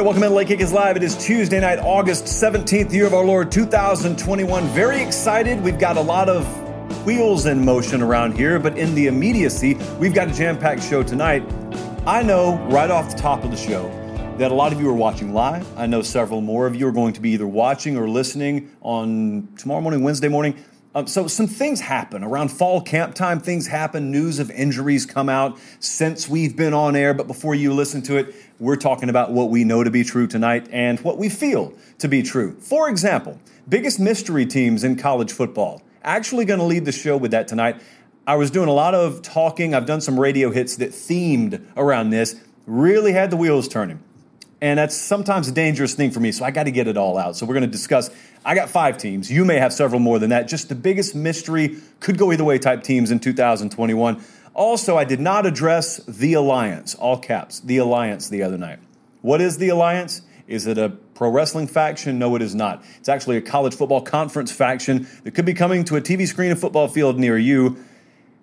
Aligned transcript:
Right, 0.00 0.06
welcome 0.06 0.22
in. 0.22 0.32
Late 0.32 0.48
Kick 0.48 0.60
is 0.60 0.72
live. 0.72 0.96
It 0.96 1.02
is 1.02 1.14
Tuesday 1.14 1.60
night, 1.60 1.78
August 1.78 2.24
17th, 2.24 2.90
year 2.90 3.06
of 3.06 3.12
our 3.12 3.22
Lord 3.22 3.52
2021. 3.52 4.66
Very 4.68 5.02
excited. 5.02 5.60
We've 5.60 5.78
got 5.78 5.98
a 5.98 6.00
lot 6.00 6.30
of 6.30 6.46
wheels 7.04 7.44
in 7.44 7.62
motion 7.62 8.00
around 8.00 8.34
here, 8.34 8.58
but 8.58 8.78
in 8.78 8.94
the 8.94 9.08
immediacy, 9.08 9.74
we've 9.98 10.14
got 10.14 10.28
a 10.28 10.32
jam 10.32 10.56
packed 10.56 10.82
show 10.82 11.02
tonight. 11.02 11.42
I 12.06 12.22
know 12.22 12.56
right 12.70 12.90
off 12.90 13.10
the 13.10 13.18
top 13.18 13.44
of 13.44 13.50
the 13.50 13.58
show 13.58 13.90
that 14.38 14.50
a 14.50 14.54
lot 14.54 14.72
of 14.72 14.80
you 14.80 14.88
are 14.88 14.94
watching 14.94 15.34
live. 15.34 15.66
I 15.78 15.84
know 15.84 16.00
several 16.00 16.40
more 16.40 16.66
of 16.66 16.74
you 16.74 16.88
are 16.88 16.92
going 16.92 17.12
to 17.12 17.20
be 17.20 17.32
either 17.32 17.46
watching 17.46 17.98
or 17.98 18.08
listening 18.08 18.70
on 18.80 19.48
tomorrow 19.58 19.82
morning, 19.82 20.02
Wednesday 20.02 20.28
morning. 20.28 20.54
Um, 20.92 21.06
so 21.06 21.28
some 21.28 21.46
things 21.46 21.80
happen 21.80 22.24
around 22.24 22.48
fall 22.48 22.80
camp 22.80 23.14
time. 23.14 23.38
Things 23.38 23.68
happen. 23.68 24.10
News 24.10 24.40
of 24.40 24.50
injuries 24.50 25.06
come 25.06 25.28
out 25.28 25.58
since 25.78 26.28
we've 26.28 26.56
been 26.56 26.74
on 26.74 26.96
air. 26.96 27.14
But 27.14 27.28
before 27.28 27.54
you 27.54 27.72
listen 27.72 28.02
to 28.02 28.16
it, 28.16 28.34
we're 28.58 28.76
talking 28.76 29.08
about 29.08 29.30
what 29.30 29.50
we 29.50 29.62
know 29.62 29.84
to 29.84 29.90
be 29.90 30.02
true 30.02 30.26
tonight 30.26 30.68
and 30.72 30.98
what 31.00 31.16
we 31.16 31.28
feel 31.28 31.72
to 31.98 32.08
be 32.08 32.22
true. 32.22 32.56
For 32.58 32.88
example, 32.88 33.38
biggest 33.68 34.00
mystery 34.00 34.46
teams 34.46 34.82
in 34.82 34.96
college 34.96 35.32
football. 35.32 35.80
Actually, 36.02 36.44
going 36.44 36.60
to 36.60 36.66
lead 36.66 36.84
the 36.84 36.92
show 36.92 37.16
with 37.16 37.30
that 37.30 37.46
tonight. 37.46 37.80
I 38.26 38.34
was 38.34 38.50
doing 38.50 38.68
a 38.68 38.72
lot 38.72 38.94
of 38.94 39.22
talking. 39.22 39.74
I've 39.74 39.86
done 39.86 40.00
some 40.00 40.18
radio 40.18 40.50
hits 40.50 40.76
that 40.76 40.90
themed 40.90 41.64
around 41.76 42.10
this. 42.10 42.40
Really 42.66 43.12
had 43.12 43.30
the 43.30 43.36
wheels 43.36 43.68
turning. 43.68 44.02
And 44.62 44.78
that's 44.78 44.94
sometimes 44.94 45.48
a 45.48 45.52
dangerous 45.52 45.94
thing 45.94 46.10
for 46.10 46.20
me, 46.20 46.32
so 46.32 46.44
I 46.44 46.50
got 46.50 46.64
to 46.64 46.70
get 46.70 46.86
it 46.86 46.96
all 46.96 47.16
out. 47.16 47.34
So 47.36 47.46
we're 47.46 47.54
going 47.54 47.62
to 47.62 47.70
discuss. 47.70 48.10
I 48.44 48.54
got 48.54 48.68
five 48.68 48.98
teams. 48.98 49.30
You 49.30 49.44
may 49.44 49.56
have 49.56 49.72
several 49.72 50.00
more 50.00 50.18
than 50.18 50.30
that. 50.30 50.48
Just 50.48 50.68
the 50.68 50.74
biggest 50.74 51.14
mystery, 51.14 51.78
could 52.00 52.18
go 52.18 52.30
either 52.30 52.44
way 52.44 52.58
type 52.58 52.82
teams 52.82 53.10
in 53.10 53.20
2021. 53.20 54.22
Also, 54.52 54.98
I 54.98 55.04
did 55.04 55.20
not 55.20 55.46
address 55.46 55.96
the 56.06 56.34
Alliance, 56.34 56.94
all 56.94 57.16
caps, 57.16 57.60
the 57.60 57.78
Alliance 57.78 58.28
the 58.28 58.42
other 58.42 58.58
night. 58.58 58.80
What 59.22 59.40
is 59.40 59.56
the 59.58 59.70
Alliance? 59.70 60.22
Is 60.46 60.66
it 60.66 60.76
a 60.76 60.90
pro 61.14 61.30
wrestling 61.30 61.66
faction? 61.66 62.18
No, 62.18 62.34
it 62.34 62.42
is 62.42 62.54
not. 62.54 62.84
It's 62.98 63.08
actually 63.08 63.36
a 63.36 63.40
college 63.40 63.74
football 63.74 64.02
conference 64.02 64.50
faction 64.50 65.06
that 65.22 65.30
could 65.30 65.44
be 65.44 65.54
coming 65.54 65.84
to 65.84 65.96
a 65.96 66.00
TV 66.00 66.26
screen 66.26 66.50
and 66.50 66.60
football 66.60 66.88
field 66.88 67.18
near 67.18 67.38
you. 67.38 67.82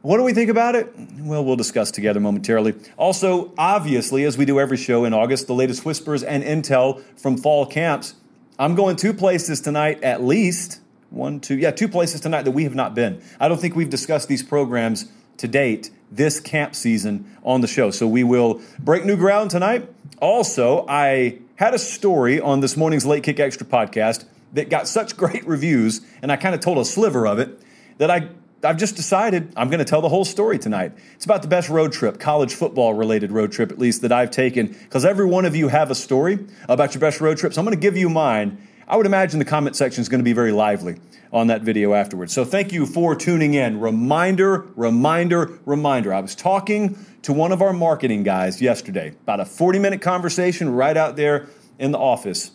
What 0.07 0.15
do 0.15 0.23
we 0.23 0.31
think 0.31 0.49
about 0.49 0.75
it? 0.75 0.89
Well, 1.19 1.43
we'll 1.43 1.57
discuss 1.57 1.91
together 1.91 2.21
momentarily. 2.21 2.75
Also, 2.95 3.51
obviously, 3.57 4.23
as 4.23 4.37
we 4.37 4.45
do 4.45 4.57
every 4.57 4.77
show 4.77 5.03
in 5.03 5.13
August, 5.13 5.47
the 5.47 5.53
latest 5.53 5.83
whispers 5.83 6.23
and 6.23 6.45
intel 6.45 7.01
from 7.17 7.35
fall 7.35 7.65
camps. 7.65 8.15
I'm 8.57 8.73
going 8.73 8.95
two 8.95 9.13
places 9.13 9.59
tonight, 9.59 10.01
at 10.03 10.23
least. 10.23 10.79
One, 11.09 11.41
two, 11.41 11.57
yeah, 11.57 11.71
two 11.71 11.89
places 11.89 12.21
tonight 12.21 12.43
that 12.43 12.51
we 12.51 12.63
have 12.63 12.73
not 12.73 12.95
been. 12.95 13.21
I 13.37 13.49
don't 13.49 13.59
think 13.59 13.75
we've 13.75 13.89
discussed 13.89 14.29
these 14.29 14.41
programs 14.41 15.11
to 15.39 15.47
date 15.49 15.89
this 16.09 16.39
camp 16.39 16.73
season 16.73 17.29
on 17.43 17.59
the 17.59 17.67
show. 17.67 17.91
So 17.91 18.07
we 18.07 18.23
will 18.23 18.61
break 18.79 19.03
new 19.03 19.17
ground 19.17 19.51
tonight. 19.51 19.91
Also, 20.21 20.85
I 20.87 21.39
had 21.57 21.73
a 21.73 21.79
story 21.79 22.39
on 22.39 22.61
this 22.61 22.77
morning's 22.77 23.05
Late 23.05 23.23
Kick 23.23 23.41
Extra 23.41 23.67
podcast 23.67 24.23
that 24.53 24.69
got 24.69 24.87
such 24.87 25.17
great 25.17 25.45
reviews, 25.45 25.99
and 26.21 26.31
I 26.31 26.37
kind 26.37 26.55
of 26.55 26.61
told 26.61 26.77
a 26.77 26.85
sliver 26.85 27.27
of 27.27 27.39
it 27.39 27.61
that 27.97 28.09
I 28.09 28.29
I've 28.63 28.77
just 28.77 28.95
decided 28.95 29.53
I'm 29.55 29.69
going 29.69 29.79
to 29.79 29.85
tell 29.85 30.01
the 30.01 30.09
whole 30.09 30.25
story 30.25 30.57
tonight. 30.57 30.93
It's 31.13 31.25
about 31.25 31.43
the 31.43 31.47
best 31.47 31.69
road 31.69 31.91
trip, 31.91 32.19
college 32.19 32.55
football 32.55 32.93
related 32.93 33.31
road 33.31 33.51
trip, 33.51 33.71
at 33.71 33.77
least 33.77 34.01
that 34.01 34.11
I've 34.11 34.31
taken, 34.31 34.67
because 34.67 35.05
every 35.05 35.25
one 35.25 35.45
of 35.45 35.55
you 35.55 35.67
have 35.67 35.91
a 35.91 35.95
story 35.95 36.39
about 36.67 36.95
your 36.95 37.01
best 37.01 37.21
road 37.21 37.37
trip. 37.37 37.53
So 37.53 37.61
I'm 37.61 37.65
going 37.65 37.77
to 37.77 37.81
give 37.81 37.95
you 37.95 38.09
mine. 38.09 38.57
I 38.87 38.97
would 38.97 39.05
imagine 39.05 39.37
the 39.37 39.45
comment 39.45 39.75
section 39.75 40.01
is 40.01 40.09
going 40.09 40.19
to 40.19 40.23
be 40.23 40.33
very 40.33 40.51
lively 40.51 40.95
on 41.31 41.47
that 41.47 41.61
video 41.61 41.93
afterwards. 41.93 42.33
So 42.33 42.45
thank 42.45 42.71
you 42.71 42.85
for 42.85 43.15
tuning 43.15 43.53
in. 43.53 43.79
Reminder, 43.79 44.65
reminder, 44.75 45.59
reminder. 45.65 46.13
I 46.13 46.21
was 46.21 46.33
talking 46.33 46.97
to 47.23 47.33
one 47.33 47.51
of 47.51 47.61
our 47.61 47.73
marketing 47.73 48.23
guys 48.23 48.61
yesterday, 48.61 49.09
about 49.09 49.39
a 49.39 49.45
40 49.45 49.77
minute 49.77 50.01
conversation 50.01 50.69
right 50.69 50.97
out 50.97 51.15
there 51.15 51.47
in 51.77 51.91
the 51.91 51.99
office, 51.99 52.51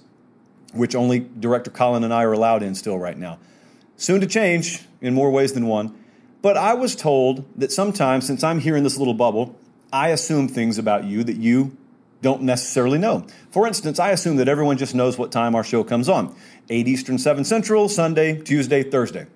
which 0.73 0.97
only 0.97 1.21
Director 1.21 1.71
Colin 1.71 2.03
and 2.03 2.13
I 2.13 2.25
are 2.25 2.33
allowed 2.33 2.63
in 2.63 2.75
still 2.75 2.99
right 2.99 3.17
now. 3.17 3.39
Soon 3.97 4.21
to 4.21 4.27
change 4.27 4.85
in 5.03 5.13
more 5.13 5.31
ways 5.31 5.53
than 5.53 5.67
one. 5.67 5.95
But 6.41 6.57
I 6.57 6.75
was 6.75 6.97
told 6.97 7.45
that 7.57 7.71
sometimes, 7.71 8.27
since 8.27 8.43
I'm 8.43 8.61
here 8.61 8.77
in 8.77 8.85
this 8.85 8.97
little 8.97 9.15
bubble, 9.15 9.59
I 9.93 10.09
assume 10.09 10.49
things 10.49 10.79
about 10.79 11.05
you 11.05 11.23
that 11.25 11.37
you 11.37 11.77
don't 12.23 12.43
necessarily 12.43 12.99
know. 12.99 13.27
For 13.51 13.67
instance, 13.67 13.99
I 13.99 14.11
assume 14.11 14.37
that 14.37 14.49
everyone 14.49 14.79
just 14.79 14.95
knows 14.95 15.19
what 15.19 15.31
time 15.31 15.55
our 15.55 15.65
show 15.65 15.85
comes 15.85 16.09
on 16.09 16.35
8 16.71 16.89
Eastern, 16.89 17.19
7 17.19 17.45
Central, 17.45 17.89
Sunday, 17.89 18.41
Tuesday, 18.41 18.83
Thursday 18.83 19.27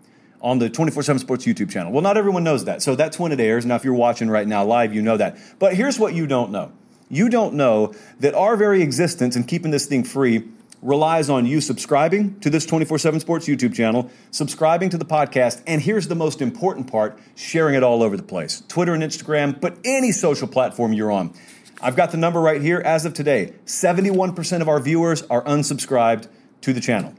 on 0.40 0.58
the 0.58 0.70
24 0.70 1.02
7 1.02 1.18
Sports 1.18 1.44
YouTube 1.44 1.70
channel. 1.70 1.92
Well, 1.92 2.02
not 2.02 2.16
everyone 2.16 2.44
knows 2.44 2.64
that. 2.64 2.82
So 2.82 2.94
that's 2.94 3.18
when 3.18 3.32
it 3.32 3.40
airs. 3.40 3.66
Now, 3.66 3.74
if 3.74 3.84
you're 3.84 3.94
watching 3.94 4.30
right 4.30 4.46
now 4.46 4.64
live, 4.64 4.94
you 4.94 5.02
know 5.02 5.16
that. 5.16 5.36
But 5.58 5.74
here's 5.74 5.98
what 5.98 6.14
you 6.14 6.26
don't 6.26 6.50
know 6.50 6.72
you 7.08 7.28
don't 7.28 7.54
know 7.54 7.94
that 8.18 8.34
our 8.34 8.56
very 8.56 8.82
existence 8.82 9.36
and 9.36 9.46
keeping 9.46 9.70
this 9.70 9.86
thing 9.86 10.02
free 10.02 10.48
relies 10.82 11.28
on 11.30 11.46
you 11.46 11.60
subscribing 11.60 12.38
to 12.40 12.50
this 12.50 12.66
24 12.66 12.98
7 12.98 13.20
Sports 13.20 13.46
YouTube 13.46 13.74
channel, 13.74 14.10
subscribing 14.30 14.90
to 14.90 14.98
the 14.98 15.04
podcast, 15.04 15.62
and 15.66 15.82
here's 15.82 16.08
the 16.08 16.14
most 16.14 16.40
important 16.40 16.90
part 16.90 17.18
sharing 17.34 17.74
it 17.74 17.82
all 17.82 18.02
over 18.02 18.16
the 18.16 18.22
place 18.22 18.62
Twitter 18.68 18.94
and 18.94 19.02
Instagram, 19.02 19.60
but 19.60 19.76
any 19.84 20.12
social 20.12 20.48
platform 20.48 20.92
you're 20.92 21.12
on. 21.12 21.34
I've 21.80 21.96
got 21.96 22.10
the 22.10 22.16
number 22.16 22.40
right 22.40 22.62
here. 22.62 22.80
As 22.80 23.04
of 23.04 23.12
today, 23.12 23.52
71% 23.66 24.60
of 24.62 24.68
our 24.68 24.80
viewers 24.80 25.22
are 25.24 25.42
unsubscribed 25.44 26.28
to 26.62 26.72
the 26.72 26.80
channel. 26.80 27.14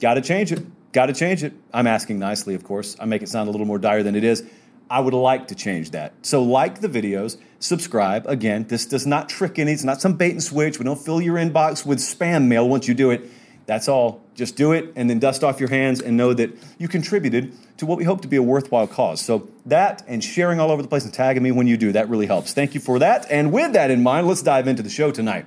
Got 0.00 0.14
to 0.14 0.20
change 0.20 0.50
it. 0.50 0.64
Got 0.92 1.06
to 1.06 1.12
change 1.12 1.44
it. 1.44 1.52
I'm 1.72 1.86
asking 1.86 2.18
nicely, 2.18 2.54
of 2.54 2.64
course. 2.64 2.96
I 2.98 3.04
make 3.04 3.22
it 3.22 3.28
sound 3.28 3.48
a 3.48 3.52
little 3.52 3.66
more 3.66 3.78
dire 3.78 4.02
than 4.02 4.16
it 4.16 4.24
is. 4.24 4.42
I 4.90 4.98
would 4.98 5.14
like 5.14 5.46
to 5.48 5.54
change 5.54 5.92
that. 5.92 6.14
So, 6.22 6.42
like 6.42 6.80
the 6.80 6.88
videos, 6.88 7.36
subscribe. 7.60 8.26
Again, 8.26 8.66
this 8.66 8.86
does 8.86 9.06
not 9.06 9.28
trick 9.28 9.56
any, 9.60 9.70
it's 9.70 9.84
not 9.84 10.00
some 10.00 10.14
bait 10.14 10.32
and 10.32 10.42
switch. 10.42 10.80
We 10.80 10.84
don't 10.84 10.98
fill 10.98 11.22
your 11.22 11.36
inbox 11.36 11.86
with 11.86 12.00
spam 12.00 12.48
mail 12.48 12.68
once 12.68 12.88
you 12.88 12.94
do 12.94 13.10
it. 13.10 13.30
That's 13.66 13.86
all. 13.88 14.20
Just 14.34 14.56
do 14.56 14.72
it 14.72 14.92
and 14.96 15.08
then 15.08 15.20
dust 15.20 15.44
off 15.44 15.60
your 15.60 15.68
hands 15.68 16.00
and 16.00 16.16
know 16.16 16.34
that 16.34 16.50
you 16.78 16.88
contributed 16.88 17.52
to 17.76 17.86
what 17.86 17.98
we 17.98 18.04
hope 18.04 18.20
to 18.22 18.28
be 18.28 18.34
a 18.34 18.42
worthwhile 18.42 18.88
cause. 18.88 19.20
So, 19.20 19.48
that 19.66 20.02
and 20.08 20.24
sharing 20.24 20.58
all 20.58 20.72
over 20.72 20.82
the 20.82 20.88
place 20.88 21.04
and 21.04 21.14
tagging 21.14 21.44
me 21.44 21.52
when 21.52 21.68
you 21.68 21.76
do, 21.76 21.92
that 21.92 22.08
really 22.08 22.26
helps. 22.26 22.52
Thank 22.52 22.74
you 22.74 22.80
for 22.80 22.98
that. 22.98 23.30
And 23.30 23.52
with 23.52 23.74
that 23.74 23.92
in 23.92 24.02
mind, 24.02 24.26
let's 24.26 24.42
dive 24.42 24.66
into 24.66 24.82
the 24.82 24.90
show 24.90 25.12
tonight. 25.12 25.46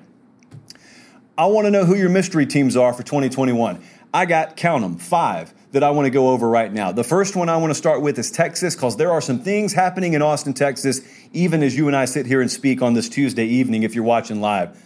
I 1.37 1.47
want 1.47 1.65
to 1.65 1.71
know 1.71 1.83
who 1.83 1.95
your 1.95 2.09
mystery 2.09 2.45
teams 2.45 2.77
are 2.77 2.93
for 2.93 3.03
2021. 3.03 3.83
I 4.13 4.25
got, 4.25 4.55
count 4.55 4.83
them, 4.83 4.97
five 4.97 5.53
that 5.73 5.83
I 5.83 5.89
want 5.89 6.05
to 6.05 6.11
go 6.11 6.29
over 6.29 6.47
right 6.47 6.71
now. 6.71 6.91
The 6.91 7.03
first 7.03 7.35
one 7.35 7.49
I 7.49 7.57
want 7.57 7.71
to 7.71 7.75
start 7.75 8.01
with 8.01 8.17
is 8.19 8.29
Texas, 8.29 8.75
because 8.75 8.95
there 8.95 9.11
are 9.11 9.21
some 9.21 9.39
things 9.39 9.73
happening 9.73 10.13
in 10.13 10.21
Austin, 10.21 10.53
Texas, 10.53 11.01
even 11.33 11.63
as 11.63 11.75
you 11.75 11.87
and 11.87 11.95
I 11.95 12.05
sit 12.05 12.27
here 12.27 12.41
and 12.41 12.49
speak 12.49 12.83
on 12.83 12.93
this 12.93 13.09
Tuesday 13.09 13.45
evening 13.45 13.81
if 13.81 13.95
you're 13.95 14.03
watching 14.03 14.39
live. 14.39 14.79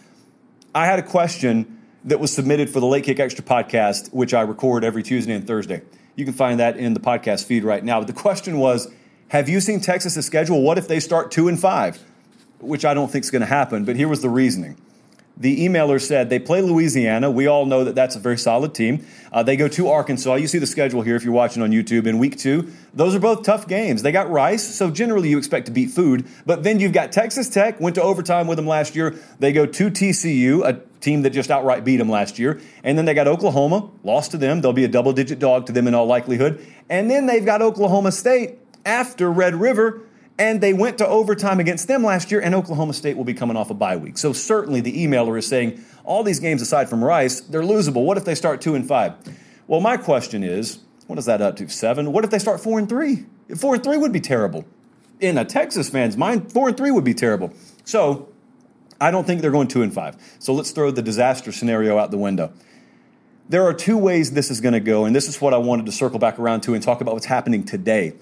I 0.74 0.86
had 0.86 0.98
a 0.98 1.04
question 1.04 1.82
that 2.06 2.22
was 2.22 2.34
submitted 2.34 2.70
for 2.70 2.80
the 2.80 2.86
Late 2.86 3.04
Kick 3.04 3.20
Extra 3.20 3.44
podcast, 3.44 4.14
which 4.14 4.34
I 4.34 4.42
record 4.42 4.86
every 4.86 5.04
Tuesday 5.04 5.34
and 5.34 5.46
Thursday. 5.46 5.82
You 6.16 6.24
can 6.24 6.34
find 6.34 6.62
that 6.62 6.78
in 6.78 6.94
the 6.94 7.02
podcast 7.02 7.44
feed 7.44 7.66
right 7.66 7.84
now. 7.84 8.00
But 8.00 8.08
the 8.08 8.14
question 8.14 8.58
was 8.58 8.90
Have 9.28 9.50
you 9.50 9.60
seen 9.60 9.82
Texas' 9.82 10.26
schedule? 10.26 10.62
What 10.62 10.78
if 10.78 10.88
they 10.88 11.02
start 11.02 11.32
two 11.32 11.50
and 11.50 11.60
five? 11.60 12.02
Which 12.60 12.86
I 12.86 12.94
don't 12.94 13.12
think 13.12 13.26
is 13.26 13.32
going 13.32 13.42
to 13.42 13.46
happen, 13.46 13.84
but 13.84 13.98
here 13.98 14.08
was 14.08 14.22
the 14.22 14.30
reasoning 14.30 14.78
the 15.40 15.68
emailer 15.68 16.02
said 16.02 16.30
they 16.30 16.40
play 16.40 16.62
Louisiana. 16.62 17.30
We 17.30 17.48
all 17.48 17.66
know 17.66 17.84
that 17.84 17.96
that's 17.96 18.16
a 18.16 18.20
very 18.20 18.38
solid 18.38 18.74
team. 18.74 19.06
Uh, 19.32 19.44
they 19.44 19.56
go 19.56 19.68
to 19.68 19.88
Arkansas. 19.90 20.36
You 20.36 20.48
see 20.48 20.58
the 20.58 20.68
schedule 20.68 21.02
here 21.04 21.16
if 21.16 21.24
you're 21.24 21.34
watching 21.34 21.62
on 21.62 21.72
YouTube 21.72 22.08
in 22.08 22.18
week 22.18 22.38
two. 22.38 22.72
Those 22.94 23.14
are 23.14 23.20
both 23.20 23.44
tough 23.44 23.68
games. 23.68 24.02
They 24.02 24.12
got 24.12 24.30
Rice, 24.32 24.64
so 24.64 24.90
generally 24.90 25.30
you 25.30 25.38
expect 25.38 25.68
to 25.68 25.72
beat 25.72 25.92
food. 25.92 26.26
But 26.46 26.64
then 26.64 26.80
you've 26.80 26.94
got 26.94 27.12
Texas 27.12 27.50
Tech, 27.50 27.80
went 27.80 27.96
to 27.96 28.02
overtime 28.02 28.48
with 28.48 28.56
them 28.56 28.68
last 28.68 28.96
year. 28.96 29.16
They 29.40 29.54
go 29.54 29.66
to 29.66 29.92
TCU, 29.92 30.66
a 30.66 30.82
team 31.02 31.22
that 31.22 31.30
just 31.30 31.52
outright 31.52 31.86
beat 31.86 31.98
them 31.98 32.10
last 32.10 32.40
year. 32.40 32.60
And 32.84 32.98
then 32.98 33.06
they 33.06 33.14
got 33.14 33.28
Oklahoma, 33.28 33.90
lost 34.04 34.32
to 34.32 34.38
them. 34.38 34.62
They'll 34.62 34.74
be 34.74 34.86
a 34.86 34.90
double 34.90 35.14
digit 35.14 35.38
dog 35.38 35.68
to 35.68 35.72
them 35.72 35.88
in 35.88 35.94
all 35.94 36.08
likelihood. 36.08 36.66
And 36.90 37.12
then 37.12 37.28
they've 37.28 37.46
got 37.46 37.62
Oklahoma 37.62 38.12
State 38.12 38.58
after 38.86 39.32
Red 39.32 39.54
River 39.56 40.02
and 40.40 40.62
they 40.62 40.74
went 40.74 40.98
to 41.00 41.08
overtime 41.08 41.60
against 41.60 41.88
them 41.88 42.04
last 42.04 42.32
year, 42.32 42.42
and 42.42 42.54
Oklahoma 42.54 42.94
State 42.94 43.18
will 43.18 43.24
be 43.24 43.34
coming 43.34 43.58
off 43.58 43.70
a 43.70 43.74
bye 43.74 43.98
week. 43.98 44.18
So 44.18 44.34
certainly 44.34 44.82
the 44.82 45.06
emailer 45.06 45.38
is 45.38 45.48
saying 45.48 45.84
all 46.04 46.24
these 46.24 46.40
games 46.40 46.62
aside 46.62 46.90
from 46.90 47.04
Rice, 47.04 47.42
they're 47.42 47.62
losable. 47.62 48.06
What 48.06 48.18
if 48.18 48.26
they 48.26 48.36
start 48.36 48.62
two 48.62 48.76
and 48.76 48.88
five? 48.88 49.14
Well, 49.68 49.82
my 49.82 49.98
question 49.98 50.44
is, 50.44 50.80
what 51.08 51.18
is 51.18 51.26
that 51.26 51.42
up 51.42 51.56
to? 51.58 51.70
Seven? 51.70 52.12
What 52.12 52.24
if 52.24 52.30
they 52.30 52.40
start 52.40 52.60
four 52.60 52.80
and 52.80 52.88
three? 52.88 53.26
Four 53.56 53.76
and 53.76 53.84
three 53.84 53.98
would 53.98 54.12
be 54.12 54.20
terrible. 54.20 54.66
In 55.20 55.38
a 55.38 55.46
Texas 55.46 55.90
fan's 55.90 56.16
mind, 56.16 56.52
four 56.52 56.68
and 56.68 56.78
three 56.78 56.92
would 56.92 57.04
be 57.04 57.14
terrible. 57.14 57.52
So 57.86 58.30
I 59.02 59.12
don't 59.12 59.26
think 59.26 59.42
they're 59.42 59.52
going 59.52 59.68
two 59.68 59.82
and 59.82 59.94
five. 59.94 60.18
So 60.40 60.54
let's 60.54 60.72
throw 60.72 60.92
the 60.92 61.02
disaster 61.02 61.52
scenario 61.52 61.98
out 61.98 62.12
the 62.12 62.18
window. 62.18 62.54
There 63.50 63.64
are 63.64 63.74
two 63.74 63.98
ways 63.98 64.32
this 64.32 64.52
is 64.52 64.60
going 64.60 64.74
to 64.74 64.80
go, 64.82 65.06
and 65.06 65.16
this 65.16 65.28
is 65.30 65.40
what 65.40 65.54
I 65.54 65.58
wanted 65.58 65.86
to 65.86 65.92
circle 65.92 66.20
back 66.20 66.38
around 66.38 66.62
to 66.62 66.74
and 66.74 66.84
talk 66.84 67.00
about 67.00 67.14
what's 67.14 67.26
happening 67.26 67.64
today. 67.64 68.14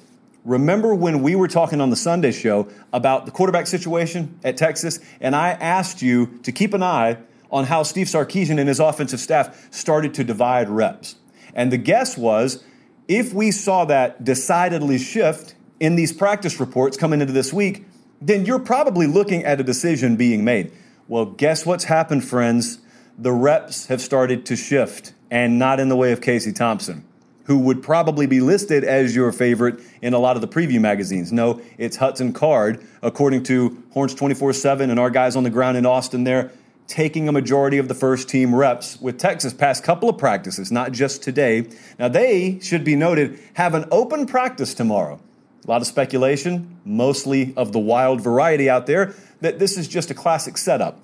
Remember 0.46 0.94
when 0.94 1.24
we 1.24 1.36
were 1.36 1.48
talking 1.48 1.82
on 1.82 1.90
the 1.90 1.96
Sunday 1.96 2.32
show 2.32 2.68
about 2.94 3.26
the 3.26 3.32
quarterback 3.32 3.66
situation 3.66 4.40
at 4.44 4.58
Texas, 4.58 5.00
and 5.20 5.36
I 5.36 5.50
asked 5.50 6.04
you 6.04 6.40
to 6.44 6.52
keep 6.52 6.76
an 6.76 6.84
eye 6.84 7.18
on 7.50 7.66
how 7.66 7.82
Steve 7.82 8.06
Sarkisian 8.06 8.60
and 8.60 8.68
his 8.68 8.80
offensive 8.80 9.20
staff 9.20 9.74
started 9.74 10.14
to 10.14 10.24
divide 10.24 10.70
reps. 10.70 11.16
And 11.56 11.72
the 11.72 11.78
guess 11.78 12.16
was 12.16 12.64
if 13.08 13.34
we 13.34 13.50
saw 13.50 13.86
that 13.86 14.24
decidedly 14.24 15.00
shift 15.00 15.56
in 15.80 15.96
these 15.96 16.14
practice 16.14 16.60
reports 16.60 16.96
coming 16.96 17.22
into 17.22 17.34
this 17.34 17.52
week, 17.52 17.86
then 18.22 18.46
you're 18.46 18.60
probably 18.60 19.08
looking 19.08 19.44
at 19.44 19.60
a 19.60 19.64
decision 19.64 20.16
being 20.16 20.44
made. 20.44 20.72
Well, 21.08 21.26
guess 21.26 21.66
what's 21.66 21.86
happened, 21.86 22.24
friends? 22.24 22.80
The 23.18 23.32
reps 23.32 23.88
have 23.88 24.02
started 24.02 24.46
to 24.48 24.56
shift, 24.56 25.14
and 25.32 25.58
not 25.58 25.80
in 25.80 25.90
the 25.90 25.96
way 25.96 26.12
of 26.12 26.22
Casey 26.22 26.52
Thompson 26.52 27.04
who 27.46 27.60
would 27.60 27.82
probably 27.82 28.26
be 28.26 28.42
listed 28.42 28.84
as 28.84 29.16
your 29.16 29.32
favorite 29.32 29.80
in 30.02 30.14
a 30.14 30.20
lot 30.20 30.36
of 30.36 30.42
the 30.42 30.48
preview 30.48 30.80
magazines. 30.80 31.32
No, 31.32 31.62
it's 31.78 31.98
Hudson 31.98 32.34
Card, 32.34 32.84
according 33.02 33.44
to 33.44 33.84
Horns 33.92 34.14
24 34.14 34.54
7 34.54 34.90
and 34.90 35.00
our 35.00 35.10
guys 35.10 35.36
on 35.36 35.44
the 35.44 35.50
ground 35.50 35.78
in 35.78 35.86
Austin 35.86 36.24
there, 36.24 36.52
taking 36.88 37.28
a 37.28 37.32
majority 37.32 37.78
of 37.78 37.88
the 37.88 37.94
first 37.94 38.30
team 38.30 38.54
reps 38.54 39.00
with 39.00 39.18
Texas 39.18 39.54
past 39.54 39.84
couple 39.84 40.10
of 40.10 40.18
practices, 40.18 40.72
not 40.72 40.92
just 40.92 41.24
today. 41.24 41.68
Now, 41.98 42.08
they 42.08 42.60
should 42.60 42.84
be 42.84 42.96
noted 42.96 43.40
have 43.54 43.74
an 43.74 43.86
open 43.92 44.26
practice 44.26 44.74
tomorrow. 44.74 45.20
A 45.66 45.72
lot 45.72 45.82
of 45.82 45.88
speculation, 45.88 46.80
mostly 46.86 47.54
of 47.58 47.72
the 47.72 47.80
wild 47.80 48.22
variety 48.22 48.70
out 48.70 48.86
there, 48.86 49.16
that 49.42 49.58
this 49.58 49.78
is 49.78 49.88
just 49.88 50.12
a 50.12 50.14
classic 50.14 50.58
setup. 50.58 51.00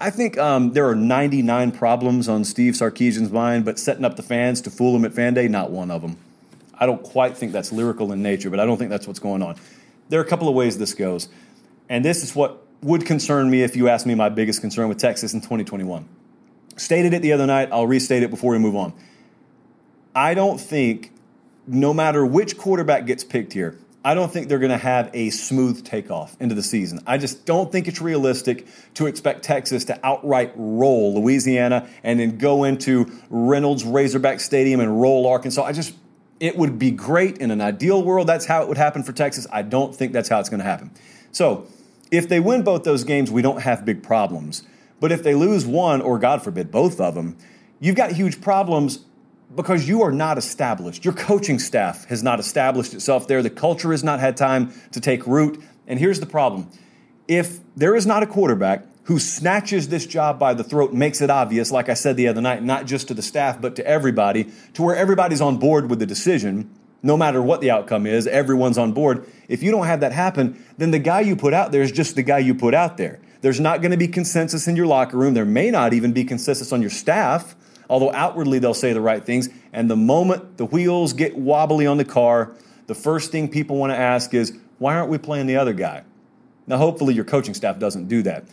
I 0.00 0.10
think 0.10 0.36
um, 0.36 0.72
there 0.72 0.86
are 0.88 0.94
99 0.94 1.72
problems 1.72 2.28
on 2.28 2.44
Steve 2.44 2.74
Sarkisian's 2.74 3.32
mind, 3.32 3.64
but 3.64 3.78
setting 3.78 4.04
up 4.04 4.16
the 4.16 4.22
fans 4.22 4.60
to 4.62 4.70
fool 4.70 4.94
him 4.94 5.04
at 5.04 5.14
fan 5.14 5.32
day, 5.32 5.48
not 5.48 5.70
one 5.70 5.90
of 5.90 6.02
them. 6.02 6.18
I 6.78 6.84
don't 6.84 7.02
quite 7.02 7.36
think 7.36 7.52
that's 7.52 7.72
lyrical 7.72 8.12
in 8.12 8.22
nature, 8.22 8.50
but 8.50 8.60
I 8.60 8.66
don't 8.66 8.76
think 8.76 8.90
that's 8.90 9.06
what's 9.06 9.18
going 9.18 9.42
on. 9.42 9.56
There 10.10 10.20
are 10.20 10.22
a 10.22 10.26
couple 10.26 10.48
of 10.48 10.54
ways 10.54 10.76
this 10.76 10.92
goes. 10.92 11.28
And 11.88 12.04
this 12.04 12.22
is 12.22 12.34
what 12.34 12.62
would 12.82 13.06
concern 13.06 13.48
me 13.48 13.62
if 13.62 13.74
you 13.74 13.88
asked 13.88 14.06
me 14.06 14.14
my 14.14 14.28
biggest 14.28 14.60
concern 14.60 14.88
with 14.88 14.98
Texas 14.98 15.32
in 15.32 15.40
2021. 15.40 16.06
Stated 16.76 17.14
it 17.14 17.22
the 17.22 17.32
other 17.32 17.46
night, 17.46 17.70
I'll 17.72 17.86
restate 17.86 18.22
it 18.22 18.30
before 18.30 18.52
we 18.52 18.58
move 18.58 18.76
on. 18.76 18.92
I 20.14 20.34
don't 20.34 20.60
think, 20.60 21.12
no 21.66 21.94
matter 21.94 22.26
which 22.26 22.58
quarterback 22.58 23.06
gets 23.06 23.24
picked 23.24 23.54
here, 23.54 23.78
I 24.06 24.14
don't 24.14 24.32
think 24.32 24.46
they're 24.46 24.60
going 24.60 24.70
to 24.70 24.78
have 24.78 25.10
a 25.14 25.30
smooth 25.30 25.84
takeoff 25.84 26.36
into 26.38 26.54
the 26.54 26.62
season. 26.62 27.00
I 27.08 27.18
just 27.18 27.44
don't 27.44 27.72
think 27.72 27.88
it's 27.88 28.00
realistic 28.00 28.68
to 28.94 29.08
expect 29.08 29.42
Texas 29.42 29.86
to 29.86 29.98
outright 30.06 30.52
roll 30.54 31.20
Louisiana 31.20 31.88
and 32.04 32.20
then 32.20 32.38
go 32.38 32.62
into 32.62 33.10
Reynolds 33.30 33.82
Razorback 33.82 34.38
Stadium 34.38 34.78
and 34.78 35.02
roll 35.02 35.26
Arkansas. 35.26 35.64
I 35.64 35.72
just, 35.72 35.92
it 36.38 36.56
would 36.56 36.78
be 36.78 36.92
great 36.92 37.38
in 37.38 37.50
an 37.50 37.60
ideal 37.60 38.00
world. 38.00 38.28
That's 38.28 38.46
how 38.46 38.62
it 38.62 38.68
would 38.68 38.78
happen 38.78 39.02
for 39.02 39.12
Texas. 39.12 39.44
I 39.50 39.62
don't 39.62 39.92
think 39.92 40.12
that's 40.12 40.28
how 40.28 40.38
it's 40.38 40.50
going 40.50 40.60
to 40.60 40.64
happen. 40.64 40.92
So, 41.32 41.66
if 42.12 42.28
they 42.28 42.38
win 42.38 42.62
both 42.62 42.84
those 42.84 43.02
games, 43.02 43.32
we 43.32 43.42
don't 43.42 43.62
have 43.62 43.84
big 43.84 44.04
problems. 44.04 44.62
But 45.00 45.10
if 45.10 45.24
they 45.24 45.34
lose 45.34 45.66
one, 45.66 46.00
or 46.00 46.20
God 46.20 46.44
forbid, 46.44 46.70
both 46.70 47.00
of 47.00 47.16
them, 47.16 47.36
you've 47.80 47.96
got 47.96 48.12
huge 48.12 48.40
problems 48.40 49.00
because 49.54 49.88
you 49.88 50.02
are 50.02 50.12
not 50.12 50.38
established. 50.38 51.04
Your 51.04 51.14
coaching 51.14 51.58
staff 51.58 52.04
has 52.06 52.22
not 52.22 52.40
established 52.40 52.94
itself 52.94 53.28
there. 53.28 53.42
The 53.42 53.50
culture 53.50 53.92
has 53.92 54.02
not 54.02 54.20
had 54.20 54.36
time 54.36 54.72
to 54.92 55.00
take 55.00 55.26
root. 55.26 55.62
And 55.86 55.98
here's 55.98 56.20
the 56.20 56.26
problem 56.26 56.70
if 57.28 57.58
there 57.76 57.94
is 57.94 58.06
not 58.06 58.22
a 58.22 58.26
quarterback 58.26 58.84
who 59.04 59.18
snatches 59.20 59.88
this 59.88 60.04
job 60.04 60.38
by 60.38 60.52
the 60.52 60.64
throat 60.64 60.90
and 60.90 60.98
makes 60.98 61.20
it 61.20 61.30
obvious, 61.30 61.70
like 61.70 61.88
I 61.88 61.94
said 61.94 62.16
the 62.16 62.26
other 62.26 62.40
night, 62.40 62.62
not 62.62 62.86
just 62.86 63.08
to 63.08 63.14
the 63.14 63.22
staff, 63.22 63.60
but 63.60 63.76
to 63.76 63.86
everybody, 63.86 64.50
to 64.74 64.82
where 64.82 64.96
everybody's 64.96 65.40
on 65.40 65.58
board 65.58 65.88
with 65.88 66.00
the 66.00 66.06
decision, 66.06 66.70
no 67.04 67.16
matter 67.16 67.40
what 67.40 67.60
the 67.60 67.70
outcome 67.70 68.04
is, 68.04 68.26
everyone's 68.26 68.78
on 68.78 68.92
board. 68.92 69.24
If 69.48 69.62
you 69.62 69.70
don't 69.70 69.86
have 69.86 70.00
that 70.00 70.10
happen, 70.10 70.64
then 70.76 70.90
the 70.90 70.98
guy 70.98 71.20
you 71.20 71.36
put 71.36 71.54
out 71.54 71.70
there 71.70 71.82
is 71.82 71.92
just 71.92 72.16
the 72.16 72.22
guy 72.24 72.38
you 72.38 72.52
put 72.52 72.74
out 72.74 72.96
there. 72.96 73.20
There's 73.42 73.60
not 73.60 73.80
going 73.80 73.92
to 73.92 73.96
be 73.96 74.08
consensus 74.08 74.66
in 74.66 74.74
your 74.74 74.86
locker 74.86 75.16
room. 75.16 75.34
There 75.34 75.44
may 75.44 75.70
not 75.70 75.92
even 75.92 76.12
be 76.12 76.24
consensus 76.24 76.72
on 76.72 76.80
your 76.80 76.90
staff 76.90 77.54
although 77.88 78.12
outwardly 78.12 78.58
they'll 78.58 78.74
say 78.74 78.92
the 78.92 79.00
right 79.00 79.24
things. 79.24 79.48
And 79.72 79.90
the 79.90 79.96
moment 79.96 80.56
the 80.56 80.66
wheels 80.66 81.12
get 81.12 81.36
wobbly 81.36 81.86
on 81.86 81.96
the 81.96 82.04
car, 82.04 82.54
the 82.86 82.94
first 82.94 83.32
thing 83.32 83.48
people 83.48 83.76
want 83.76 83.92
to 83.92 83.96
ask 83.96 84.34
is, 84.34 84.56
why 84.78 84.96
aren't 84.96 85.10
we 85.10 85.18
playing 85.18 85.46
the 85.46 85.56
other 85.56 85.72
guy? 85.72 86.04
Now, 86.66 86.78
hopefully, 86.78 87.14
your 87.14 87.24
coaching 87.24 87.54
staff 87.54 87.78
doesn't 87.78 88.08
do 88.08 88.22
that. 88.22 88.44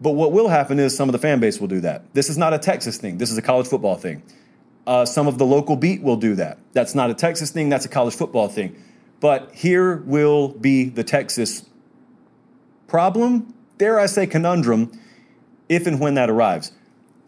But 0.00 0.12
what 0.12 0.32
will 0.32 0.48
happen 0.48 0.78
is 0.78 0.96
some 0.96 1.08
of 1.08 1.12
the 1.12 1.18
fan 1.18 1.40
base 1.40 1.60
will 1.60 1.68
do 1.68 1.80
that. 1.80 2.12
This 2.14 2.28
is 2.28 2.36
not 2.36 2.52
a 2.52 2.58
Texas 2.58 2.98
thing, 2.98 3.18
this 3.18 3.30
is 3.30 3.38
a 3.38 3.42
college 3.42 3.66
football 3.66 3.96
thing. 3.96 4.22
Uh, 4.86 5.04
some 5.04 5.26
of 5.26 5.38
the 5.38 5.46
local 5.46 5.76
beat 5.76 6.02
will 6.02 6.16
do 6.16 6.34
that. 6.34 6.58
That's 6.72 6.94
not 6.94 7.10
a 7.10 7.14
Texas 7.14 7.50
thing, 7.50 7.68
that's 7.68 7.84
a 7.84 7.88
college 7.88 8.14
football 8.14 8.48
thing. 8.48 8.82
But 9.20 9.54
here 9.54 9.96
will 9.96 10.48
be 10.48 10.84
the 10.84 11.04
Texas 11.04 11.68
problem, 12.86 13.54
dare 13.78 13.98
I 13.98 14.06
say 14.06 14.26
conundrum, 14.26 14.92
if 15.68 15.86
and 15.86 15.98
when 16.00 16.14
that 16.14 16.28
arrives 16.28 16.72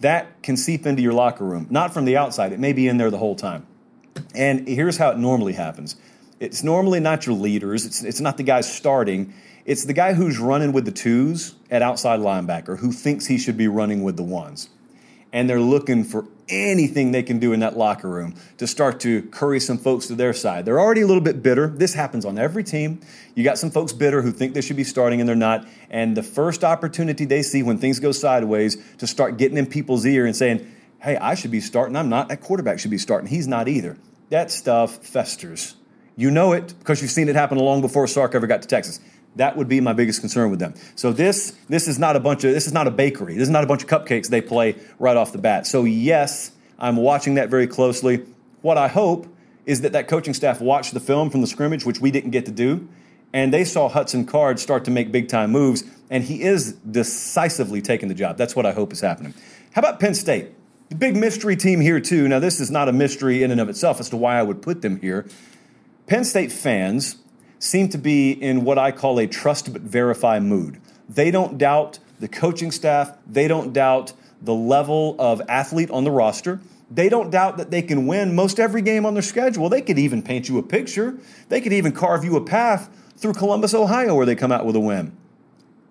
that 0.01 0.43
can 0.43 0.57
seep 0.57 0.87
into 0.87 1.03
your 1.03 1.13
locker 1.13 1.45
room, 1.45 1.67
not 1.71 1.95
from 1.95 2.05
the 2.05 2.17
outside. 2.17 2.53
It 2.53 2.61
may 2.61 2.73
be 2.73 2.89
in 2.89 2.97
there 2.97 3.11
the 3.11 3.19
whole 3.19 3.37
time. 3.37 3.67
And 4.35 4.67
here's 4.67 4.97
how 4.97 5.11
it 5.11 5.19
normally 5.19 5.55
happens 5.55 5.97
it's 6.39 6.63
normally 6.63 7.01
not 7.01 7.27
your 7.27 7.35
leaders, 7.35 7.87
it's, 7.87 8.03
it's 8.03 8.21
not 8.21 8.37
the 8.37 8.43
guy 8.43 8.61
starting, 8.61 9.33
it's 9.65 9.85
the 9.85 9.95
guy 9.95 10.13
who's 10.13 10.39
running 10.39 10.73
with 10.73 10.85
the 10.85 10.93
twos 10.93 11.55
at 11.71 11.83
outside 11.83 12.21
linebacker 12.21 12.79
who 12.79 12.93
thinks 12.93 13.27
he 13.27 13.39
should 13.39 13.57
be 13.57 13.69
running 13.69 14.03
with 14.03 14.17
the 14.17 14.23
ones. 14.23 14.69
And 15.33 15.49
they're 15.49 15.61
looking 15.61 16.05
for 16.05 16.27
anything 16.49 17.13
they 17.13 17.23
can 17.23 17.39
do 17.39 17.53
in 17.53 17.61
that 17.61 17.77
locker 17.77 18.09
room 18.09 18.35
to 18.59 18.67
start 18.67 19.01
to 19.01 19.23
curry 19.23 19.61
some 19.61 19.79
folks 19.79 20.07
to 20.07 20.15
their 20.15 20.33
side. 20.33 20.65
They're 20.65 20.81
already 20.81 21.01
a 21.01 21.07
little 21.07 21.23
bit 21.23 21.43
bitter. 21.43 21.69
This 21.69 21.95
happens 21.95 22.25
on 22.25 22.39
every 22.39 22.65
team. 22.65 23.01
You 23.35 23.45
got 23.45 23.59
some 23.59 23.71
folks 23.71 23.93
bitter 23.93 24.23
who 24.23 24.33
think 24.33 24.55
they 24.55 24.61
should 24.61 24.77
be 24.77 24.85
starting 24.85 25.21
and 25.21 25.29
they're 25.29 25.37
not. 25.37 25.67
And 25.91 26.17
the 26.17 26.23
first 26.23 26.65
opportunity 26.65 27.25
they 27.25 27.43
see 27.43 27.63
when 27.63 27.79
things 27.79 28.01
go 28.01 28.13
sideways 28.13 28.77
to 28.99 29.07
start 29.07 29.39
getting 29.39 29.59
in 29.59 29.67
people's 29.67 30.07
ear 30.07 30.27
and 30.27 30.37
saying, 30.37 30.71
hey, 31.01 31.17
I 31.17 31.35
should 31.35 31.51
be 31.51 31.61
starting. 31.61 31.97
I'm 31.97 32.09
not. 32.09 32.29
That 32.29 32.41
quarterback 32.41 32.79
should 32.79 32.91
be 32.91 32.99
starting. 32.99 33.29
He's 33.29 33.49
not 33.49 33.69
either. 33.69 33.97
That 34.31 34.51
stuff 34.51 35.07
festers. 35.07 35.77
You 36.17 36.31
know 36.31 36.53
it 36.53 36.75
because 36.79 37.03
you've 37.03 37.11
seen 37.11 37.29
it 37.29 37.37
happen 37.37 37.59
long 37.59 37.83
before 37.83 38.07
Sark 38.07 38.35
ever 38.35 38.47
got 38.47 38.63
to 38.63 38.69
Texas. 38.69 39.01
That 39.37 39.57
would 39.57 39.69
be 39.69 39.81
my 39.81 39.93
biggest 39.93 40.21
concern 40.21 40.51
with 40.51 40.59
them. 40.59 40.75
So 40.95 41.13
this 41.13 41.57
this 41.69 41.89
is 41.89 41.99
not 41.99 42.17
a 42.17 42.21
bunch 42.21 42.45
of 42.45 42.53
this 42.53 42.67
is 42.67 42.73
not 42.73 42.87
a 42.87 42.91
bakery. 42.91 43.35
This 43.35 43.45
is 43.45 43.51
not 43.51 43.65
a 43.65 43.67
bunch 43.67 43.83
of 43.83 43.89
cupcakes 43.89 44.29
they 44.29 44.41
play 44.41 44.77
right 44.99 45.17
off 45.17 45.33
the 45.33 45.39
bat. 45.39 45.67
So 45.67 45.85
yes, 45.85 46.53
I'm 46.79 46.97
watching 46.97 47.35
that 47.35 47.49
very 47.49 47.67
closely. 47.67 48.25
What 48.63 48.79
I 48.79 48.89
hope 48.89 49.27
is 49.67 49.83
that 49.83 49.93
that 49.93 50.09
coaching 50.09 50.35
staff 50.35 50.61
watched 50.61 50.95
the 50.95 51.01
film 51.01 51.29
from 51.29 51.41
the 51.41 51.47
scrimmage, 51.47 51.85
which 51.85 52.01
we 52.01 52.11
didn't 52.11 52.31
get 52.31 52.47
to 52.47 52.53
do, 52.53 52.89
and 53.33 53.53
they 53.53 53.65
saw 53.65 53.89
Hudson 53.89 54.25
Card 54.25 54.59
start 54.61 54.85
to 54.87 54.91
make 54.91 55.13
big 55.13 55.29
time 55.29 55.51
moves, 55.51 55.85
and 56.09 56.25
he 56.25 56.43
is 56.43 56.73
decisively 56.73 57.83
taking 57.83 58.09
the 58.09 58.15
job. 58.15 58.39
That's 58.39 58.57
what 58.57 58.65
I 58.65 58.73
hope 58.73 58.93
is 58.93 59.01
happening. 59.01 59.35
How 59.73 59.81
about 59.81 60.01
Penn 60.01 60.15
State? 60.15 60.53
The 60.89 60.95
big 60.95 61.17
mystery 61.17 61.57
team 61.57 61.81
here, 61.81 61.99
too. 61.99 62.29
Now, 62.29 62.39
this 62.39 62.61
is 62.61 62.71
not 62.71 62.89
a 62.89 62.93
mystery 62.93 63.43
in 63.43 63.51
and 63.51 63.61
of 63.61 63.69
itself 63.69 63.99
as 63.99 64.09
to 64.11 64.17
why 64.17 64.39
I 64.39 64.43
would 64.43 64.63
put 64.63 64.83
them 64.83 65.01
here. 65.01 65.27
Penn 66.07 66.25
State 66.25 66.53
fans 66.53 67.17
seem 67.59 67.89
to 67.91 67.99
be 67.99 68.33
in 68.33 68.65
what 68.65 68.79
I 68.79 68.93
call 68.93 69.19
a 69.19 69.27
trust 69.27 69.73
but 69.73 69.83
verify 69.83 70.39
mood. 70.39 70.81
They 71.09 71.31
don't 71.31 71.59
doubt 71.59 71.99
the 72.21 72.29
coaching 72.29 72.71
staff, 72.71 73.17
they 73.27 73.49
don't 73.49 73.73
doubt 73.73 74.13
the 74.41 74.55
level 74.55 75.17
of 75.19 75.43
athlete 75.49 75.91
on 75.91 76.05
the 76.05 76.11
roster. 76.11 76.61
They 76.91 77.09
don't 77.09 77.31
doubt 77.31 77.57
that 77.57 77.71
they 77.71 77.83
can 77.83 78.07
win 78.07 78.35
most 78.35 78.61
every 78.61 78.81
game 78.81 79.05
on 79.07 79.15
their 79.15 79.23
schedule. 79.23 79.69
They 79.69 79.83
could 79.83 79.99
even 79.99 80.23
paint 80.23 80.49
you 80.49 80.59
a 80.59 80.63
picture. 80.63 81.19
They 81.49 81.61
could 81.61 81.73
even 81.73 81.93
carve 81.93 82.25
you 82.25 82.37
a 82.37 82.45
path 82.45 82.89
through 83.17 83.33
Columbus, 83.35 83.75
Ohio, 83.75 84.15
where 84.15 84.27
they 84.27 84.37
come 84.37 84.53
out 84.53 84.65
with 84.65 84.77
a 84.77 84.81
win. 84.81 85.17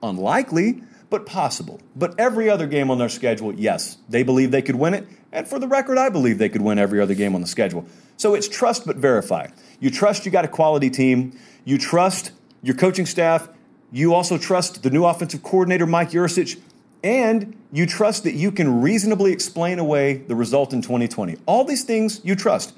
Unlikely, 0.02 0.82
but 1.10 1.26
possible. 1.26 1.82
But 1.96 2.18
every 2.18 2.50
other 2.50 2.68
game 2.68 2.90
on 2.90 2.98
their 2.98 3.10
schedule, 3.10 3.54
yes, 3.54 3.98
they 4.08 4.24
believe 4.24 4.52
they 4.52 4.62
could 4.62 4.76
win 4.76 4.94
it. 4.94 5.08
And 5.36 5.46
for 5.46 5.60
the 5.60 5.68
record, 5.68 5.98
I 5.98 6.08
believe 6.08 6.38
they 6.38 6.48
could 6.48 6.62
win 6.62 6.80
every 6.80 7.02
other 7.02 7.14
game 7.14 7.36
on 7.36 7.42
the 7.42 7.48
schedule. 7.48 7.86
So 8.16 8.36
it's 8.36 8.48
trust 8.48 8.88
but 8.88 8.96
verify. 8.96 9.50
You 9.82 9.92
trust 9.92 10.26
you 10.26 10.32
got 10.32 10.46
a 10.46 10.48
quality 10.48 10.90
team. 10.90 11.38
You 11.66 11.78
trust 11.78 12.32
your 12.64 12.76
coaching 12.76 13.06
staff. 13.06 13.50
You 13.92 14.14
also 14.14 14.38
trust 14.38 14.82
the 14.82 14.90
new 14.90 15.04
offensive 15.04 15.44
coordinator, 15.44 15.86
Mike 15.86 16.12
Yurcich, 16.12 16.58
and 17.04 17.54
you 17.74 17.86
trust 17.86 18.24
that 18.24 18.34
you 18.34 18.50
can 18.50 18.82
reasonably 18.82 19.34
explain 19.34 19.78
away 19.78 20.14
the 20.14 20.36
result 20.36 20.72
in 20.72 20.82
2020. 20.82 21.38
All 21.46 21.66
these 21.66 21.84
things 21.84 22.22
you 22.24 22.36
trust, 22.36 22.74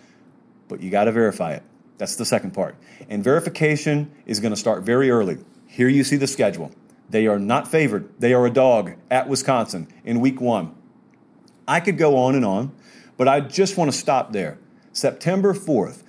but 0.68 0.82
you 0.82 0.90
got 0.90 1.04
to 1.04 1.12
verify 1.12 1.54
it. 1.54 1.64
That's 2.00 2.16
the 2.16 2.26
second 2.26 2.56
part. 2.56 2.76
And 3.08 3.24
verification 3.24 4.12
is 4.26 4.40
going 4.40 4.52
to 4.52 4.58
start 4.58 4.82
very 4.82 5.12
early. 5.12 5.38
Here 5.68 5.90
you 5.90 6.04
see 6.04 6.18
the 6.18 6.28
schedule. 6.28 6.72
They 7.08 7.28
are 7.28 7.40
not 7.40 7.68
favored. 7.68 8.10
They 8.20 8.34
are 8.34 8.48
a 8.48 8.52
dog 8.52 8.94
at 9.12 9.30
Wisconsin 9.30 9.88
in 10.04 10.20
week 10.20 10.42
one. 10.42 10.74
I 11.68 11.80
could 11.80 11.98
go 11.98 12.18
on 12.18 12.36
and 12.36 12.46
on, 12.46 12.72
but 13.18 13.28
I 13.28 13.42
just 13.42 13.78
want 13.78 13.92
to 13.92 13.98
stop 13.98 14.32
there. 14.32 14.58
September 14.94 15.54
4th, 15.54 16.04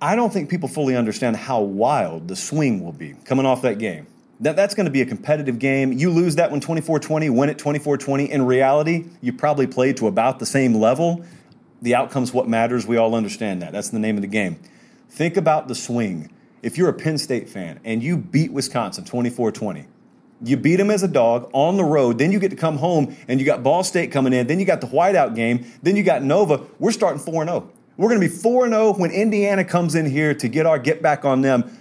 I 0.00 0.16
don't 0.16 0.32
think 0.32 0.48
people 0.48 0.68
fully 0.68 0.96
understand 0.96 1.36
how 1.36 1.60
wild 1.60 2.28
the 2.28 2.36
swing 2.36 2.82
will 2.82 2.92
be 2.92 3.14
coming 3.24 3.46
off 3.46 3.62
that 3.62 3.78
game. 3.78 4.06
That, 4.40 4.56
that's 4.56 4.74
going 4.74 4.86
to 4.86 4.90
be 4.90 5.00
a 5.00 5.06
competitive 5.06 5.60
game. 5.60 5.92
You 5.92 6.10
lose 6.10 6.36
that 6.36 6.50
one 6.50 6.60
24 6.60 6.98
20, 6.98 7.30
win 7.30 7.48
it 7.48 7.58
24 7.58 7.98
20. 7.98 8.30
In 8.30 8.44
reality, 8.44 9.06
you 9.20 9.32
probably 9.32 9.68
played 9.68 9.96
to 9.98 10.08
about 10.08 10.40
the 10.40 10.46
same 10.46 10.74
level. 10.74 11.24
The 11.80 11.94
outcome's 11.94 12.32
what 12.32 12.48
matters. 12.48 12.86
We 12.86 12.96
all 12.96 13.14
understand 13.14 13.62
that. 13.62 13.72
That's 13.72 13.90
the 13.90 14.00
name 14.00 14.16
of 14.16 14.22
the 14.22 14.28
game. 14.28 14.58
Think 15.08 15.36
about 15.36 15.68
the 15.68 15.74
swing. 15.74 16.32
If 16.62 16.78
you're 16.78 16.88
a 16.88 16.94
Penn 16.94 17.18
State 17.18 17.48
fan 17.48 17.78
and 17.84 18.02
you 18.02 18.16
beat 18.16 18.52
Wisconsin 18.52 19.04
24 19.04 19.52
20, 19.52 19.86
you 20.42 20.56
beat 20.56 20.76
them 20.76 20.90
as 20.90 21.02
a 21.02 21.08
dog 21.08 21.50
on 21.52 21.76
the 21.76 21.84
road. 21.84 22.18
Then 22.18 22.32
you 22.32 22.38
get 22.38 22.50
to 22.50 22.56
come 22.56 22.78
home 22.78 23.16
and 23.28 23.38
you 23.40 23.46
got 23.46 23.62
Ball 23.62 23.84
State 23.84 24.12
coming 24.12 24.32
in. 24.32 24.46
Then 24.46 24.58
you 24.58 24.64
got 24.64 24.80
the 24.80 24.86
whiteout 24.86 25.34
game. 25.34 25.66
Then 25.82 25.96
you 25.96 26.02
got 26.02 26.22
Nova. 26.22 26.66
We're 26.78 26.92
starting 26.92 27.20
4 27.20 27.44
0. 27.44 27.70
We're 27.96 28.08
going 28.08 28.20
to 28.20 28.28
be 28.28 28.34
4 28.34 28.68
0 28.68 28.94
when 28.94 29.10
Indiana 29.10 29.64
comes 29.64 29.94
in 29.94 30.06
here 30.06 30.34
to 30.34 30.48
get 30.48 30.66
our 30.66 30.78
get 30.78 31.02
back 31.02 31.24
on 31.24 31.42
them. 31.42 31.78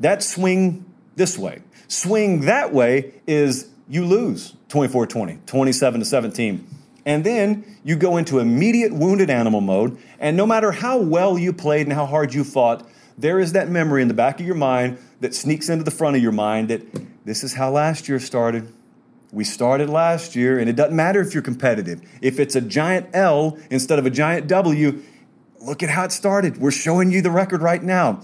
That 0.00 0.22
swing 0.22 0.84
this 1.16 1.38
way. 1.38 1.62
Swing 1.88 2.42
that 2.42 2.72
way 2.72 3.14
is 3.26 3.68
you 3.88 4.04
lose 4.04 4.54
24 4.68 5.06
20, 5.06 5.38
27 5.46 6.00
to 6.00 6.06
17. 6.06 6.66
And 7.06 7.22
then 7.22 7.78
you 7.84 7.96
go 7.96 8.16
into 8.16 8.38
immediate 8.38 8.92
wounded 8.92 9.28
animal 9.28 9.60
mode. 9.60 9.98
And 10.18 10.36
no 10.36 10.46
matter 10.46 10.72
how 10.72 10.98
well 10.98 11.38
you 11.38 11.52
played 11.52 11.86
and 11.86 11.92
how 11.92 12.06
hard 12.06 12.32
you 12.32 12.44
fought, 12.44 12.88
there 13.16 13.38
is 13.38 13.52
that 13.52 13.68
memory 13.68 14.02
in 14.02 14.08
the 14.08 14.14
back 14.14 14.40
of 14.40 14.46
your 14.46 14.54
mind 14.54 14.98
that 15.20 15.34
sneaks 15.34 15.68
into 15.68 15.84
the 15.84 15.90
front 15.90 16.16
of 16.16 16.22
your 16.22 16.32
mind 16.32 16.68
that 16.68 16.82
this 17.24 17.42
is 17.42 17.54
how 17.54 17.70
last 17.70 18.08
year 18.08 18.20
started. 18.20 18.72
We 19.32 19.44
started 19.44 19.88
last 19.88 20.36
year, 20.36 20.58
and 20.58 20.68
it 20.68 20.76
doesn't 20.76 20.94
matter 20.94 21.20
if 21.20 21.34
you're 21.34 21.42
competitive. 21.42 22.00
If 22.20 22.38
it's 22.38 22.54
a 22.54 22.60
giant 22.60 23.08
L 23.12 23.58
instead 23.70 23.98
of 23.98 24.06
a 24.06 24.10
giant 24.10 24.46
W, 24.46 25.02
look 25.60 25.82
at 25.82 25.90
how 25.90 26.04
it 26.04 26.12
started. 26.12 26.58
We're 26.58 26.70
showing 26.70 27.10
you 27.10 27.22
the 27.22 27.30
record 27.30 27.62
right 27.62 27.82
now. 27.82 28.20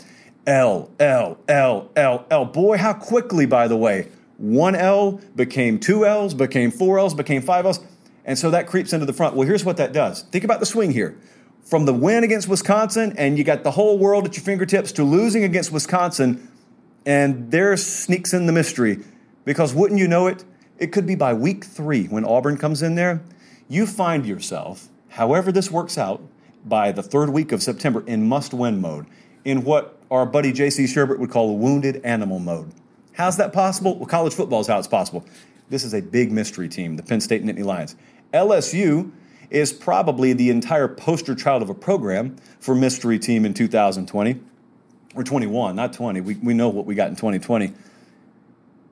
L, 0.47 0.91
L, 1.01 1.39
L, 1.49 1.91
L, 1.97 2.27
L. 2.31 2.45
Boy, 2.45 2.77
how 2.79 2.93
quickly, 2.93 3.47
by 3.47 3.69
the 3.69 3.77
way. 3.77 4.09
One 4.37 4.75
L 4.75 5.21
became 5.37 5.79
two 5.79 6.07
L's, 6.07 6.33
became 6.33 6.71
four 6.71 6.99
L's, 6.99 7.13
became 7.13 7.43
five 7.43 7.67
L's. 7.67 7.81
And 8.25 8.39
so 8.39 8.51
that 8.51 8.67
creeps 8.67 8.93
into 8.93 9.07
the 9.07 9.13
front. 9.13 9.35
Well, 9.35 9.47
here's 9.47 9.65
what 9.65 9.77
that 9.79 9.93
does. 9.93 10.23
Think 10.23 10.45
about 10.45 10.61
the 10.61 10.67
swing 10.67 10.93
here. 10.93 11.19
From 11.63 11.85
the 11.85 11.93
win 11.93 12.25
against 12.25 12.49
Wisconsin, 12.49 13.15
and 13.19 13.37
you 13.37 13.45
got 13.45 13.65
the 13.65 13.71
whole 13.73 13.99
world 13.99 14.25
at 14.27 14.37
your 14.37 14.45
fingertips, 14.45 14.93
to 14.93 15.05
losing 15.05 15.45
against 15.45 15.73
Wisconsin, 15.73 16.50
and 17.07 17.51
there 17.51 17.77
sneaks 17.77 18.33
in 18.33 18.47
the 18.47 18.53
mystery. 18.53 18.99
Because 19.45 19.75
wouldn't 19.75 19.99
you 19.99 20.09
know 20.09 20.27
it? 20.27 20.45
It 20.79 20.93
could 20.93 21.07
be 21.07 21.15
by 21.15 21.35
week 21.35 21.65
three 21.65 22.07
when 22.07 22.25
Auburn 22.25 22.57
comes 22.57 22.83
in 22.83 22.95
there. 22.95 23.23
You 23.69 23.87
find 23.87 24.27
yourself, 24.27 24.89
however 25.11 25.53
this 25.53 25.71
works 25.71 25.99
out, 25.99 26.23
by 26.65 26.93
the 26.93 27.03
third 27.03 27.31
week 27.31 27.53
of 27.53 27.63
September 27.63 28.05
in 28.07 28.29
must 28.29 28.53
win 28.53 28.81
mode, 28.81 29.07
in 29.45 29.65
what 29.65 29.99
our 30.11 30.27
buddy 30.27 30.53
JC 30.53 30.85
Shurburtt 30.85 31.19
would 31.19 31.31
call 31.31 31.51
a 31.51 31.55
wounded 31.55 32.01
animal 32.05 32.39
mode. 32.39 32.73
How's 33.15 33.37
that 33.39 33.53
possible? 33.53 33.97
Well, 33.97 34.07
college 34.07 34.35
football 34.35 34.61
is 34.61 34.67
how 34.67 34.79
it's 34.79 34.89
possible. 34.89 35.25
This 35.69 35.85
is 35.85 35.95
a 35.95 36.03
big 36.03 36.33
mystery 36.33 36.69
team, 36.69 36.97
the 36.97 37.03
Penn 37.03 37.21
State 37.21 37.45
Nittany 37.45 37.65
Lions. 37.65 37.97
LSU 38.35 39.11
is 39.51 39.73
probably 39.73 40.33
the 40.33 40.51
entire 40.51 40.89
poster 40.89 41.35
child 41.35 41.63
of 41.63 41.71
a 41.71 41.75
program 41.75 42.37
for 42.61 42.75
mystery 42.75 43.19
team 43.19 43.45
in 43.45 43.55
2020 43.55 44.41
or 45.15 45.25
21, 45.25 45.77
not 45.77 45.93
20. 45.93 46.21
We, 46.21 46.35
we 46.37 46.55
know 46.55 46.69
what 46.69 46.87
we 46.87 46.95
got 46.95 47.09
in 47.09 47.17
2020. 47.17 47.73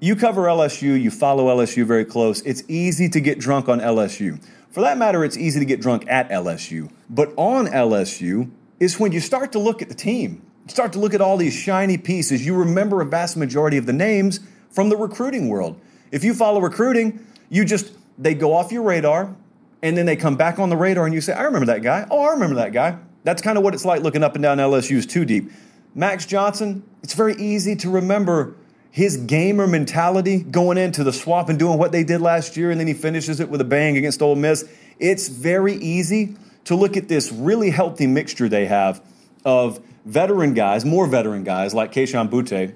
You 0.01 0.17
cover 0.17 0.43
LSU, 0.43 1.01
you 1.01 1.11
follow 1.11 1.47
LSU 1.47 1.85
very 1.85 2.05
close. 2.05 2.41
It's 2.43 2.63
easy 2.69 3.09
to 3.09 3.21
get 3.21 3.39
drunk 3.39 3.69
on 3.69 3.81
LSU. 3.81 4.43
For 4.71 4.81
that 4.83 4.99
matter, 4.99 5.25
it's 5.25 5.37
easy 5.37 5.59
to 5.59 5.67
get 5.67 5.81
drunk 5.81 6.05
at 6.09 6.29
LSU. 6.29 6.91
But 7.11 7.33
on 7.37 7.67
LSU 7.67 8.51
is 8.79 9.01
when 9.01 9.13
you 9.13 9.21
start 9.21 9.53
to 9.53 9.59
look 9.59 9.83
at 9.83 9.89
the 9.89 9.95
team, 9.95 10.43
you 10.65 10.71
start 10.71 10.93
to 10.93 10.99
look 10.99 11.15
at 11.15 11.21
all 11.21 11.37
these 11.37 11.55
shiny 11.55 11.99
pieces. 11.99 12.47
You 12.47 12.55
remember 12.55 13.01
a 13.01 13.07
vast 13.07 13.37
majority 13.37 13.77
of 13.77 13.87
the 13.87 13.93
names 13.93 14.41
from 14.71 14.89
the 14.89 14.97
recruiting 14.97 15.49
world. 15.49 15.81
If 16.13 16.23
you 16.23 16.35
follow 16.35 16.61
recruiting, 16.61 17.25
you 17.49 17.65
just, 17.65 17.93
they 18.19 18.35
go 18.35 18.55
off 18.55 18.71
your 18.71 18.83
radar 18.83 19.35
and 19.83 19.97
then 19.97 20.07
they 20.07 20.17
come 20.17 20.37
back 20.37 20.59
on 20.59 20.69
the 20.69 20.77
radar 20.77 21.07
and 21.07 21.15
you 21.15 21.21
say, 21.21 21.33
I 21.33 21.43
remember 21.43 21.67
that 21.67 21.83
guy. 21.83 22.07
Oh, 22.11 22.23
I 22.23 22.33
remember 22.33 22.57
that 22.57 22.73
guy. 22.73 22.99
That's 23.25 23.43
kind 23.43 23.59
of 23.59 23.65
what 23.65 23.75
it's 23.75 23.85
like 23.85 24.03
looking 24.03 24.23
up 24.23 24.35
and 24.35 24.43
down 24.43 24.59
LSU's 24.59 25.07
too 25.07 25.25
deep. 25.25 25.51
Max 25.95 26.27
Johnson, 26.27 26.83
it's 27.03 27.15
very 27.15 27.35
easy 27.35 27.75
to 27.77 27.91
remember 27.91 28.55
his 28.91 29.17
gamer 29.17 29.67
mentality 29.67 30.43
going 30.43 30.79
into 30.79 31.05
the 31.05 31.13
Swamp 31.13 31.49
and 31.49 31.59
doing 31.59 31.79
what 31.79 31.93
they 31.93 32.05
did 32.05 32.21
last 32.21 32.57
year, 32.57 32.71
and 32.71 32.81
then 32.81 32.87
he 32.87 32.95
finishes 32.95 33.41
it 33.41 33.49
with 33.49 33.61
a 33.61 33.65
bang 33.65 33.97
against 33.97 34.23
Ole 34.23 34.37
Miss. 34.37 34.69
It's 34.99 35.29
very 35.29 35.75
easy 35.75 36.35
to 36.65 36.75
look 36.75 36.97
at 36.97 37.09
this 37.09 37.31
really 37.33 37.71
healthy 37.71 38.07
mixture 38.07 38.49
they 38.49 38.67
have 38.67 39.03
of 39.45 39.81
veteran 40.05 40.55
guys, 40.55 40.85
more 40.85 41.07
veteran 41.07 41.45
guys 41.45 41.75
like 41.75 41.93
Kayshon 41.93 42.29
Boutte, 42.29 42.75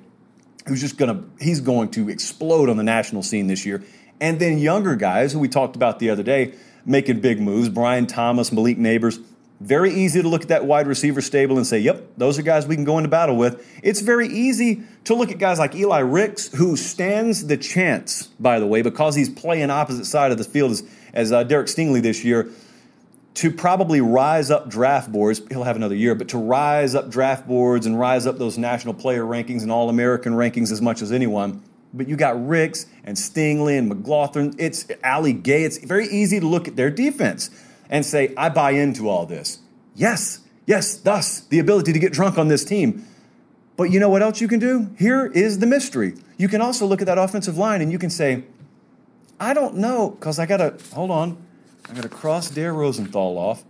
who's 0.67 0.81
just 0.81 0.97
gonna 0.97 1.25
he's 1.41 1.61
going 1.61 1.91
to 1.91 2.09
explode 2.09 2.69
on 2.69 2.77
the 2.77 2.83
national 2.83 3.23
scene 3.23 3.47
this 3.47 3.67
year, 3.67 3.83
and 4.21 4.39
then 4.39 4.59
younger 4.59 4.97
guys 4.97 5.33
who 5.33 5.39
we 5.39 5.49
talked 5.49 5.77
about 5.77 5.99
the 5.99 6.11
other 6.11 6.23
day 6.23 6.55
making 6.85 7.21
big 7.21 7.41
moves, 7.41 7.69
Brian 7.69 8.07
Thomas, 8.07 8.53
Malik 8.53 8.79
Nabers 8.79 9.23
very 9.63 9.93
easy 9.93 10.21
to 10.21 10.29
look 10.29 10.43
at 10.43 10.49
that 10.49 10.65
wide 10.65 10.87
receiver 10.87 11.21
stable 11.21 11.57
and 11.57 11.67
say, 11.67 11.79
yep, 11.79 12.05
those 12.17 12.39
are 12.39 12.43
guys 12.43 12.67
we 12.67 12.75
can 12.75 12.85
go 12.85 12.99
into 12.99 13.09
battle 13.09 13.37
with. 13.37 13.65
It's 13.83 14.01
very 14.01 14.27
easy 14.27 14.83
to 15.05 15.15
look 15.15 15.31
at 15.31 15.39
guys 15.39 15.59
like 15.59 15.75
Eli 15.75 16.01
Ricks, 16.01 16.49
who 16.49 16.77
stands 16.77 17.47
the 17.47 17.57
chance, 17.57 18.27
by 18.41 18.59
the 18.59 18.67
way, 18.67 18.83
because 18.83 19.15
he's 19.15 19.31
playing 19.31 19.71
opposite 19.71 20.07
side 20.07 20.33
of 20.33 20.39
the 20.39 20.45
field 20.45 20.73
as, 20.73 20.83
as 21.13 21.33
uh, 21.33 21.45
Derek 21.45 21.69
Stingley 21.69 22.03
this 22.03 22.25
year, 22.25 22.51
to 23.35 23.51
probably 23.51 24.01
rise 24.01 24.51
up 24.51 24.69
draft 24.69 25.11
boards. 25.11 25.41
He'll 25.49 25.65
have 25.65 25.77
another 25.77 25.95
year, 25.95 26.15
but 26.15 26.29
to 26.29 26.39
rise 26.39 26.95
up 26.95 27.09
draft 27.09 27.47
boards 27.47 27.87
and 27.87 27.99
rise 27.99 28.27
up 28.27 28.39
those 28.39 28.59
national 28.59 28.95
player 28.95 29.23
rankings 29.23 29.63
and 29.63 29.71
All 29.71 29.89
American 29.89 30.35
rankings 30.35 30.73
as 30.73 30.83
much 30.83 31.03
as 31.03 31.13
anyone. 31.13 31.63
But 31.95 32.09
you 32.09 32.17
got 32.17 32.47
Ricks 32.47 32.87
and 33.05 33.17
Stingley 33.17 33.79
and 33.79 33.89
McLaughlin. 33.89 34.55
It's 34.59 34.87
Ali 35.05 35.33
Gaye. 35.33 35.65
It's 35.65 35.79
very 35.79 36.09
easy 36.09 36.41
to 36.41 36.47
look 36.47 36.67
at 36.67 36.77
their 36.77 36.91
defense 36.91 37.51
and 37.93 38.07
say, 38.07 38.33
I 38.39 38.49
buy 38.49 38.71
into 38.71 39.09
all 39.09 39.27
this. 39.27 39.59
Yes, 39.95 40.41
yes, 40.67 40.97
thus 40.97 41.41
the 41.41 41.59
ability 41.59 41.93
to 41.93 41.99
get 41.99 42.13
drunk 42.13 42.39
on 42.39 42.49
this 42.49 42.65
team. 42.65 43.07
But 43.77 43.85
you 43.85 44.01
know 44.01 44.09
what 44.09 44.23
else 44.23 44.41
you 44.41 44.49
can 44.49 44.59
do? 44.59 44.91
Here 44.99 45.27
is 45.27 45.59
the 45.59 45.67
mystery. 45.67 46.15
You 46.39 46.49
can 46.49 46.63
also 46.63 46.87
look 46.87 47.03
at 47.03 47.07
that 47.07 47.19
offensive 47.19 47.59
line 47.59 47.83
and 47.83 47.93
you 47.93 47.99
can 47.99 48.09
say, 48.09 48.45
I 49.39 49.53
don't 49.53 49.77
know, 49.77 50.11
because 50.11 50.39
I 50.39 50.47
got 50.47 50.57
to, 50.57 50.95
hold 50.95 51.11
on, 51.11 51.37
I 51.89 51.93
got 51.93 52.03
to 52.03 52.09
cross 52.09 52.49
Dare 52.49 52.73
Rosenthal 52.73 53.37
off. 53.37 53.63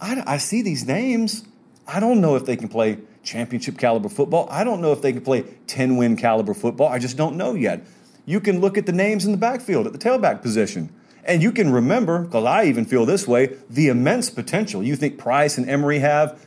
I, 0.00 0.20
I 0.26 0.38
see 0.38 0.62
these 0.62 0.84
names. 0.84 1.44
I 1.86 2.00
don't 2.00 2.20
know 2.20 2.34
if 2.34 2.46
they 2.46 2.56
can 2.56 2.68
play 2.68 2.98
championship 3.22 3.78
caliber 3.78 4.08
football. 4.08 4.48
I 4.50 4.64
don't 4.64 4.80
know 4.80 4.92
if 4.92 5.00
they 5.00 5.12
can 5.12 5.22
play 5.22 5.44
10 5.68 5.96
win 5.96 6.16
caliber 6.16 6.54
football. 6.54 6.88
I 6.88 6.98
just 6.98 7.16
don't 7.16 7.36
know 7.36 7.54
yet. 7.54 7.86
You 8.26 8.40
can 8.40 8.60
look 8.60 8.76
at 8.76 8.86
the 8.86 8.92
names 8.92 9.26
in 9.26 9.30
the 9.30 9.38
backfield 9.38 9.86
at 9.86 9.92
the 9.92 9.98
tailback 9.98 10.42
position. 10.42 10.92
And 11.24 11.42
you 11.42 11.52
can 11.52 11.70
remember, 11.72 12.20
because 12.20 12.44
I 12.44 12.64
even 12.64 12.84
feel 12.84 13.04
this 13.04 13.28
way, 13.28 13.56
the 13.68 13.88
immense 13.88 14.30
potential 14.30 14.82
you 14.82 14.96
think 14.96 15.18
Price 15.18 15.58
and 15.58 15.68
Emery 15.68 15.98
have. 15.98 16.44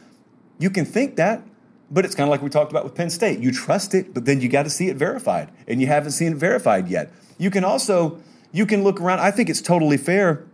You 0.60 0.70
can 0.70 0.86
think 0.86 1.16
that, 1.18 1.44
but 1.92 2.06
it's 2.06 2.16
kind 2.16 2.28
of 2.28 2.32
like 2.32 2.42
we 2.42 2.50
talked 2.50 2.72
about 2.72 2.84
with 2.84 2.96
Penn 2.96 3.10
State. 3.10 3.40
You 3.40 3.52
trust 3.52 3.94
it, 3.94 4.14
but 4.14 4.26
then 4.26 4.42
you 4.42 4.50
got 4.50 4.64
to 4.64 4.70
see 4.70 4.90
it 4.90 4.98
verified, 4.98 5.52
and 5.68 5.82
you 5.82 5.88
haven't 5.88 6.12
seen 6.12 6.34
it 6.34 6.38
verified 6.38 6.88
yet. 6.88 7.12
You 7.38 7.52
can 7.52 7.64
also 7.64 8.20
you 8.52 8.66
can 8.66 8.84
look 8.84 9.02
around. 9.02 9.20
I 9.20 9.32
think 9.32 9.50
it's 9.50 9.62
totally 9.62 9.98
fair 9.98 10.46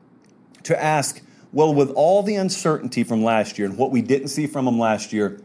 to 0.63 0.81
ask, 0.81 1.21
well, 1.51 1.73
with 1.73 1.91
all 1.91 2.23
the 2.23 2.35
uncertainty 2.35 3.03
from 3.03 3.23
last 3.23 3.57
year 3.57 3.67
and 3.67 3.77
what 3.77 3.91
we 3.91 4.01
didn't 4.01 4.29
see 4.29 4.47
from 4.47 4.65
them 4.65 4.79
last 4.79 5.13
year, 5.13 5.39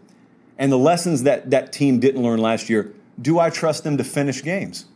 and 0.58 0.70
the 0.70 0.78
lessons 0.78 1.22
that 1.24 1.50
that 1.50 1.72
team 1.72 2.00
didn't 2.00 2.22
learn 2.22 2.40
last 2.40 2.68
year, 2.68 2.94
do 3.20 3.38
I 3.38 3.50
trust 3.50 3.84
them 3.84 3.96
to 3.98 4.04
finish 4.04 4.42
games? 4.42 4.86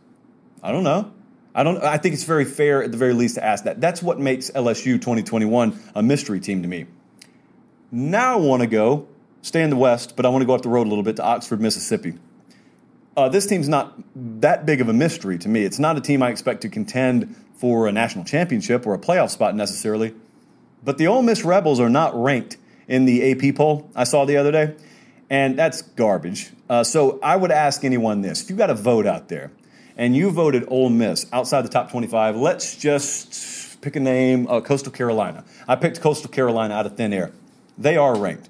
I 0.63 0.71
don't 0.71 0.83
know. 0.83 1.13
I 1.59 1.63
don't. 1.63 1.83
I 1.83 1.97
think 1.97 2.13
it's 2.13 2.23
very 2.23 2.45
fair, 2.45 2.81
at 2.81 2.93
the 2.93 2.97
very 2.97 3.11
least, 3.11 3.35
to 3.35 3.43
ask 3.43 3.65
that. 3.65 3.81
That's 3.81 4.01
what 4.01 4.17
makes 4.17 4.49
LSU 4.51 4.93
2021 4.93 5.77
a 5.93 6.01
mystery 6.01 6.39
team 6.39 6.61
to 6.61 6.69
me. 6.69 6.85
Now 7.91 8.35
I 8.35 8.37
want 8.37 8.61
to 8.61 8.67
go 8.67 9.09
stay 9.41 9.61
in 9.61 9.69
the 9.69 9.75
West, 9.75 10.15
but 10.15 10.25
I 10.25 10.29
want 10.29 10.41
to 10.41 10.45
go 10.45 10.55
up 10.55 10.61
the 10.61 10.69
road 10.69 10.87
a 10.87 10.89
little 10.89 11.03
bit 11.03 11.17
to 11.17 11.23
Oxford, 11.23 11.59
Mississippi. 11.59 12.13
Uh, 13.17 13.27
this 13.27 13.45
team's 13.45 13.67
not 13.67 13.93
that 14.15 14.65
big 14.65 14.79
of 14.79 14.87
a 14.87 14.93
mystery 14.93 15.37
to 15.37 15.49
me. 15.49 15.65
It's 15.65 15.79
not 15.79 15.97
a 15.97 16.01
team 16.01 16.23
I 16.23 16.29
expect 16.29 16.61
to 16.61 16.69
contend 16.69 17.35
for 17.55 17.87
a 17.87 17.91
national 17.91 18.23
championship 18.23 18.87
or 18.87 18.93
a 18.93 18.97
playoff 18.97 19.29
spot 19.29 19.53
necessarily. 19.53 20.15
But 20.81 20.97
the 20.97 21.07
Ole 21.07 21.23
Miss 21.23 21.43
Rebels 21.43 21.81
are 21.81 21.89
not 21.89 22.15
ranked 22.15 22.55
in 22.87 23.03
the 23.03 23.33
AP 23.33 23.55
poll 23.55 23.91
I 23.97 24.05
saw 24.05 24.23
the 24.23 24.37
other 24.37 24.53
day, 24.53 24.75
and 25.29 25.59
that's 25.59 25.81
garbage. 25.81 26.51
Uh, 26.69 26.85
so 26.85 27.19
I 27.21 27.35
would 27.35 27.51
ask 27.51 27.83
anyone 27.83 28.21
this: 28.21 28.43
if 28.43 28.49
you've 28.49 28.57
got 28.57 28.69
a 28.69 28.75
vote 28.75 29.05
out 29.05 29.27
there, 29.27 29.51
and 29.99 30.15
you 30.15 30.31
voted 30.31 30.63
Ole 30.69 30.89
Miss 30.89 31.27
outside 31.33 31.63
the 31.63 31.69
top 31.69 31.91
25, 31.91 32.37
let's 32.37 32.77
just 32.77 33.81
pick 33.81 33.97
a 33.97 33.99
name 33.99 34.47
uh, 34.47 34.61
Coastal 34.61 34.93
Carolina. 34.93 35.43
I 35.67 35.75
picked 35.75 35.99
Coastal 35.99 36.29
Carolina 36.29 36.73
out 36.73 36.85
of 36.85 36.95
thin 36.95 37.11
air. 37.11 37.33
They 37.77 37.97
are 37.97 38.17
ranked. 38.17 38.49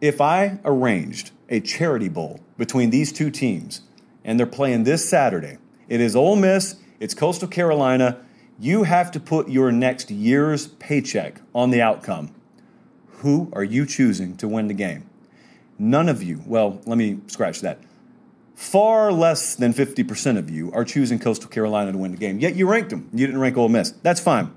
If 0.00 0.22
I 0.22 0.58
arranged 0.64 1.32
a 1.50 1.60
charity 1.60 2.08
bowl 2.08 2.40
between 2.56 2.88
these 2.88 3.12
two 3.12 3.30
teams 3.30 3.82
and 4.24 4.40
they're 4.40 4.46
playing 4.46 4.84
this 4.84 5.06
Saturday, 5.06 5.58
it 5.86 6.00
is 6.00 6.16
Ole 6.16 6.36
Miss, 6.36 6.76
it's 6.98 7.12
Coastal 7.12 7.46
Carolina. 7.46 8.24
You 8.58 8.84
have 8.84 9.10
to 9.12 9.20
put 9.20 9.50
your 9.50 9.70
next 9.70 10.10
year's 10.10 10.68
paycheck 10.68 11.42
on 11.54 11.72
the 11.72 11.82
outcome. 11.82 12.34
Who 13.18 13.50
are 13.52 13.64
you 13.64 13.84
choosing 13.84 14.34
to 14.38 14.48
win 14.48 14.68
the 14.68 14.74
game? 14.74 15.10
None 15.78 16.08
of 16.08 16.22
you, 16.22 16.42
well, 16.46 16.80
let 16.86 16.96
me 16.96 17.18
scratch 17.26 17.60
that 17.60 17.80
far 18.54 19.12
less 19.12 19.54
than 19.54 19.72
50% 19.72 20.38
of 20.38 20.50
you 20.50 20.72
are 20.72 20.84
choosing 20.84 21.18
Coastal 21.18 21.48
Carolina 21.48 21.92
to 21.92 21.98
win 21.98 22.12
the 22.12 22.16
game. 22.16 22.38
Yet 22.38 22.54
you 22.54 22.68
ranked 22.68 22.90
them. 22.90 23.08
You 23.12 23.26
didn't 23.26 23.40
rank 23.40 23.56
Ole 23.56 23.68
Miss. 23.68 23.90
That's 24.02 24.20
fine. 24.20 24.52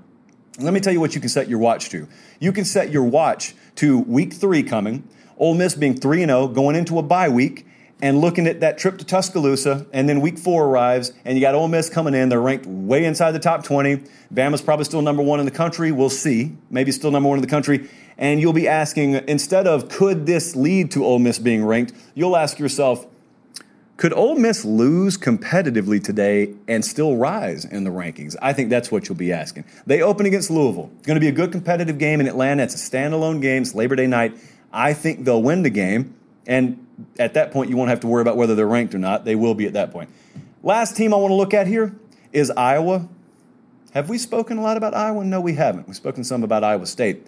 Let 0.58 0.74
me 0.74 0.80
tell 0.80 0.92
you 0.92 1.00
what 1.00 1.14
you 1.14 1.20
can 1.20 1.28
set 1.28 1.48
your 1.48 1.58
watch 1.58 1.88
to. 1.90 2.08
You 2.40 2.52
can 2.52 2.64
set 2.64 2.90
your 2.90 3.04
watch 3.04 3.54
to 3.76 4.00
week 4.00 4.32
three 4.32 4.62
coming, 4.62 5.08
Ole 5.36 5.54
Miss 5.54 5.74
being 5.74 5.94
3 5.94 6.24
0, 6.24 6.48
going 6.48 6.74
into 6.74 6.98
a 6.98 7.02
bye 7.02 7.28
week, 7.28 7.64
and 8.02 8.20
looking 8.20 8.46
at 8.46 8.60
that 8.60 8.78
trip 8.78 8.98
to 8.98 9.04
Tuscaloosa, 9.04 9.86
and 9.92 10.08
then 10.08 10.20
week 10.20 10.38
four 10.38 10.66
arrives, 10.66 11.12
and 11.24 11.36
you 11.36 11.40
got 11.40 11.54
Ole 11.54 11.68
Miss 11.68 11.88
coming 11.88 12.14
in. 12.14 12.28
They're 12.28 12.40
ranked 12.40 12.66
way 12.66 13.04
inside 13.04 13.32
the 13.32 13.38
top 13.38 13.64
20. 13.64 14.02
Bama's 14.32 14.62
probably 14.62 14.84
still 14.84 15.02
number 15.02 15.22
one 15.22 15.40
in 15.40 15.46
the 15.46 15.52
country. 15.52 15.92
We'll 15.92 16.10
see. 16.10 16.56
Maybe 16.70 16.92
still 16.92 17.10
number 17.10 17.28
one 17.28 17.38
in 17.38 17.42
the 17.42 17.50
country. 17.50 17.88
And 18.16 18.40
you'll 18.40 18.52
be 18.52 18.68
asking, 18.68 19.14
instead 19.28 19.66
of 19.66 19.88
could 19.88 20.26
this 20.26 20.56
lead 20.56 20.90
to 20.92 21.04
Ole 21.04 21.18
Miss 21.18 21.38
being 21.38 21.64
ranked, 21.64 21.92
you'll 22.14 22.36
ask 22.36 22.58
yourself, 22.58 23.06
could 23.98 24.12
Ole 24.12 24.36
Miss 24.36 24.64
lose 24.64 25.18
competitively 25.18 26.02
today 26.02 26.54
and 26.68 26.84
still 26.84 27.16
rise 27.16 27.64
in 27.64 27.82
the 27.82 27.90
rankings? 27.90 28.36
I 28.40 28.52
think 28.52 28.70
that's 28.70 28.92
what 28.92 29.08
you'll 29.08 29.18
be 29.18 29.32
asking. 29.32 29.64
They 29.86 30.00
open 30.02 30.24
against 30.24 30.52
Louisville. 30.52 30.88
It's 30.98 31.06
going 31.06 31.16
to 31.16 31.20
be 31.20 31.26
a 31.26 31.32
good 31.32 31.50
competitive 31.50 31.98
game 31.98 32.20
in 32.20 32.28
Atlanta. 32.28 32.62
It's 32.62 32.76
a 32.76 32.90
standalone 32.90 33.42
game. 33.42 33.62
It's 33.62 33.74
Labor 33.74 33.96
Day 33.96 34.06
night. 34.06 34.38
I 34.72 34.94
think 34.94 35.24
they'll 35.24 35.42
win 35.42 35.64
the 35.64 35.70
game. 35.70 36.14
And 36.46 36.86
at 37.18 37.34
that 37.34 37.50
point, 37.50 37.70
you 37.70 37.76
won't 37.76 37.90
have 37.90 37.98
to 38.00 38.06
worry 38.06 38.22
about 38.22 38.36
whether 38.36 38.54
they're 38.54 38.68
ranked 38.68 38.94
or 38.94 38.98
not. 38.98 39.24
They 39.24 39.34
will 39.34 39.56
be 39.56 39.66
at 39.66 39.72
that 39.72 39.90
point. 39.90 40.10
Last 40.62 40.96
team 40.96 41.12
I 41.12 41.16
want 41.16 41.32
to 41.32 41.36
look 41.36 41.52
at 41.52 41.66
here 41.66 41.92
is 42.32 42.52
Iowa. 42.52 43.08
Have 43.94 44.08
we 44.08 44.16
spoken 44.16 44.58
a 44.58 44.62
lot 44.62 44.76
about 44.76 44.94
Iowa? 44.94 45.24
No, 45.24 45.40
we 45.40 45.54
haven't. 45.54 45.88
We've 45.88 45.96
spoken 45.96 46.22
some 46.22 46.44
about 46.44 46.62
Iowa 46.62 46.86
State. 46.86 47.26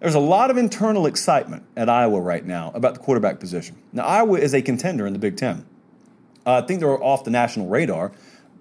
There's 0.00 0.14
a 0.14 0.20
lot 0.20 0.50
of 0.50 0.56
internal 0.56 1.04
excitement 1.04 1.64
at 1.76 1.90
Iowa 1.90 2.18
right 2.18 2.46
now 2.46 2.72
about 2.74 2.94
the 2.94 3.00
quarterback 3.00 3.38
position. 3.40 3.76
Now, 3.92 4.04
Iowa 4.04 4.38
is 4.38 4.54
a 4.54 4.62
contender 4.62 5.06
in 5.06 5.12
the 5.12 5.18
Big 5.18 5.36
Ten. 5.36 5.66
Uh, 6.46 6.62
I 6.62 6.66
think 6.66 6.80
they're 6.80 7.02
off 7.02 7.24
the 7.24 7.30
national 7.30 7.68
radar, 7.68 8.12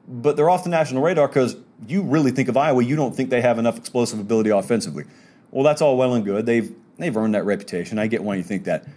but 0.08 0.36
they're 0.36 0.50
off 0.50 0.64
the 0.64 0.70
national 0.70 1.02
radar 1.02 1.28
because 1.28 1.58
you 1.88 2.04
really 2.04 2.32
think 2.32 2.50
of 2.50 2.58
Iowa, 2.58 2.84
you 2.84 2.96
don't 2.96 3.16
think 3.16 3.30
they 3.30 3.42
have 3.42 3.58
enough 3.58 3.78
explosive 3.78 4.20
ability 4.20 4.50
offensively. 4.50 5.06
Well, 5.52 5.64
that's 5.64 5.82
all 5.82 5.98
well 5.98 6.14
and 6.14 6.24
good. 6.24 6.46
They've 6.46 6.74
they've 6.98 7.16
earned 7.16 7.36
that 7.36 7.46
reputation. 7.46 8.00
I 8.00 8.08
get 8.08 8.24
why 8.24 8.36
you 8.36 8.44
think 8.44 8.66
that. 8.66 8.88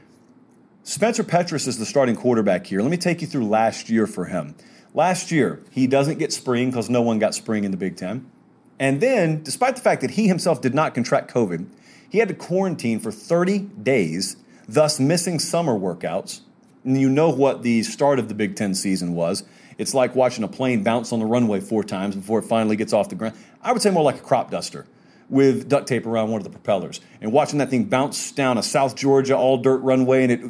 Spencer 0.82 1.24
Petras 1.24 1.66
is 1.66 1.78
the 1.78 1.86
starting 1.86 2.14
quarterback 2.14 2.66
here. 2.66 2.82
Let 2.82 2.90
me 2.90 2.98
take 2.98 3.22
you 3.22 3.26
through 3.26 3.46
last 3.48 3.88
year 3.88 4.06
for 4.06 4.26
him. 4.26 4.54
Last 4.92 5.32
year, 5.32 5.62
he 5.70 5.86
doesn't 5.86 6.18
get 6.18 6.30
spring 6.32 6.70
because 6.70 6.90
no 6.90 7.00
one 7.00 7.18
got 7.18 7.34
spring 7.34 7.64
in 7.64 7.70
the 7.70 7.76
Big 7.78 7.96
Ten. 7.96 8.30
And 8.78 9.00
then, 9.00 9.42
despite 9.42 9.76
the 9.76 9.82
fact 9.82 10.02
that 10.02 10.12
he 10.12 10.28
himself 10.28 10.60
did 10.60 10.74
not 10.74 10.94
contract 10.94 11.32
COVID, 11.32 11.66
he 12.08 12.18
had 12.18 12.28
to 12.28 12.34
quarantine 12.34 13.00
for 13.00 13.10
30 13.10 13.60
days, 13.60 14.36
thus 14.68 15.00
missing 15.00 15.38
summer 15.38 15.72
workouts. 15.72 16.42
And 16.84 17.00
you 17.00 17.08
know 17.08 17.30
what 17.30 17.62
the 17.62 17.82
start 17.82 18.18
of 18.18 18.28
the 18.28 18.34
Big 18.34 18.56
Ten 18.56 18.74
season 18.74 19.14
was. 19.14 19.44
It's 19.78 19.94
like 19.94 20.14
watching 20.14 20.44
a 20.44 20.48
plane 20.48 20.84
bounce 20.84 21.12
on 21.12 21.18
the 21.18 21.26
runway 21.26 21.60
four 21.60 21.82
times 21.82 22.14
before 22.14 22.38
it 22.38 22.44
finally 22.44 22.76
gets 22.76 22.92
off 22.92 23.08
the 23.08 23.14
ground. 23.14 23.34
I 23.62 23.72
would 23.72 23.82
say 23.82 23.90
more 23.90 24.04
like 24.04 24.16
a 24.16 24.22
crop 24.22 24.50
duster 24.50 24.86
with 25.28 25.68
duct 25.68 25.88
tape 25.88 26.06
around 26.06 26.30
one 26.30 26.40
of 26.40 26.44
the 26.44 26.50
propellers 26.50 27.00
and 27.20 27.32
watching 27.32 27.58
that 27.58 27.70
thing 27.70 27.84
bounce 27.84 28.30
down 28.32 28.58
a 28.58 28.62
South 28.62 28.94
Georgia 28.94 29.36
all 29.36 29.56
dirt 29.56 29.78
runway 29.78 30.24
and 30.24 30.32
it 30.32 30.40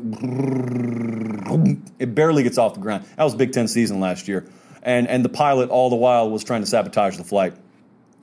it 1.98 2.14
barely 2.14 2.42
gets 2.42 2.58
off 2.58 2.74
the 2.74 2.80
ground. 2.80 3.04
That 3.16 3.24
was 3.24 3.34
Big 3.34 3.52
Ten 3.52 3.68
season 3.68 4.00
last 4.00 4.28
year, 4.28 4.46
and 4.82 5.06
and 5.08 5.24
the 5.24 5.28
pilot 5.28 5.70
all 5.70 5.90
the 5.90 5.96
while 5.96 6.28
was 6.30 6.44
trying 6.44 6.62
to 6.62 6.66
sabotage 6.66 7.16
the 7.16 7.24
flight. 7.24 7.54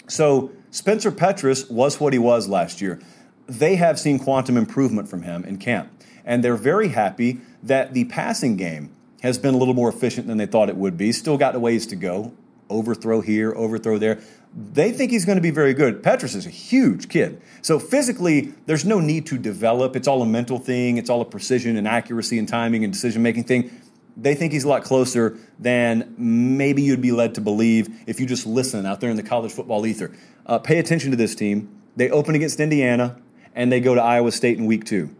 So 0.08 0.52
Spencer 0.72 1.12
Petras 1.12 1.70
was 1.72 2.00
what 2.00 2.14
he 2.14 2.20
was 2.20 2.48
last 2.48 2.82
year. 2.82 3.00
They 3.48 3.76
have 3.76 4.00
seen 4.00 4.20
quantum 4.20 4.58
improvement 4.58 5.10
from 5.10 5.24
him 5.24 5.44
in 5.46 5.58
camp, 5.58 5.90
and 6.26 6.44
they're 6.44 6.58
very 6.58 6.90
happy 6.90 7.40
that 7.64 7.94
the 7.94 8.06
passing 8.06 8.58
game 8.58 8.96
has 9.22 9.38
been 9.38 9.54
a 9.54 9.58
little 9.58 9.74
more 9.74 9.90
efficient 9.90 10.28
than 10.28 10.38
they 10.38 10.46
thought 10.46 10.70
it 10.70 10.78
would 10.78 10.98
be. 10.98 11.12
Still 11.12 11.38
got 11.38 11.56
a 11.56 11.60
ways 11.60 11.86
to 11.88 11.96
go. 11.96 12.34
Overthrow 12.70 13.22
here, 13.22 13.54
overthrow 13.54 13.98
there 13.98 14.22
they 14.54 14.92
think 14.92 15.12
he's 15.12 15.26
going 15.26 15.38
to 15.38 15.42
be 15.42 15.52
very 15.52 15.74
good. 15.74 16.04
Petras 16.04 16.36
is 16.36 16.46
a 16.46 16.50
huge 16.50 17.08
kid. 17.08 17.42
So 17.62 17.80
physically, 17.80 18.54
there's 18.66 18.84
no 18.84 19.00
need 19.00 19.26
to 19.28 19.38
develop. 19.38 19.96
It's 19.96 20.08
all 20.08 20.22
a 20.22 20.26
mental 20.26 20.60
thing, 20.60 20.98
it's 20.98 21.10
all 21.10 21.22
a 21.22 21.26
precision 21.26 21.78
and 21.78 21.88
accuracy 21.88 22.38
and 22.38 22.48
timing 22.48 22.84
and 22.84 22.92
decision 22.92 23.22
making 23.22 23.46
thing. 23.46 23.72
They 24.18 24.36
think 24.36 24.52
he's 24.52 24.66
a 24.66 24.68
lot 24.68 24.84
closer 24.84 25.38
than 25.58 26.14
maybe 26.18 26.82
you'd 26.82 27.02
be 27.02 27.14
led 27.14 27.36
to 27.36 27.42
believe 27.42 28.04
if 28.08 28.20
you 28.20 28.26
just 28.26 28.46
listen 28.46 28.86
out 28.86 29.00
there 29.00 29.10
in 29.10 29.16
the 29.16 29.24
college 29.24 29.54
football 29.54 29.86
ether. 29.86 30.12
Uh, 30.46 30.60
pay 30.60 30.80
attention 30.80 31.12
to 31.12 31.18
this 31.18 31.34
team. 31.34 31.82
They 31.96 32.10
open 32.10 32.36
against 32.36 32.60
Indiana 32.60 33.18
and 33.56 33.72
they 33.72 33.80
go 33.80 33.96
to 33.96 34.02
Iowa 34.02 34.34
State 34.34 34.58
in 34.58 34.66
week 34.66 34.84
two. 34.84 35.16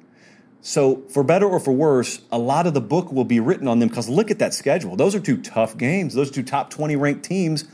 So, 0.64 1.02
for 1.10 1.24
better 1.24 1.48
or 1.48 1.60
for 1.60 1.72
worse, 1.72 2.22
a 2.32 2.38
lot 2.38 2.68
of 2.68 2.76
the 2.76 2.82
book 2.82 3.12
will 3.12 3.26
be 3.26 3.40
written 3.40 3.68
on 3.68 3.80
them 3.80 3.90
because 3.90 4.08
look 4.08 4.30
at 4.30 4.40
that 4.40 4.54
schedule. 4.54 4.96
Those 4.96 5.16
are 5.16 5.20
two 5.20 5.42
tough 5.42 5.76
games. 5.76 6.14
Those 6.14 6.30
two 6.30 6.44
top 6.44 6.70
20 6.70 6.96
ranked 6.96 7.24
teams 7.24 7.66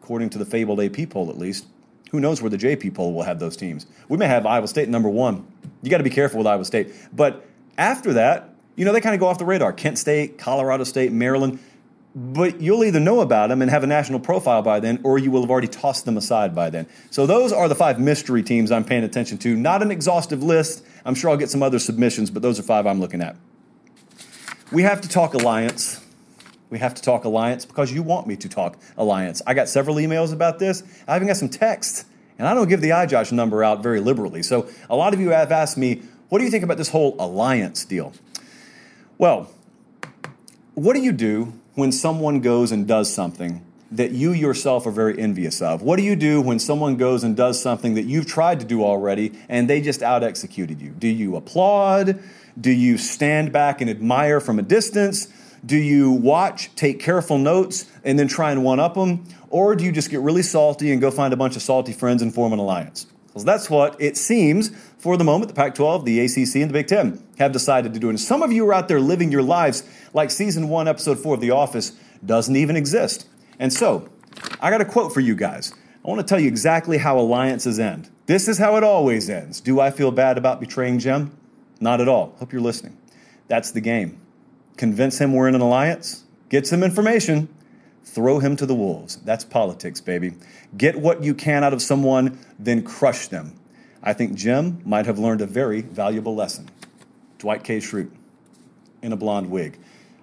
according 0.00 0.30
to 0.30 0.38
the 0.38 0.44
fabled 0.44 0.80
AP 0.80 1.10
poll 1.10 1.28
at 1.28 1.36
least. 1.36 1.66
Who 2.12 2.20
knows 2.20 2.40
where 2.40 2.48
the 2.48 2.56
JP 2.56 2.94
poll 2.94 3.12
will 3.12 3.24
have 3.24 3.40
those 3.40 3.56
teams? 3.56 3.86
We 4.08 4.16
may 4.16 4.28
have 4.28 4.46
Iowa 4.46 4.68
State 4.68 4.88
number 4.88 5.08
one. 5.08 5.44
You 5.82 5.90
got 5.90 5.98
to 5.98 6.04
be 6.04 6.10
careful 6.10 6.38
with 6.38 6.46
Iowa 6.46 6.64
State. 6.64 6.94
But 7.12 7.44
after 7.76 8.12
that, 8.12 8.54
you 8.76 8.84
know, 8.84 8.92
they 8.92 9.00
kind 9.00 9.14
of 9.14 9.20
go 9.20 9.26
off 9.26 9.38
the 9.38 9.44
radar. 9.44 9.72
Kent 9.72 9.98
State, 9.98 10.38
Colorado 10.38 10.84
State, 10.84 11.10
Maryland. 11.10 11.58
But 12.18 12.62
you'll 12.62 12.82
either 12.82 12.98
know 12.98 13.20
about 13.20 13.50
them 13.50 13.60
and 13.60 13.70
have 13.70 13.84
a 13.84 13.86
national 13.86 14.20
profile 14.20 14.62
by 14.62 14.80
then, 14.80 15.00
or 15.04 15.18
you 15.18 15.30
will 15.30 15.42
have 15.42 15.50
already 15.50 15.68
tossed 15.68 16.06
them 16.06 16.16
aside 16.16 16.54
by 16.54 16.70
then. 16.70 16.86
So 17.10 17.26
those 17.26 17.52
are 17.52 17.68
the 17.68 17.74
five 17.74 18.00
mystery 18.00 18.42
teams 18.42 18.72
I'm 18.72 18.84
paying 18.84 19.04
attention 19.04 19.36
to. 19.38 19.54
Not 19.54 19.82
an 19.82 19.90
exhaustive 19.90 20.42
list. 20.42 20.82
I'm 21.04 21.14
sure 21.14 21.30
I'll 21.30 21.36
get 21.36 21.50
some 21.50 21.62
other 21.62 21.78
submissions, 21.78 22.30
but 22.30 22.40
those 22.40 22.58
are 22.58 22.62
five 22.62 22.86
I'm 22.86 23.00
looking 23.00 23.20
at. 23.20 23.36
We 24.72 24.82
have 24.82 25.02
to 25.02 25.08
talk 25.08 25.34
alliance 25.34 26.00
we 26.70 26.78
have 26.78 26.94
to 26.94 27.02
talk 27.02 27.24
alliance 27.24 27.64
because 27.64 27.92
you 27.92 28.02
want 28.02 28.26
me 28.26 28.36
to 28.36 28.48
talk 28.48 28.76
alliance. 28.96 29.40
I 29.46 29.54
got 29.54 29.68
several 29.68 29.96
emails 29.96 30.32
about 30.32 30.58
this. 30.58 30.82
I 31.06 31.16
even 31.16 31.28
got 31.28 31.36
some 31.36 31.48
texts, 31.48 32.04
and 32.38 32.48
I 32.48 32.54
don't 32.54 32.68
give 32.68 32.80
the 32.80 32.90
iJosh 32.90 33.32
number 33.32 33.62
out 33.62 33.82
very 33.82 34.00
liberally. 34.00 34.42
So 34.42 34.68
a 34.90 34.96
lot 34.96 35.14
of 35.14 35.20
you 35.20 35.30
have 35.30 35.52
asked 35.52 35.76
me, 35.76 36.02
what 36.28 36.38
do 36.38 36.44
you 36.44 36.50
think 36.50 36.64
about 36.64 36.76
this 36.76 36.88
whole 36.88 37.14
alliance 37.20 37.84
deal? 37.84 38.12
Well, 39.16 39.48
what 40.74 40.94
do 40.94 41.02
you 41.02 41.12
do 41.12 41.52
when 41.76 41.92
someone 41.92 42.40
goes 42.40 42.72
and 42.72 42.88
does 42.88 43.12
something 43.12 43.64
that 43.92 44.10
you 44.10 44.32
yourself 44.32 44.86
are 44.86 44.90
very 44.90 45.18
envious 45.18 45.62
of? 45.62 45.82
What 45.82 45.96
do 45.96 46.02
you 46.02 46.16
do 46.16 46.40
when 46.40 46.58
someone 46.58 46.96
goes 46.96 47.22
and 47.22 47.36
does 47.36 47.60
something 47.60 47.94
that 47.94 48.02
you've 48.02 48.26
tried 48.26 48.58
to 48.60 48.66
do 48.66 48.82
already 48.82 49.38
and 49.48 49.70
they 49.70 49.80
just 49.80 50.02
out 50.02 50.24
executed 50.24 50.80
you? 50.80 50.90
Do 50.90 51.06
you 51.06 51.36
applaud? 51.36 52.18
Do 52.60 52.70
you 52.70 52.98
stand 52.98 53.52
back 53.52 53.80
and 53.80 53.88
admire 53.88 54.40
from 54.40 54.58
a 54.58 54.62
distance? 54.62 55.28
Do 55.64 55.76
you 55.76 56.10
watch, 56.10 56.74
take 56.74 56.98
careful 56.98 57.38
notes, 57.38 57.90
and 58.02 58.18
then 58.18 58.26
try 58.26 58.50
and 58.52 58.64
one 58.64 58.80
up 58.80 58.94
them? 58.94 59.24
Or 59.50 59.76
do 59.76 59.84
you 59.84 59.92
just 59.92 60.10
get 60.10 60.20
really 60.20 60.42
salty 60.42 60.92
and 60.92 61.00
go 61.00 61.10
find 61.10 61.32
a 61.34 61.36
bunch 61.36 61.56
of 61.56 61.62
salty 61.62 61.92
friends 61.92 62.22
and 62.22 62.34
form 62.34 62.52
an 62.52 62.58
alliance? 62.58 63.06
That's 63.44 63.70
what 63.70 64.00
it 64.00 64.16
seems 64.16 64.70
for 64.98 65.16
the 65.16 65.24
moment 65.24 65.48
the 65.48 65.54
Pac 65.54 65.74
12, 65.74 66.04
the 66.04 66.20
ACC, 66.20 66.56
and 66.56 66.70
the 66.70 66.72
Big 66.72 66.86
Ten 66.86 67.22
have 67.38 67.52
decided 67.52 67.94
to 67.94 68.00
do. 68.00 68.08
And 68.08 68.18
some 68.18 68.42
of 68.42 68.52
you 68.52 68.66
are 68.68 68.74
out 68.74 68.88
there 68.88 69.00
living 69.00 69.30
your 69.30 69.42
lives 69.42 69.84
like 70.12 70.30
season 70.30 70.68
one, 70.68 70.88
episode 70.88 71.18
four 71.18 71.34
of 71.34 71.40
The 71.40 71.50
Office 71.50 71.92
doesn't 72.24 72.56
even 72.56 72.76
exist. 72.76 73.28
And 73.58 73.72
so, 73.72 74.08
I 74.60 74.70
got 74.70 74.80
a 74.80 74.84
quote 74.84 75.12
for 75.12 75.20
you 75.20 75.34
guys. 75.34 75.72
I 76.04 76.08
want 76.08 76.20
to 76.20 76.26
tell 76.26 76.40
you 76.40 76.48
exactly 76.48 76.98
how 76.98 77.18
alliances 77.18 77.78
end. 77.78 78.10
This 78.26 78.48
is 78.48 78.58
how 78.58 78.76
it 78.76 78.84
always 78.84 79.28
ends. 79.30 79.60
Do 79.60 79.80
I 79.80 79.90
feel 79.90 80.10
bad 80.10 80.38
about 80.38 80.60
betraying 80.60 80.98
Jim? 80.98 81.36
Not 81.80 82.00
at 82.00 82.08
all. 82.08 82.34
Hope 82.38 82.52
you're 82.52 82.62
listening. 82.62 82.96
That's 83.48 83.70
the 83.70 83.80
game 83.80 84.20
convince 84.76 85.18
him 85.18 85.32
we're 85.32 85.48
in 85.48 85.54
an 85.54 85.60
alliance, 85.60 86.24
get 86.48 86.66
some 86.66 86.82
information, 86.82 87.48
throw 88.06 88.38
him 88.38 88.56
to 88.56 88.64
the 88.64 88.74
wolves. 88.74 89.16
That's 89.16 89.44
politics, 89.44 90.00
baby. 90.00 90.32
Get 90.76 90.96
what 90.96 91.22
you 91.22 91.34
can 91.34 91.62
out 91.64 91.74
of 91.74 91.82
someone, 91.82 92.38
then 92.58 92.82
crush 92.82 93.28
them. 93.28 93.58
I 94.02 94.12
think 94.12 94.34
Jim 94.34 94.80
might 94.84 95.04
have 95.04 95.18
learned 95.18 95.40
a 95.42 95.46
very 95.46 95.82
valuable 95.82 96.34
lesson. 96.34 96.70
Dwight 97.38 97.64
K. 97.64 97.78
Schrute 97.78 98.10
in 99.02 99.12
a 99.12 99.16
blonde 99.16 99.50
wig. 99.50 99.78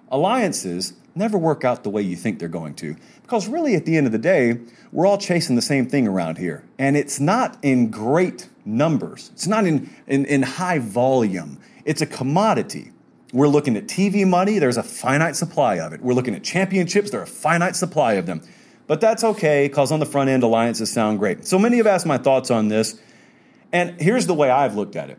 Alliances 0.08 0.94
never 1.14 1.38
work 1.38 1.64
out 1.64 1.84
the 1.84 1.90
way 1.90 2.02
you 2.02 2.16
think 2.16 2.38
they're 2.38 2.48
going 2.48 2.74
to. 2.74 2.96
Because 3.22 3.46
really, 3.46 3.74
at 3.74 3.84
the 3.84 3.96
end 3.96 4.06
of 4.06 4.12
the 4.12 4.18
day, 4.18 4.58
we're 4.90 5.06
all 5.06 5.18
chasing 5.18 5.54
the 5.54 5.62
same 5.62 5.86
thing 5.86 6.08
around 6.08 6.38
here. 6.38 6.64
And 6.78 6.96
it's 6.96 7.20
not 7.20 7.58
in 7.62 7.90
great 7.90 8.48
numbers, 8.64 9.30
it's 9.34 9.46
not 9.46 9.66
in, 9.66 9.90
in, 10.06 10.24
in 10.24 10.42
high 10.42 10.78
volume, 10.78 11.60
it's 11.84 12.00
a 12.00 12.06
commodity. 12.06 12.90
We're 13.34 13.48
looking 13.48 13.76
at 13.76 13.88
TV 13.88 14.24
money, 14.24 14.60
there's 14.60 14.76
a 14.76 14.82
finite 14.84 15.34
supply 15.34 15.74
of 15.80 15.92
it. 15.92 16.00
We're 16.00 16.14
looking 16.14 16.36
at 16.36 16.44
championships, 16.44 17.10
there's 17.10 17.28
a 17.28 17.32
finite 17.32 17.74
supply 17.74 18.12
of 18.12 18.26
them. 18.26 18.40
But 18.86 19.00
that's 19.00 19.24
okay, 19.24 19.66
because 19.66 19.90
on 19.90 19.98
the 19.98 20.06
front 20.06 20.30
end, 20.30 20.44
alliances 20.44 20.92
sound 20.92 21.18
great. 21.18 21.44
So 21.44 21.58
many 21.58 21.78
have 21.78 21.86
asked 21.88 22.06
my 22.06 22.16
thoughts 22.16 22.52
on 22.52 22.68
this, 22.68 23.00
and 23.72 24.00
here's 24.00 24.28
the 24.28 24.34
way 24.34 24.50
I've 24.50 24.76
looked 24.76 24.94
at 24.94 25.10
it. 25.10 25.18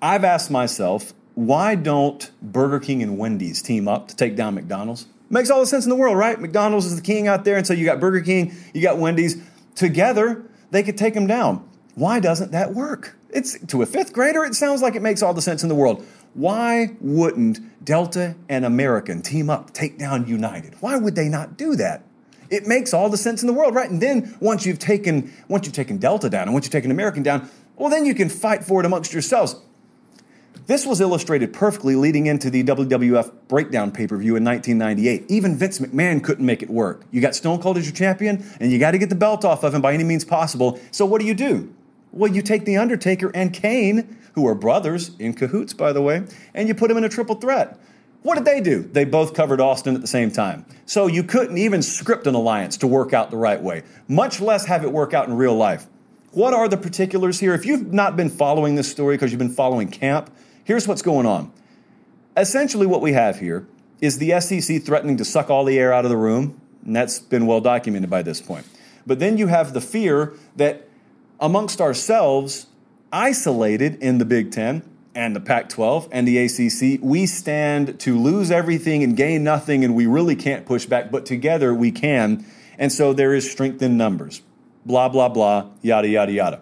I've 0.00 0.22
asked 0.22 0.48
myself, 0.48 1.12
why 1.34 1.74
don't 1.74 2.30
Burger 2.40 2.78
King 2.78 3.02
and 3.02 3.18
Wendy's 3.18 3.62
team 3.62 3.88
up 3.88 4.06
to 4.08 4.14
take 4.14 4.36
down 4.36 4.54
McDonald's? 4.54 5.08
Makes 5.28 5.50
all 5.50 5.58
the 5.58 5.66
sense 5.66 5.84
in 5.84 5.90
the 5.90 5.96
world, 5.96 6.16
right? 6.16 6.40
McDonald's 6.40 6.86
is 6.86 6.94
the 6.94 7.02
king 7.02 7.26
out 7.26 7.44
there, 7.44 7.56
and 7.56 7.66
so 7.66 7.74
you 7.74 7.84
got 7.84 7.98
Burger 7.98 8.20
King, 8.20 8.54
you 8.72 8.80
got 8.80 8.96
Wendy's. 8.96 9.42
Together, 9.74 10.44
they 10.70 10.84
could 10.84 10.96
take 10.96 11.14
them 11.14 11.26
down. 11.26 11.68
Why 11.96 12.20
doesn't 12.20 12.52
that 12.52 12.74
work? 12.74 13.16
It's 13.30 13.58
to 13.66 13.82
a 13.82 13.86
fifth 13.86 14.12
grader, 14.12 14.44
it 14.44 14.54
sounds 14.54 14.82
like 14.82 14.94
it 14.94 15.02
makes 15.02 15.20
all 15.20 15.34
the 15.34 15.42
sense 15.42 15.64
in 15.64 15.68
the 15.68 15.74
world. 15.74 16.06
Why 16.38 16.94
wouldn't 17.00 17.84
Delta 17.84 18.36
and 18.48 18.64
American 18.64 19.22
team 19.22 19.50
up, 19.50 19.72
take 19.72 19.98
down 19.98 20.28
United? 20.28 20.76
Why 20.78 20.96
would 20.96 21.16
they 21.16 21.28
not 21.28 21.56
do 21.56 21.74
that? 21.74 22.04
It 22.48 22.64
makes 22.64 22.94
all 22.94 23.08
the 23.08 23.16
sense 23.16 23.42
in 23.42 23.48
the 23.48 23.52
world, 23.52 23.74
right? 23.74 23.90
And 23.90 24.00
then 24.00 24.36
once 24.38 24.64
you've 24.64 24.78
taken 24.78 25.32
once 25.48 25.66
you've 25.66 25.74
taken 25.74 25.98
Delta 25.98 26.30
down 26.30 26.44
and 26.44 26.52
once 26.52 26.64
you've 26.64 26.72
taken 26.72 26.92
American 26.92 27.24
down, 27.24 27.50
well, 27.74 27.90
then 27.90 28.06
you 28.06 28.14
can 28.14 28.28
fight 28.28 28.62
for 28.62 28.78
it 28.78 28.86
amongst 28.86 29.12
yourselves. 29.12 29.56
This 30.68 30.86
was 30.86 31.00
illustrated 31.00 31.52
perfectly 31.52 31.96
leading 31.96 32.26
into 32.26 32.50
the 32.50 32.62
WWF 32.62 33.32
Breakdown 33.48 33.90
pay 33.90 34.06
per 34.06 34.16
view 34.16 34.36
in 34.36 34.44
1998. 34.44 35.24
Even 35.28 35.56
Vince 35.56 35.80
McMahon 35.80 36.22
couldn't 36.22 36.46
make 36.46 36.62
it 36.62 36.70
work. 36.70 37.02
You 37.10 37.20
got 37.20 37.34
Stone 37.34 37.62
Cold 37.62 37.78
as 37.78 37.84
your 37.84 37.96
champion, 37.96 38.48
and 38.60 38.70
you 38.70 38.78
got 38.78 38.92
to 38.92 38.98
get 38.98 39.08
the 39.08 39.16
belt 39.16 39.44
off 39.44 39.64
of 39.64 39.74
him 39.74 39.82
by 39.82 39.92
any 39.92 40.04
means 40.04 40.24
possible. 40.24 40.78
So, 40.92 41.04
what 41.04 41.20
do 41.20 41.26
you 41.26 41.34
do? 41.34 41.74
Well, 42.12 42.32
you 42.32 42.42
take 42.42 42.64
The 42.64 42.76
Undertaker 42.76 43.30
and 43.34 43.52
Kane, 43.52 44.18
who 44.34 44.46
are 44.46 44.54
brothers, 44.54 45.10
in 45.18 45.34
cahoots, 45.34 45.72
by 45.72 45.92
the 45.92 46.02
way, 46.02 46.24
and 46.54 46.68
you 46.68 46.74
put 46.74 46.88
them 46.88 46.96
in 46.96 47.04
a 47.04 47.08
triple 47.08 47.36
threat. 47.36 47.78
What 48.22 48.34
did 48.34 48.44
they 48.44 48.60
do? 48.60 48.82
They 48.82 49.04
both 49.04 49.34
covered 49.34 49.60
Austin 49.60 49.94
at 49.94 50.00
the 50.00 50.06
same 50.06 50.30
time. 50.30 50.66
So 50.86 51.06
you 51.06 51.22
couldn't 51.22 51.58
even 51.58 51.82
script 51.82 52.26
an 52.26 52.34
alliance 52.34 52.76
to 52.78 52.86
work 52.86 53.12
out 53.12 53.30
the 53.30 53.36
right 53.36 53.62
way, 53.62 53.84
much 54.08 54.40
less 54.40 54.66
have 54.66 54.84
it 54.84 54.92
work 54.92 55.14
out 55.14 55.28
in 55.28 55.34
real 55.34 55.54
life. 55.54 55.86
What 56.32 56.52
are 56.52 56.68
the 56.68 56.76
particulars 56.76 57.40
here? 57.40 57.54
If 57.54 57.64
you've 57.64 57.92
not 57.92 58.16
been 58.16 58.28
following 58.28 58.74
this 58.74 58.90
story 58.90 59.16
because 59.16 59.32
you've 59.32 59.38
been 59.38 59.50
following 59.50 59.88
camp, 59.88 60.30
here's 60.64 60.86
what's 60.86 61.02
going 61.02 61.26
on. 61.26 61.52
Essentially, 62.36 62.86
what 62.86 63.00
we 63.00 63.12
have 63.12 63.40
here 63.40 63.66
is 64.00 64.18
the 64.18 64.38
SEC 64.40 64.82
threatening 64.82 65.16
to 65.16 65.24
suck 65.24 65.50
all 65.50 65.64
the 65.64 65.78
air 65.78 65.92
out 65.92 66.04
of 66.04 66.10
the 66.10 66.16
room, 66.16 66.60
and 66.84 66.94
that's 66.94 67.18
been 67.18 67.46
well 67.46 67.60
documented 67.60 68.10
by 68.10 68.22
this 68.22 68.40
point. 68.40 68.66
But 69.06 69.18
then 69.18 69.38
you 69.38 69.46
have 69.46 69.72
the 69.72 69.80
fear 69.80 70.34
that 70.56 70.87
amongst 71.40 71.80
ourselves, 71.80 72.66
isolated 73.12 73.96
in 74.02 74.18
the 74.18 74.24
Big 74.24 74.50
Ten 74.50 74.82
and 75.14 75.34
the 75.34 75.40
Pac 75.40 75.68
12 75.68 76.08
and 76.12 76.26
the 76.26 76.38
ACC, 76.38 77.00
we 77.02 77.26
stand 77.26 77.98
to 78.00 78.18
lose 78.18 78.50
everything 78.50 79.02
and 79.02 79.16
gain 79.16 79.42
nothing, 79.44 79.84
and 79.84 79.94
we 79.94 80.06
really 80.06 80.36
can't 80.36 80.66
push 80.66 80.86
back, 80.86 81.10
but 81.10 81.26
together 81.26 81.74
we 81.74 81.90
can. 81.90 82.44
And 82.78 82.92
so 82.92 83.12
there 83.12 83.34
is 83.34 83.50
strength 83.50 83.82
in 83.82 83.96
numbers. 83.96 84.42
Blah, 84.86 85.08
blah, 85.08 85.28
blah, 85.28 85.70
yada, 85.82 86.08
yada, 86.08 86.32
yada. 86.32 86.60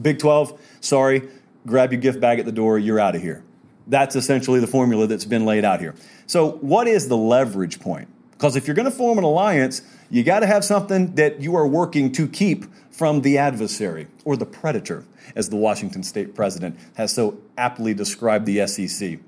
Big 0.00 0.18
12, 0.18 0.60
sorry, 0.80 1.28
grab 1.66 1.92
your 1.92 2.00
gift 2.00 2.20
bag 2.20 2.38
at 2.38 2.44
the 2.44 2.52
door, 2.52 2.78
you're 2.78 3.00
out 3.00 3.14
of 3.14 3.22
here. 3.22 3.42
That's 3.86 4.16
essentially 4.16 4.60
the 4.60 4.66
formula 4.66 5.06
that's 5.06 5.24
been 5.24 5.46
laid 5.46 5.64
out 5.64 5.80
here. 5.80 5.94
So, 6.26 6.52
what 6.60 6.86
is 6.86 7.08
the 7.08 7.16
leverage 7.16 7.80
point? 7.80 8.08
Because 8.32 8.54
if 8.54 8.66
you're 8.66 8.76
going 8.76 8.90
to 8.90 8.96
form 8.96 9.18
an 9.18 9.24
alliance, 9.24 9.82
you 10.10 10.22
got 10.22 10.40
to 10.40 10.46
have 10.46 10.64
something 10.64 11.14
that 11.16 11.40
you 11.40 11.54
are 11.56 11.66
working 11.66 12.12
to 12.12 12.26
keep 12.26 12.64
from 12.90 13.22
the 13.22 13.38
adversary 13.38 14.08
or 14.24 14.36
the 14.36 14.46
predator, 14.46 15.04
as 15.36 15.50
the 15.50 15.56
Washington 15.56 16.02
state 16.02 16.34
president 16.34 16.78
has 16.94 17.12
so 17.12 17.38
aptly 17.56 17.94
described 17.94 18.46
the 18.46 18.66
SEC. 18.66 19.18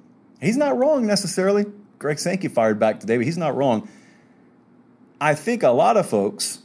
He's 0.41 0.57
not 0.57 0.77
wrong 0.77 1.07
necessarily. 1.07 1.67
Greg 1.99 2.19
Sankey 2.19 2.49
fired 2.49 2.79
back 2.79 2.99
today, 3.01 3.19
but 3.19 3.27
he's 3.27 3.39
not 3.39 3.55
wrong. 3.55 3.89
I 5.21 5.35
think 5.35 5.63
a 5.63 5.69
lot 5.69 5.97
of 5.97 6.09
folks 6.09 6.61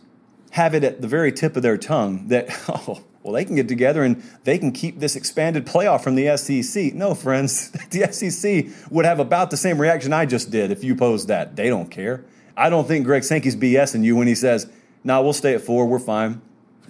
have 0.52 0.74
it 0.74 0.84
at 0.86 1.02
the 1.02 1.08
very 1.08 1.34
tip 1.34 1.58
of 1.58 1.62
their 1.62 1.78
tongue 1.78 2.30
that, 2.30 2.48
oh, 2.70 3.04
well, 3.22 3.34
they 3.34 3.44
can 3.44 3.56
get 3.56 3.68
together 3.68 4.04
and 4.04 4.24
they 4.46 4.58
can 4.58 4.72
keep 4.72 5.00
this 5.00 5.16
expanded 5.16 5.66
playoff 5.66 6.02
from 6.02 6.16
the 6.16 6.38
SEC. 6.38 6.94
No, 6.94 7.14
friends, 7.14 7.72
the 7.90 8.12
SEC 8.12 8.68
would 8.90 9.04
have 9.04 9.20
about 9.20 9.52
the 9.52 9.58
same 9.58 9.80
reaction 9.80 10.14
I 10.14 10.26
just 10.26 10.52
did 10.52 10.72
if 10.72 10.84
you 10.84 10.96
posed 10.96 11.28
that. 11.28 11.56
They 11.56 11.68
don't 11.68 11.92
care. 11.92 12.24
I 12.58 12.70
don't 12.70 12.88
think 12.88 13.06
Greg 13.06 13.24
Sankey's 13.24 13.56
BSing 13.56 14.04
you 14.04 14.16
when 14.16 14.28
he 14.28 14.36
says, 14.36 14.68
nah, 15.04 15.22
we'll 15.22 15.34
stay 15.34 15.54
at 15.54 15.62
four, 15.62 15.86
we're 15.86 16.00
fine. 16.00 16.42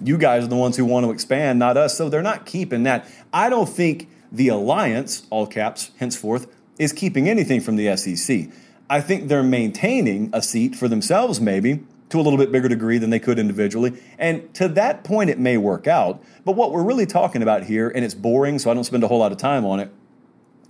You 0.02 0.18
guys 0.18 0.44
are 0.44 0.48
the 0.48 0.56
ones 0.56 0.76
who 0.76 0.84
want 0.84 1.04
to 1.04 1.10
expand, 1.10 1.58
not 1.58 1.76
us. 1.76 1.96
So 1.96 2.08
they're 2.08 2.22
not 2.22 2.46
keeping 2.46 2.82
that. 2.84 3.08
I 3.32 3.48
don't 3.48 3.68
think 3.68 4.08
the 4.30 4.48
alliance, 4.48 5.26
all 5.30 5.46
caps, 5.46 5.90
henceforth, 5.98 6.46
is 6.78 6.92
keeping 6.92 7.28
anything 7.28 7.60
from 7.60 7.76
the 7.76 7.96
SEC. 7.96 8.48
I 8.88 9.00
think 9.00 9.28
they're 9.28 9.42
maintaining 9.42 10.30
a 10.32 10.42
seat 10.42 10.76
for 10.76 10.88
themselves, 10.88 11.40
maybe 11.40 11.80
to 12.08 12.20
a 12.20 12.22
little 12.22 12.38
bit 12.38 12.52
bigger 12.52 12.68
degree 12.68 12.98
than 12.98 13.10
they 13.10 13.18
could 13.18 13.38
individually. 13.38 14.00
And 14.18 14.52
to 14.54 14.68
that 14.68 15.02
point, 15.02 15.30
it 15.30 15.38
may 15.38 15.56
work 15.56 15.86
out. 15.86 16.22
But 16.44 16.52
what 16.52 16.70
we're 16.70 16.84
really 16.84 17.06
talking 17.06 17.42
about 17.42 17.64
here, 17.64 17.88
and 17.88 18.04
it's 18.04 18.14
boring, 18.14 18.58
so 18.58 18.70
I 18.70 18.74
don't 18.74 18.84
spend 18.84 19.02
a 19.02 19.08
whole 19.08 19.18
lot 19.18 19.32
of 19.32 19.38
time 19.38 19.64
on 19.64 19.80
it, 19.80 19.90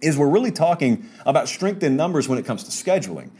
is 0.00 0.16
we're 0.16 0.30
really 0.30 0.50
talking 0.50 1.08
about 1.26 1.48
strength 1.48 1.82
in 1.82 1.96
numbers 1.96 2.28
when 2.28 2.38
it 2.38 2.46
comes 2.46 2.64
to 2.64 2.70
scheduling. 2.70 3.30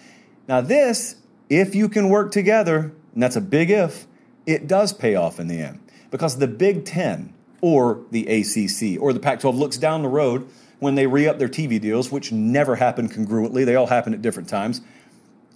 Now, 0.47 0.61
this, 0.61 1.17
if 1.49 1.75
you 1.75 1.89
can 1.89 2.09
work 2.09 2.33
together, 2.33 2.93
and 3.15 3.23
that's 3.23 3.37
a 3.37 3.41
big 3.41 3.71
if, 3.71 4.07
it 4.47 4.67
does 4.69 4.93
pay 4.93 5.15
off 5.15 5.41
in 5.41 5.49
the 5.49 5.61
end 5.61 5.81
because 6.11 6.39
the 6.39 6.47
Big 6.47 6.85
Ten 6.85 7.33
or 7.61 8.01
the 8.11 8.27
ACC 8.27 9.01
or 9.01 9.13
the 9.13 9.21
Pac 9.21 9.41
12 9.41 9.57
looks 9.57 9.77
down 9.77 10.03
the 10.03 10.09
road 10.09 10.49
when 10.79 10.95
they 10.95 11.07
re 11.07 11.27
up 11.27 11.39
their 11.39 11.49
TV 11.49 11.81
deals, 11.81 12.13
which 12.13 12.33
never 12.33 12.77
happen 12.77 13.09
congruently, 13.09 13.65
they 13.65 13.75
all 13.75 13.87
happen 13.87 14.13
at 14.13 14.23
different 14.23 14.49
times, 14.49 14.81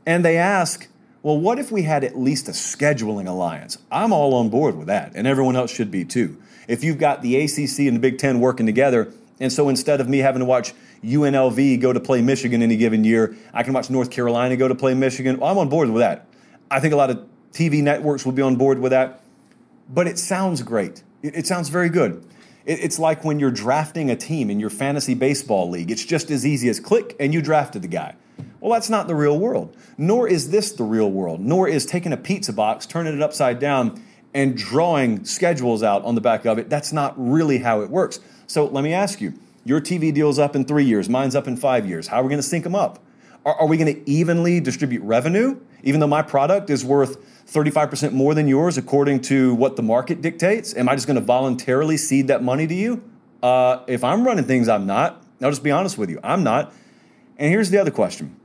and 0.07 0.25
they 0.25 0.37
ask, 0.37 0.89
well, 1.23 1.39
what 1.39 1.59
if 1.59 1.71
we 1.71 1.83
had 1.83 2.03
at 2.03 2.19
least 2.19 2.49
a 2.49 2.53
scheduling 2.53 3.29
alliance? 3.29 3.77
I'm 3.93 4.13
all 4.13 4.35
on 4.35 4.49
board 4.49 4.77
with 4.77 4.87
that, 4.87 5.13
and 5.15 5.27
everyone 5.27 5.57
else 5.57 5.71
should 5.71 5.91
be 5.91 6.05
too. 6.05 6.41
If 6.67 6.83
you've 6.83 6.99
got 6.99 7.21
the 7.21 7.37
ACC 7.37 7.81
and 7.81 7.97
the 7.97 8.01
Big 8.01 8.17
Ten 8.17 8.41
working 8.41 8.65
together, 8.65 9.13
and 9.39 9.53
so 9.53 9.69
instead 9.69 10.01
of 10.01 10.09
me 10.09 10.19
having 10.19 10.41
to 10.41 10.47
watch 10.47 10.73
UNLV 11.05 11.81
go 11.81 11.93
to 11.93 12.01
play 12.01 12.21
Michigan 12.21 12.63
any 12.63 12.77
given 12.77 13.05
year, 13.05 13.37
I 13.53 13.63
can 13.63 13.73
watch 13.73 13.91
North 13.91 14.11
Carolina 14.11 14.57
go 14.57 14.69
to 14.69 14.75
play 14.75 14.95
Michigan. 14.95 15.39
Well, 15.39 15.51
I'm 15.51 15.59
on 15.59 15.69
board 15.69 15.89
with 15.91 16.01
that. 16.01 16.27
I 16.71 16.81
think 16.81 16.93
a 16.93 16.97
lot 16.97 17.11
of 17.11 17.27
TV 17.53 17.83
networks 17.83 18.25
will 18.25 18.33
be 18.33 18.43
on 18.43 18.57
board 18.57 18.79
with 18.79 18.91
that. 18.93 19.23
But 19.89 20.07
it 20.07 20.19
sounds 20.19 20.63
great. 20.63 21.03
It, 21.23 21.35
it 21.37 21.47
sounds 21.47 21.69
very 21.69 21.89
good. 21.89 22.25
It, 22.65 22.81
it's 22.81 22.99
like 22.99 23.25
when 23.25 23.41
you're 23.41 23.51
drafting 23.51 24.11
a 24.11 24.17
team 24.17 24.51
in 24.51 24.61
your 24.61 24.71
fantasy 24.71 25.15
baseball 25.15 25.69
league. 25.69 25.91
It's 25.91 26.05
just 26.05 26.31
as 26.31 26.47
easy 26.47 26.69
as 26.69 26.79
click 26.81 27.17
and 27.19 27.35
you 27.35 27.43
drafted 27.43 27.83
the 27.83 27.89
guy. 27.89 28.15
Well, 28.61 28.73
that's 28.73 28.91
not 28.91 29.09
the 29.09 29.15
real 29.15 29.39
world. 29.39 29.75
Nor 29.97 30.29
is 30.29 30.51
this 30.51 30.73
the 30.73 30.85
real 30.85 31.11
world. 31.11 31.41
Nor 31.41 31.67
is 31.67 31.87
taking 31.87 32.13
a 32.13 32.17
pizza 32.17 32.53
box, 32.53 32.87
turning 32.87 33.15
it 33.15 33.23
upside 33.23 33.59
down, 33.59 34.03
and 34.35 34.57
drawing 34.57 35.25
schedules 35.25 35.83
out 35.83 36.05
on 36.05 36.15
the 36.15 36.21
back 36.21 36.45
of 36.45 36.59
it. 36.59 36.69
That's 36.69 36.93
not 36.93 37.15
really 37.17 37.59
how 37.59 37.81
it 37.81 37.91
works. 37.91 38.21
So 38.47 38.67
let 38.67 38.85
me 38.85 38.93
ask 38.93 39.21
you 39.21 39.35
your 39.65 39.81
TV 39.81 40.13
deal's 40.13 40.39
up 40.39 40.57
in 40.57 40.65
three 40.65 40.85
years, 40.85 41.09
mine's 41.09 41.37
up 41.37 41.47
in 41.47 41.57
five 41.57 41.87
years. 41.87 42.09
How 42.09 42.21
are 42.21 42.23
we 42.23 42.29
going 42.29 42.43
to 42.43 42.47
sync 42.47 42.65
them 42.65 42.75
up? 42.75 42.99
Are, 43.45 43.55
are 43.55 43.67
we 43.67 43.77
going 43.77 43.95
to 43.95 44.11
evenly 44.11 44.61
distribute 44.61 45.03
revenue? 45.03 45.61
Even 45.83 46.01
though 46.01 46.07
my 46.07 46.23
product 46.23 46.71
is 46.71 46.85
worth 46.85 47.19
35% 47.47 48.13
more 48.13 48.35
than 48.35 48.47
yours 48.47 48.79
according 48.79 49.21
to 49.23 49.55
what 49.55 49.77
the 49.77 49.83
market 49.83 50.21
dictates? 50.21 50.75
Am 50.77 50.89
I 50.89 50.95
just 50.95 51.07
going 51.07 51.17
to 51.17 51.25
voluntarily 51.25 51.97
cede 51.97 52.29
that 52.29 52.43
money 52.43 52.67
to 52.67 52.75
you? 52.75 53.03
Uh, 53.43 53.83
if 53.87 54.05
I'm 54.05 54.25
running 54.25 54.45
things, 54.45 54.69
I'm 54.69 54.87
not. 54.87 55.25
I'll 55.43 55.51
just 55.51 55.65
be 55.65 55.71
honest 55.71 55.97
with 55.99 56.11
you. 56.11 56.21
I'm 56.23 56.45
not. 56.45 56.73
And 57.39 57.51
here's 57.51 57.71
the 57.71 57.79
other 57.79 57.91
question. 57.91 58.37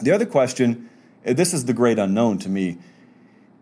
The 0.00 0.12
other 0.12 0.26
question, 0.26 0.88
this 1.24 1.54
is 1.54 1.64
the 1.64 1.72
great 1.72 1.98
unknown 1.98 2.38
to 2.40 2.48
me, 2.48 2.78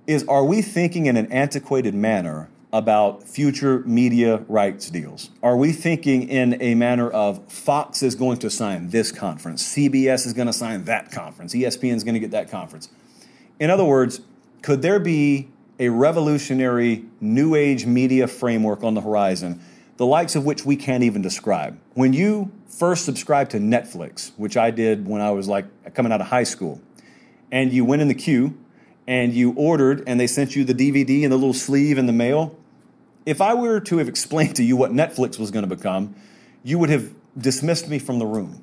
is 0.07 0.25
are 0.25 0.45
we 0.45 0.61
thinking 0.63 1.07
in 1.07 1.17
an 1.17 1.31
antiquated 1.33 1.95
manner 1.95 2.51
about 2.73 3.23
future 3.23 3.81
media 3.81 4.45
rights 4.49 4.91
deals? 4.91 5.31
Are 5.43 5.57
we 5.57 5.73
thinking 5.73 6.29
in 6.29 6.61
a 6.61 6.75
manner 6.75 7.09
of 7.09 7.51
Fox 7.51 8.03
is 8.03 8.15
going 8.15 8.39
to 8.39 8.51
sign 8.51 8.91
this 8.91 9.13
conference, 9.13 9.63
CBS 9.75 10.27
is 10.27 10.33
going 10.33 10.47
to 10.47 10.53
sign 10.53 10.85
that 10.85 11.13
conference, 11.13 11.55
ESPN 11.55 11.95
is 11.95 12.05
going 12.05 12.15
to 12.15 12.21
get 12.21 12.33
that 12.33 12.51
conference? 12.51 12.89
In 13.59 13.71
other 13.71 13.85
words, 13.85 14.21
could 14.63 14.83
there 14.83 14.99
be 14.99 15.49
a 15.79 15.89
revolutionary 15.89 17.05
new 17.21 17.55
age 17.55 17.87
media 17.87 18.27
framework 18.27 18.83
on 18.83 18.95
the 18.95 19.01
horizon, 19.01 19.61
the 19.97 20.07
likes 20.07 20.35
of 20.35 20.45
which 20.45 20.65
we 20.65 20.77
can't 20.77 21.05
even 21.05 21.23
describe? 21.23 21.79
When 21.95 22.13
you 22.13 22.51
first 22.69 23.05
subscribed 23.05 23.53
to 23.53 23.59
Netflix, 23.59 24.33
which 24.37 24.57
I 24.57 24.71
did 24.71 25.07
when 25.07 25.21
I 25.21 25.31
was 25.31 25.49
like 25.49 25.95
coming 25.95 26.13
out 26.13 26.21
of 26.21 26.27
high 26.27 26.45
school, 26.45 26.81
and 27.51 27.73
you 27.73 27.85
went 27.85 28.03
in 28.03 28.09
the 28.09 28.15
queue 28.15 28.59
and 29.07 29.33
you 29.33 29.53
ordered 29.53 30.03
and 30.07 30.19
they 30.19 30.27
sent 30.27 30.57
you 30.57 30.65
the 30.65 30.75
DVD 30.75 31.23
and 31.23 31.33
the 31.33 31.37
little 31.37 31.55
sleeve 31.55 31.99
in 31.99 32.07
the 32.07 32.13
mail, 32.13 32.57
if 33.25 33.41
I 33.41 33.55
were 33.55 33.81
to 33.81 33.99
have 33.99 34.09
explained 34.09 34.57
to 34.57 34.63
you 34.63 34.77
what 34.77 34.93
Netflix 34.93 35.39
was 35.39 35.51
going 35.51 35.69
to 35.69 35.75
become, 35.75 36.15
you 36.63 36.79
would 36.79 36.91
have 36.91 37.13
dismissed 37.37 37.89
me 37.89 37.99
from 37.99 38.19
the 38.19 38.27
room. 38.27 38.63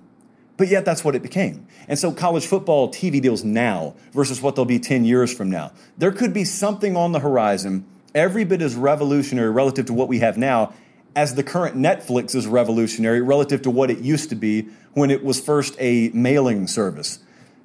But 0.55 0.67
yet, 0.67 0.85
that's 0.85 1.03
what 1.03 1.15
it 1.15 1.23
became. 1.23 1.67
And 1.87 1.97
so, 1.97 2.11
college 2.11 2.45
football 2.45 2.89
TV 2.89 3.21
deals 3.21 3.43
now 3.43 3.95
versus 4.11 4.41
what 4.41 4.55
they'll 4.55 4.65
be 4.65 4.79
10 4.79 5.03
years 5.03 5.33
from 5.33 5.49
now. 5.49 5.71
There 5.97 6.11
could 6.11 6.33
be 6.33 6.45
something 6.45 6.95
on 6.95 7.11
the 7.11 7.19
horizon 7.19 7.85
every 8.13 8.43
bit 8.43 8.61
as 8.61 8.75
revolutionary 8.75 9.49
relative 9.49 9.87
to 9.87 9.93
what 9.93 10.07
we 10.07 10.19
have 10.19 10.37
now 10.37 10.73
as 11.15 11.35
the 11.35 11.43
current 11.43 11.75
Netflix 11.75 12.35
is 12.35 12.47
revolutionary 12.47 13.21
relative 13.21 13.61
to 13.63 13.69
what 13.69 13.89
it 13.89 13.99
used 13.99 14.29
to 14.29 14.35
be 14.35 14.67
when 14.93 15.09
it 15.09 15.23
was 15.23 15.39
first 15.39 15.75
a 15.79 16.09
mailing 16.09 16.67
service. 16.67 17.19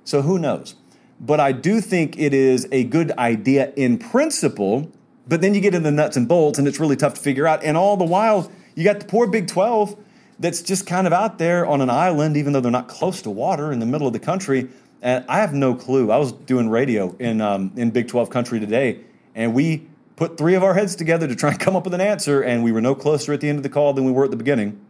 So, 0.05 0.23
who 0.23 0.39
knows? 0.39 0.75
But 1.21 1.41
I 1.41 1.53
do 1.53 1.81
think 1.81 2.19
it 2.19 2.33
is 2.33 2.69
a 2.71 2.85
good 2.85 3.11
idea 3.13 3.73
in 3.77 3.99
principle, 3.99 4.91
but 5.27 5.41
then 5.41 5.55
you 5.55 5.61
get 5.61 5.75
into 5.75 5.91
the 5.91 5.97
nuts 5.97 6.17
and 6.17 6.29
bolts 6.29 6.59
and 6.59 6.69
it's 6.69 6.79
really 6.79 6.97
tough 6.97 7.15
to 7.15 7.21
figure 7.21 7.47
out. 7.47 7.65
And 7.65 7.77
all 7.77 7.97
the 7.97 8.05
while, 8.05 8.51
you 8.75 8.85
got 8.85 9.01
the 9.01 9.07
poor 9.07 9.27
Big 9.27 9.49
12 9.49 9.97
that's 10.39 10.63
just 10.63 10.87
kind 10.87 11.07
of 11.07 11.13
out 11.13 11.39
there 11.39 11.67
on 11.67 11.81
an 11.81 11.91
island, 11.91 12.37
even 12.37 12.53
though 12.53 12.61
they're 12.61 12.71
not 12.71 12.89
close 12.89 13.23
to 13.23 13.31
water 13.31 13.73
in 13.73 13.81
the 13.81 13.87
middle 13.87 14.07
of 14.07 14.13
the 14.13 14.21
country. 14.21 14.69
And 15.03 15.25
I 15.29 15.39
have 15.39 15.53
no 15.53 15.75
clue. 15.75 16.11
I 16.11 16.17
was 16.17 16.33
doing 16.33 16.69
radio 16.69 17.15
in 17.19 17.41
um, 17.41 17.73
in 17.77 17.91
Big 17.91 18.09
12 18.09 18.31
country 18.31 18.59
today, 18.59 19.01
and 19.35 19.55
we 19.55 19.87
put 20.17 20.37
three 20.37 20.55
of 20.55 20.65
our 20.65 20.75
heads 20.75 20.97
together 20.97 21.29
to 21.29 21.37
try 21.37 21.51
and 21.51 21.61
come 21.61 21.77
up 21.77 21.85
with 21.85 21.95
an 21.95 22.01
answer, 22.01 22.43
and 22.43 22.65
we 22.65 22.73
were 22.73 22.81
no 22.81 22.95
closer 22.95 23.33
at 23.33 23.41
the 23.41 23.49
end 23.49 23.59
of 23.59 23.63
the 23.63 23.69
call 23.69 23.93
than 23.93 24.05
we 24.05 24.11
were 24.11 24.25
at 24.25 24.31
the 24.31 24.37
beginning. 24.37 24.81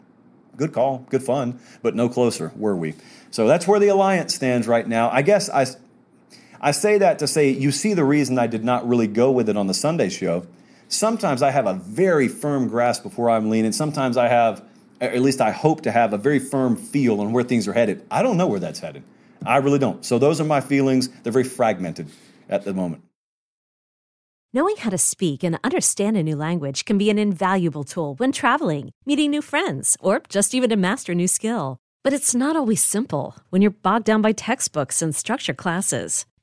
Good 0.57 0.73
call, 0.73 1.07
good 1.11 1.23
fun, 1.23 1.61
but 1.83 1.95
no 1.95 2.09
closer 2.09 2.53
were 2.57 2.75
we. 2.75 2.95
So 3.31 3.47
that's 3.47 3.69
where 3.69 3.79
the 3.79 3.89
alliance 3.89 4.35
stands 4.35 4.67
right 4.67 4.89
now. 4.89 5.11
I 5.11 5.23
guess 5.23 5.51
I, 5.51 5.67
I 6.61 6.73
say 6.73 6.99
that 6.99 7.19
to 7.21 7.27
say 7.27 7.51
you 7.51 7.71
see 7.71 7.95
the 7.95 8.05
reason 8.05 8.39
I 8.39 8.47
did 8.47 8.65
not 8.65 8.89
really 8.89 9.07
go 9.07 9.31
with 9.31 9.49
it 9.49 9.57
on 9.57 9.67
the 9.67 9.75
Sunday 9.75 10.09
show. 10.09 10.47
Sometimes 10.89 11.43
I 11.43 11.51
have 11.51 11.67
a 11.67 11.75
very 11.75 12.29
firm 12.29 12.69
grasp 12.69 13.03
before 13.03 13.31
I'm 13.31 13.51
leaning. 13.51 13.73
Sometimes 13.73 14.17
I 14.17 14.29
have, 14.29 14.65
at 15.01 15.21
least 15.21 15.41
I 15.41 15.51
hope 15.51 15.83
to 15.83 15.91
have, 15.91 16.13
a 16.13 16.19
very 16.19 16.39
firm 16.39 16.77
feel 16.77 17.21
on 17.21 17.33
where 17.33 17.45
things 17.45 17.69
are 17.69 17.75
headed. 17.75 18.05
I 18.11 18.23
don't 18.23 18.37
know 18.37 18.47
where 18.47 18.61
that's 18.61 18.81
headed. 18.81 19.03
I 19.45 19.59
really 19.59 19.79
don't. 19.79 20.05
So 20.05 20.19
those 20.19 20.41
are 20.41 20.45
my 20.45 20.61
feelings. 20.61 21.09
They're 21.23 21.33
very 21.33 21.45
fragmented 21.45 22.09
at 22.49 22.65
the 22.65 22.73
moment. 22.75 23.03
Knowing 24.55 24.77
how 24.79 24.89
to 24.89 24.99
speak 24.99 25.45
and 25.45 25.59
understand 25.63 26.17
a 26.17 26.23
new 26.23 26.35
language 26.35 26.87
can 26.87 26.97
be 26.97 27.11
an 27.11 27.19
invaluable 27.19 27.85
tool 27.85 28.15
when 28.15 28.33
traveling, 28.33 28.91
meeting 29.05 29.31
new 29.31 29.43
friends, 29.43 29.95
or 30.01 30.23
just 30.31 30.55
even 30.55 30.71
to 30.71 30.77
master 30.77 31.13
a 31.13 31.15
new 31.15 31.29
skill. 31.29 31.77
But 32.03 32.15
it's 32.15 32.35
not 32.35 32.57
always 32.57 32.83
simple 32.83 33.37
when 33.51 33.61
you're 33.61 33.71
bogged 33.71 34.07
down 34.07 34.23
by 34.23 34.33
textbooks 34.33 35.03
and 35.03 35.15
structure 35.15 35.53
classes. 35.53 36.25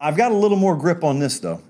I've 0.00 0.16
got 0.16 0.32
a 0.32 0.34
little 0.34 0.56
more 0.56 0.76
grip 0.76 1.04
on 1.04 1.18
this 1.18 1.38
though. 1.40 1.60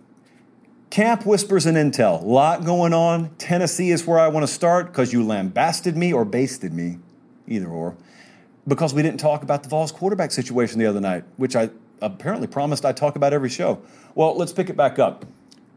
Camp 0.89 1.27
whispers 1.27 1.67
and 1.67 1.77
intel. 1.77 2.23
Lot 2.23 2.65
going 2.65 2.93
on. 2.93 3.31
Tennessee 3.37 3.91
is 3.91 4.07
where 4.07 4.21
I 4.21 4.29
want 4.29 4.47
to 4.47 4.53
start 4.53 4.87
because 4.87 5.13
you 5.13 5.25
lambasted 5.25 5.97
me 5.97 6.13
or 6.13 6.25
basted 6.25 6.73
me, 6.73 6.99
either 7.49 7.67
or, 7.67 7.97
because 8.67 8.95
we 8.95 9.03
didn't 9.03 9.21
talk 9.21 9.43
about 9.43 9.63
the 9.63 9.69
Vols 9.69 9.93
quarterback 9.93 10.31
situation 10.31 10.79
the 10.79 10.87
other 10.87 11.01
night, 11.01 11.25
which 11.37 11.57
I 11.57 11.71
apparently 12.01 12.47
promised 12.47 12.85
I'd 12.85 12.97
talk 12.97 13.17
about 13.17 13.33
every 13.33 13.49
show. 13.49 13.83
Well, 14.15 14.37
let's 14.37 14.53
pick 14.53 14.71
it 14.71 14.77
back 14.77 14.99
up. 14.99 15.27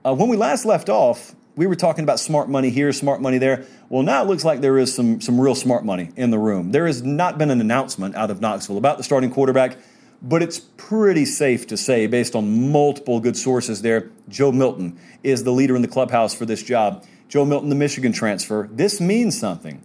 Uh, 0.06 0.14
when 0.14 0.30
we 0.30 0.38
last 0.38 0.66
left 0.66 0.90
off, 0.90 1.36
we 1.56 1.68
were 1.68 1.76
talking 1.76 2.04
about 2.04 2.20
smart 2.20 2.50
money 2.50 2.70
here, 2.70 2.92
smart 2.92 3.22
money 3.22 3.38
there. 3.38 3.66
Well, 3.90 4.04
now 4.04 4.24
it 4.24 4.28
looks 4.28 4.44
like 4.44 4.62
there 4.62 4.78
is 4.78 4.94
some, 4.94 5.22
some 5.22 5.40
real 5.40 5.56
smart 5.56 5.86
money 5.86 6.10
in 6.16 6.32
the 6.32 6.40
room. 6.40 6.72
There 6.72 6.88
has 6.88 7.04
not 7.04 7.38
been 7.38 7.52
an 7.52 7.62
announcement 7.62 8.16
out 8.16 8.32
of 8.32 8.42
Knoxville 8.42 8.78
about 8.78 8.98
the 8.98 9.04
starting 9.04 9.32
quarterback 9.32 9.78
but 10.24 10.42
it's 10.42 10.60
pretty 10.60 11.26
safe 11.26 11.68
to 11.68 11.76
say, 11.76 12.08
based 12.08 12.34
on 12.34 12.72
multiple 12.72 13.20
good 13.20 13.36
sources 13.36 13.82
there, 13.82 14.10
Joe 14.30 14.54
Milton 14.54 14.98
is 15.22 15.44
the 15.44 15.52
leader 15.52 15.76
in 15.76 15.82
the 15.82 15.88
clubhouse 15.88 16.34
for 16.34 16.46
this 16.46 16.64
job. 16.64 17.06
Joe 17.28 17.44
Milton, 17.44 17.70
the 17.70 17.76
Michigan 17.76 18.14
transfer. 18.14 18.70
This 18.72 19.02
means 19.02 19.38
something. 19.38 19.84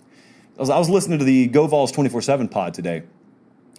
I 0.58 0.62
was, 0.62 0.88
listening 0.88 1.18
to 1.20 1.24
the 1.24 1.48
GoVols 1.48 1.92
24 1.92 2.22
7 2.22 2.48
pod 2.48 2.74
today, 2.74 3.04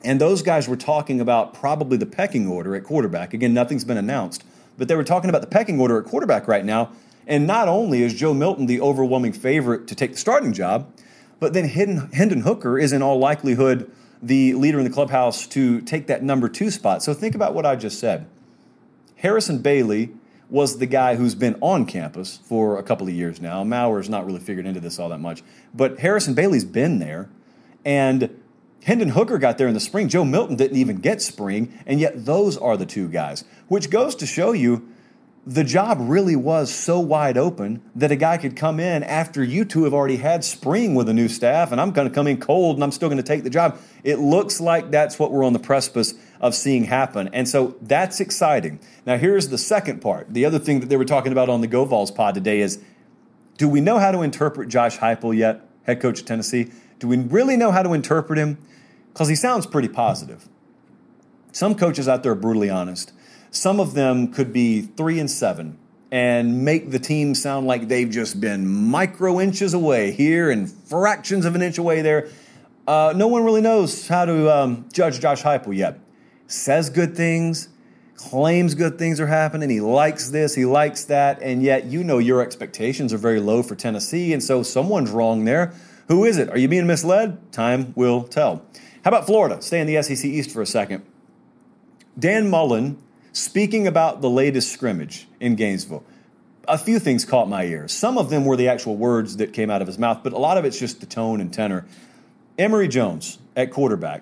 and 0.03 0.19
those 0.19 0.41
guys 0.41 0.67
were 0.67 0.77
talking 0.77 1.19
about 1.19 1.53
probably 1.53 1.97
the 1.97 2.05
pecking 2.05 2.47
order 2.47 2.75
at 2.75 2.83
quarterback. 2.83 3.33
Again, 3.33 3.53
nothing's 3.53 3.83
been 3.83 3.97
announced, 3.97 4.45
but 4.77 4.87
they 4.87 4.95
were 4.95 5.03
talking 5.03 5.29
about 5.29 5.41
the 5.41 5.47
pecking 5.47 5.79
order 5.79 5.99
at 5.99 6.05
quarterback 6.05 6.47
right 6.47 6.63
now. 6.63 6.91
And 7.27 7.45
not 7.45 7.67
only 7.67 8.01
is 8.01 8.13
Joe 8.13 8.33
Milton 8.33 8.65
the 8.65 8.81
overwhelming 8.81 9.33
favorite 9.33 9.87
to 9.87 9.95
take 9.95 10.13
the 10.13 10.17
starting 10.17 10.53
job, 10.53 10.89
but 11.39 11.53
then 11.53 11.65
Hendon 11.65 12.41
Hooker 12.41 12.79
is 12.79 12.91
in 12.91 13.01
all 13.01 13.19
likelihood 13.19 13.91
the 14.21 14.53
leader 14.53 14.77
in 14.77 14.83
the 14.83 14.89
clubhouse 14.89 15.47
to 15.47 15.81
take 15.81 16.07
that 16.07 16.23
number 16.23 16.49
two 16.49 16.71
spot. 16.71 17.01
So 17.03 17.13
think 17.13 17.35
about 17.35 17.53
what 17.53 17.65
I 17.65 17.75
just 17.75 17.99
said. 17.99 18.27
Harrison 19.17 19.59
Bailey 19.59 20.11
was 20.49 20.79
the 20.79 20.85
guy 20.85 21.15
who's 21.15 21.35
been 21.35 21.55
on 21.61 21.85
campus 21.85 22.39
for 22.43 22.79
a 22.79 22.83
couple 22.83 23.07
of 23.07 23.13
years 23.13 23.39
now. 23.39 23.63
Maurer's 23.63 24.09
not 24.09 24.25
really 24.25 24.39
figured 24.39 24.65
into 24.65 24.79
this 24.79 24.97
all 24.97 25.09
that 25.09 25.19
much, 25.19 25.43
but 25.73 25.99
Harrison 25.99 26.33
Bailey's 26.33 26.65
been 26.65 26.99
there, 26.99 27.29
and 27.85 28.35
Hendon 28.83 29.09
Hooker 29.09 29.37
got 29.37 29.57
there 29.57 29.67
in 29.67 29.73
the 29.73 29.79
spring. 29.79 30.07
Joe 30.07 30.25
Milton 30.25 30.55
didn't 30.55 30.77
even 30.77 30.97
get 30.97 31.21
spring, 31.21 31.77
and 31.85 31.99
yet 31.99 32.25
those 32.25 32.57
are 32.57 32.77
the 32.77 32.85
two 32.85 33.07
guys, 33.07 33.43
which 33.67 33.89
goes 33.89 34.15
to 34.15 34.25
show 34.25 34.51
you 34.51 34.87
the 35.45 35.63
job 35.63 35.97
really 36.01 36.35
was 36.35 36.73
so 36.73 36.99
wide 36.99 37.37
open 37.37 37.81
that 37.95 38.11
a 38.11 38.15
guy 38.15 38.37
could 38.37 38.55
come 38.55 38.79
in 38.79 39.03
after 39.03 39.43
you 39.43 39.65
two 39.65 39.85
have 39.85 39.93
already 39.93 40.17
had 40.17 40.43
spring 40.43 40.95
with 40.95 41.09
a 41.09 41.13
new 41.13 41.27
staff, 41.27 41.71
and 41.71 41.79
I'm 41.79 41.91
going 41.91 42.07
to 42.07 42.13
come 42.13 42.27
in 42.27 42.39
cold 42.39 42.75
and 42.75 42.83
I'm 42.83 42.91
still 42.91 43.09
going 43.09 43.17
to 43.17 43.23
take 43.23 43.43
the 43.43 43.49
job. 43.49 43.77
It 44.03 44.19
looks 44.19 44.59
like 44.59 44.91
that's 44.91 45.17
what 45.17 45.31
we're 45.31 45.43
on 45.43 45.53
the 45.53 45.59
precipice 45.59 46.13
of 46.39 46.53
seeing 46.53 46.83
happen. 46.83 47.29
And 47.33 47.47
so 47.47 47.75
that's 47.81 48.19
exciting. 48.19 48.79
Now, 49.05 49.17
here's 49.17 49.49
the 49.49 49.57
second 49.57 50.01
part. 50.01 50.33
The 50.33 50.45
other 50.45 50.59
thing 50.59 50.81
that 50.81 50.89
they 50.89 50.97
were 50.97 51.05
talking 51.05 51.31
about 51.31 51.49
on 51.49 51.61
the 51.61 51.67
GoVols 51.67 52.13
pod 52.13 52.35
today 52.35 52.59
is 52.59 52.83
do 53.57 53.67
we 53.67 53.81
know 53.81 53.99
how 53.99 54.11
to 54.11 54.21
interpret 54.21 54.69
Josh 54.69 54.97
Heupel 54.99 55.35
yet, 55.35 55.61
head 55.83 55.99
coach 55.99 56.19
of 56.19 56.25
Tennessee? 56.25 56.71
Do 56.99 57.07
we 57.07 57.17
really 57.17 57.57
know 57.57 57.71
how 57.71 57.83
to 57.83 57.93
interpret 57.93 58.39
him? 58.39 58.57
Because 59.11 59.27
he 59.27 59.35
sounds 59.35 59.65
pretty 59.65 59.89
positive. 59.89 60.47
Some 61.51 61.75
coaches 61.75 62.07
out 62.07 62.23
there 62.23 62.31
are 62.33 62.35
brutally 62.35 62.69
honest. 62.69 63.11
Some 63.51 63.79
of 63.79 63.93
them 63.93 64.31
could 64.31 64.53
be 64.53 64.81
three 64.81 65.19
and 65.19 65.29
seven 65.29 65.77
and 66.11 66.63
make 66.65 66.91
the 66.91 66.99
team 66.99 67.35
sound 67.35 67.67
like 67.67 67.87
they've 67.87 68.09
just 68.09 68.41
been 68.41 68.67
micro 68.67 69.39
inches 69.39 69.73
away 69.73 70.11
here 70.11 70.49
and 70.49 70.69
fractions 70.69 71.45
of 71.45 71.55
an 71.55 71.61
inch 71.61 71.77
away 71.77 72.01
there. 72.01 72.29
Uh, 72.87 73.13
no 73.15 73.27
one 73.27 73.43
really 73.43 73.61
knows 73.61 74.07
how 74.07 74.25
to 74.25 74.51
um, 74.55 74.87
judge 74.91 75.19
Josh 75.19 75.43
Heupel 75.43 75.75
yet. 75.75 75.99
Says 76.47 76.89
good 76.89 77.15
things, 77.15 77.69
claims 78.15 78.73
good 78.73 78.97
things 78.97 79.19
are 79.19 79.27
happening. 79.27 79.69
He 79.69 79.81
likes 79.81 80.31
this, 80.31 80.55
he 80.55 80.65
likes 80.65 81.05
that, 81.05 81.39
and 81.41 81.61
yet 81.61 81.85
you 81.85 82.03
know 82.03 82.17
your 82.17 82.41
expectations 82.41 83.13
are 83.13 83.19
very 83.19 83.39
low 83.39 83.61
for 83.61 83.75
Tennessee, 83.75 84.33
and 84.33 84.41
so 84.41 84.63
someone's 84.63 85.11
wrong 85.11 85.45
there. 85.45 85.73
Who 86.07 86.25
is 86.25 86.39
it? 86.39 86.49
Are 86.49 86.57
you 86.57 86.67
being 86.67 86.87
misled? 86.87 87.51
Time 87.51 87.93
will 87.95 88.23
tell. 88.23 88.65
How 89.03 89.09
about 89.09 89.27
Florida? 89.27 89.61
Stay 89.61 89.79
in 89.79 89.85
the 89.85 90.01
SEC 90.01 90.25
East 90.25 90.49
for 90.49 90.63
a 90.63 90.65
second. 90.65 91.05
Dan 92.17 92.49
Mullen 92.49 92.97
speaking 93.33 93.87
about 93.87 94.21
the 94.21 94.29
latest 94.29 94.71
scrimmage 94.71 95.27
in 95.39 95.55
Gainesville, 95.55 96.03
a 96.67 96.77
few 96.77 96.99
things 96.99 97.25
caught 97.25 97.49
my 97.49 97.63
ear. 97.63 97.87
Some 97.87 98.17
of 98.17 98.29
them 98.29 98.45
were 98.45 98.55
the 98.55 98.67
actual 98.67 98.95
words 98.95 99.37
that 99.37 99.53
came 99.53 99.69
out 99.69 99.81
of 99.81 99.87
his 99.87 99.97
mouth, 99.97 100.19
but 100.23 100.33
a 100.33 100.37
lot 100.37 100.57
of 100.57 100.65
it's 100.65 100.77
just 100.77 100.99
the 100.99 101.05
tone 101.05 101.41
and 101.41 101.51
tenor. 101.51 101.85
Emory 102.57 102.87
Jones 102.87 103.39
at 103.55 103.71
quarterback. 103.71 104.21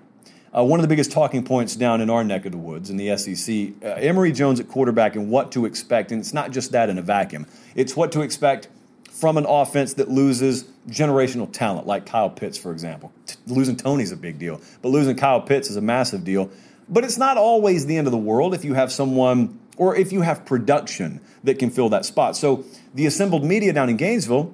Uh, 0.56 0.64
one 0.64 0.80
of 0.80 0.82
the 0.82 0.88
biggest 0.88 1.12
talking 1.12 1.44
points 1.44 1.76
down 1.76 2.00
in 2.02 2.10
our 2.10 2.24
neck 2.24 2.46
of 2.46 2.52
the 2.52 2.58
woods 2.58 2.90
in 2.90 2.98
the 2.98 3.16
SEC. 3.18 3.74
Uh, 3.84 3.96
Emory 4.00 4.32
Jones 4.32 4.60
at 4.60 4.68
quarterback 4.68 5.16
and 5.16 5.30
what 5.30 5.52
to 5.52 5.66
expect. 5.66 6.12
And 6.12 6.22
it's 6.22 6.34
not 6.34 6.52
just 6.52 6.72
that 6.72 6.90
in 6.90 6.98
a 6.98 7.02
vacuum, 7.02 7.46
it's 7.76 7.96
what 7.96 8.12
to 8.14 8.22
expect 8.22 8.70
from 9.12 9.38
an 9.38 9.46
offense 9.46 9.96
that 9.96 10.10
loses 10.10 10.66
generational 10.88 11.52
talent, 11.52 11.88
like 11.88 12.06
Kyle 12.06 12.30
Pitts, 12.30 12.58
for 12.58 12.72
example. 12.72 13.12
T- 13.26 13.36
losing 13.48 13.76
Toney's 13.76 14.12
a 14.12 14.18
big 14.18 14.40
deal, 14.40 14.62
but 14.82 14.90
losing 14.90 15.18
Kyle 15.18 15.42
Pitts 15.42 15.70
is 15.70 15.76
a 15.76 15.82
massive 15.82 16.24
deal. 16.24 16.50
But 16.90 17.04
it's 17.04 17.18
not 17.18 17.38
always 17.38 17.86
the 17.86 17.98
end 17.98 18.08
of 18.08 18.12
the 18.12 18.18
world 18.18 18.54
if 18.54 18.64
you 18.64 18.74
have 18.74 18.92
someone 18.92 19.60
or 19.78 19.96
if 19.96 20.12
you 20.12 20.22
have 20.22 20.46
production 20.46 21.22
that 21.44 21.60
can 21.60 21.70
fill 21.70 21.90
that 21.90 22.06
spot. 22.06 22.36
So 22.36 22.66
the 22.94 23.06
assembled 23.06 23.44
media 23.44 23.74
down 23.74 23.90
in 23.90 23.98
Gainesville, 23.98 24.54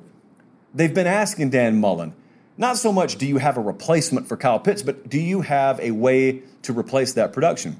they've 0.74 0.94
been 0.94 1.08
asking 1.08 1.52
Dan 1.52 1.80
Mullen, 1.80 2.14
not 2.58 2.78
so 2.78 2.92
much 2.92 3.18
do 3.18 3.26
you 3.26 3.38
have 3.38 3.58
a 3.58 3.62
replacement 3.62 4.28
for 4.28 4.38
Kyle 4.38 4.60
Pitts, 4.60 4.82
but 4.82 5.10
do 5.10 5.20
you 5.20 5.42
have 5.42 5.80
a 5.80 5.92
way 5.92 6.44
to 6.64 6.78
replace 6.78 7.14
that 7.14 7.34
production? 7.34 7.80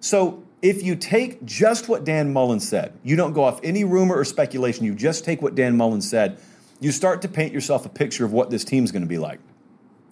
So 0.00 0.42
if 0.62 0.82
you 0.82 0.96
take 0.96 1.44
just 1.44 1.88
what 1.88 2.04
Dan 2.04 2.32
Mullen 2.32 2.60
said, 2.60 2.92
you 3.02 3.16
don't 3.16 3.32
go 3.32 3.44
off 3.44 3.60
any 3.62 3.84
rumor 3.84 4.16
or 4.16 4.24
speculation, 4.24 4.84
you 4.84 4.94
just 4.94 5.24
take 5.24 5.40
what 5.42 5.54
Dan 5.54 5.76
Mullen 5.76 6.02
said, 6.02 6.38
you 6.80 6.92
start 6.92 7.22
to 7.22 7.28
paint 7.28 7.52
yourself 7.52 7.84
a 7.84 7.88
picture 7.88 8.24
of 8.24 8.32
what 8.32 8.50
this 8.50 8.64
team's 8.64 8.90
going 8.90 9.02
to 9.02 9.08
be 9.08 9.18
like. 9.18 9.38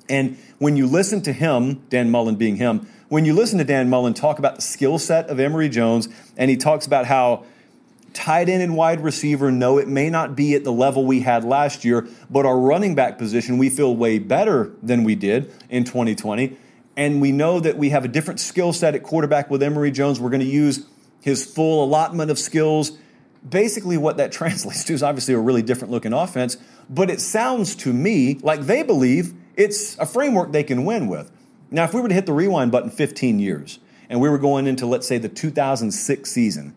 And 0.09 0.39
when 0.59 0.77
you 0.77 0.87
listen 0.87 1.23
to 1.23 1.33
him, 1.33 1.83
Dan 1.89 2.11
Mullen 2.11 2.37
being 2.37 2.57
him, 2.57 2.89
when 3.09 3.25
you 3.25 3.33
listen 3.33 3.59
to 3.59 3.65
Dan 3.65 3.89
Mullen 3.89 4.15
talk 4.15 4.39
about 4.39 4.57
the 4.57 4.63
skill 4.63 4.99
set 4.99 5.29
of 5.29 5.41
Emory 5.41 5.69
Jones, 5.69 6.09
and 6.37 6.51
he 6.51 6.57
talks 6.57 6.87
about 6.87 7.07
how 7.07 7.45
tight 8.13 8.49
end 8.49 8.63
and 8.63 8.77
wide 8.77 9.01
receiver, 9.01 9.51
no, 9.51 9.79
it 9.79 9.89
may 9.89 10.11
not 10.11 10.37
be 10.37 10.55
at 10.55 10.65
the 10.65 10.73
level 10.73 11.05
we 11.05 11.21
had 11.21 11.45
last 11.45 11.85
year, 11.85 12.07
but 12.29 12.45
our 12.45 12.59
running 12.59 12.95
back 12.95 13.19
position, 13.19 13.59
we 13.59 13.71
feel 13.71 13.95
way 13.95 14.19
better 14.19 14.73
than 14.83 15.05
we 15.05 15.15
did 15.15 15.53
in 15.71 15.85
2020. 15.85 16.57
And 16.97 17.21
we 17.21 17.33
know 17.33 17.61
that 17.61 17.79
we 17.79 17.91
have 17.91 18.05
a 18.05 18.09
different 18.09 18.41
skill 18.41 18.73
set 18.73 18.95
at 18.95 19.03
quarterback 19.03 19.51
with 19.51 19.63
Emory 19.63 19.91
Jones. 19.91 20.19
We're 20.19 20.31
going 20.31 20.41
to 20.41 20.47
use 20.47 20.85
his 21.21 21.47
full 21.47 21.85
allotment 21.85 22.31
of 22.31 22.39
skills. 22.39 22.93
Basically, 23.49 23.97
what 23.97 24.17
that 24.17 24.33
translates 24.33 24.85
to 24.85 24.93
is 24.93 25.03
obviously 25.03 25.35
a 25.35 25.39
really 25.39 25.63
different 25.63 25.93
looking 25.93 26.13
offense, 26.13 26.57
but 26.91 27.09
it 27.09 27.21
sounds 27.21 27.77
to 27.77 27.93
me 27.93 28.39
like 28.43 28.63
they 28.63 28.83
believe 28.83 29.33
it's 29.55 29.97
a 29.99 30.07
framework 30.07 30.53
they 30.53 30.65
can 30.65 30.85
win 30.85 31.07
with. 31.09 31.31
Now, 31.71 31.85
if 31.85 31.95
we 31.95 32.01
were 32.01 32.09
to 32.09 32.15
hit 32.15 32.27
the 32.27 32.33
rewind 32.33 32.73
button 32.73 32.91
15 32.91 33.39
years 33.39 33.79
and 34.09 34.21
we 34.21 34.29
were 34.29 34.39
going 34.39 34.67
into, 34.67 34.87
let's 34.87 35.07
say, 35.07 35.19
the 35.19 35.29
2006 35.29 36.31
season, 36.31 36.75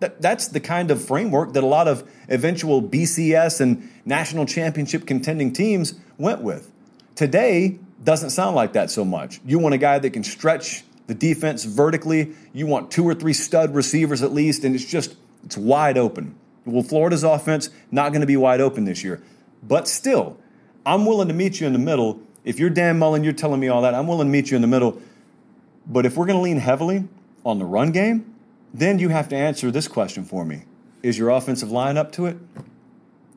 that, 0.00 0.20
that's 0.20 0.48
the 0.48 0.60
kind 0.60 0.90
of 0.90 1.04
framework 1.04 1.52
that 1.52 1.62
a 1.62 1.66
lot 1.66 1.86
of 1.86 2.08
eventual 2.28 2.82
BCS 2.82 3.60
and 3.60 3.88
national 4.04 4.46
championship 4.46 5.06
contending 5.06 5.52
teams 5.52 5.94
went 6.18 6.42
with. 6.42 6.72
Today 7.14 7.78
doesn't 8.02 8.30
sound 8.30 8.56
like 8.56 8.72
that 8.72 8.90
so 8.90 9.04
much. 9.04 9.40
You 9.46 9.60
want 9.60 9.74
a 9.74 9.78
guy 9.78 10.00
that 10.00 10.10
can 10.10 10.24
stretch 10.24 10.82
the 11.06 11.14
defense 11.14 11.64
vertically. 11.64 12.32
You 12.52 12.66
want 12.66 12.90
two 12.90 13.04
or 13.04 13.14
three 13.14 13.32
stud 13.32 13.74
receivers 13.74 14.22
at 14.22 14.32
least, 14.32 14.64
and 14.64 14.74
it's 14.74 14.84
just 14.84 15.14
it's 15.44 15.56
wide 15.56 15.98
open. 15.98 16.34
Well, 16.64 16.82
Florida's 16.82 17.24
offense 17.24 17.70
not 17.90 18.10
going 18.10 18.20
to 18.20 18.26
be 18.26 18.36
wide 18.36 18.60
open 18.60 18.84
this 18.84 19.02
year, 19.02 19.22
but 19.62 19.88
still, 19.88 20.38
I'm 20.86 21.06
willing 21.06 21.28
to 21.28 21.34
meet 21.34 21.60
you 21.60 21.66
in 21.66 21.72
the 21.72 21.78
middle. 21.78 22.20
If 22.44 22.58
you're 22.58 22.70
Dan 22.70 22.98
Mullen, 22.98 23.24
you're 23.24 23.32
telling 23.32 23.60
me 23.60 23.68
all 23.68 23.82
that. 23.82 23.94
I'm 23.94 24.06
willing 24.06 24.26
to 24.26 24.32
meet 24.32 24.50
you 24.50 24.56
in 24.56 24.62
the 24.62 24.68
middle. 24.68 25.00
But 25.86 26.06
if 26.06 26.16
we're 26.16 26.26
going 26.26 26.38
to 26.38 26.42
lean 26.42 26.58
heavily 26.58 27.08
on 27.44 27.58
the 27.58 27.64
run 27.64 27.92
game, 27.92 28.34
then 28.74 28.98
you 28.98 29.08
have 29.10 29.28
to 29.28 29.36
answer 29.36 29.70
this 29.70 29.88
question 29.88 30.24
for 30.24 30.44
me 30.44 30.64
Is 31.02 31.18
your 31.18 31.30
offensive 31.30 31.70
line 31.70 31.96
up 31.96 32.12
to 32.12 32.26
it? 32.26 32.36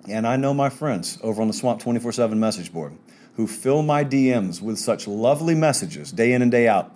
And 0.08 0.28
I 0.28 0.38
know 0.38 0.54
my 0.54 0.70
friends 0.70 1.18
over 1.22 1.42
on 1.42 1.48
the 1.48 1.54
Swamp 1.54 1.82
24 1.82 2.12
7 2.12 2.40
message 2.40 2.72
board 2.72 2.98
who 3.36 3.48
fill 3.48 3.82
my 3.82 4.04
DMs 4.04 4.62
with 4.62 4.80
such 4.80 5.08
lovely 5.08 5.56
messages 5.56 6.12
day 6.12 6.32
in 6.32 6.42
and 6.42 6.52
day 6.52 6.68
out. 6.68 6.96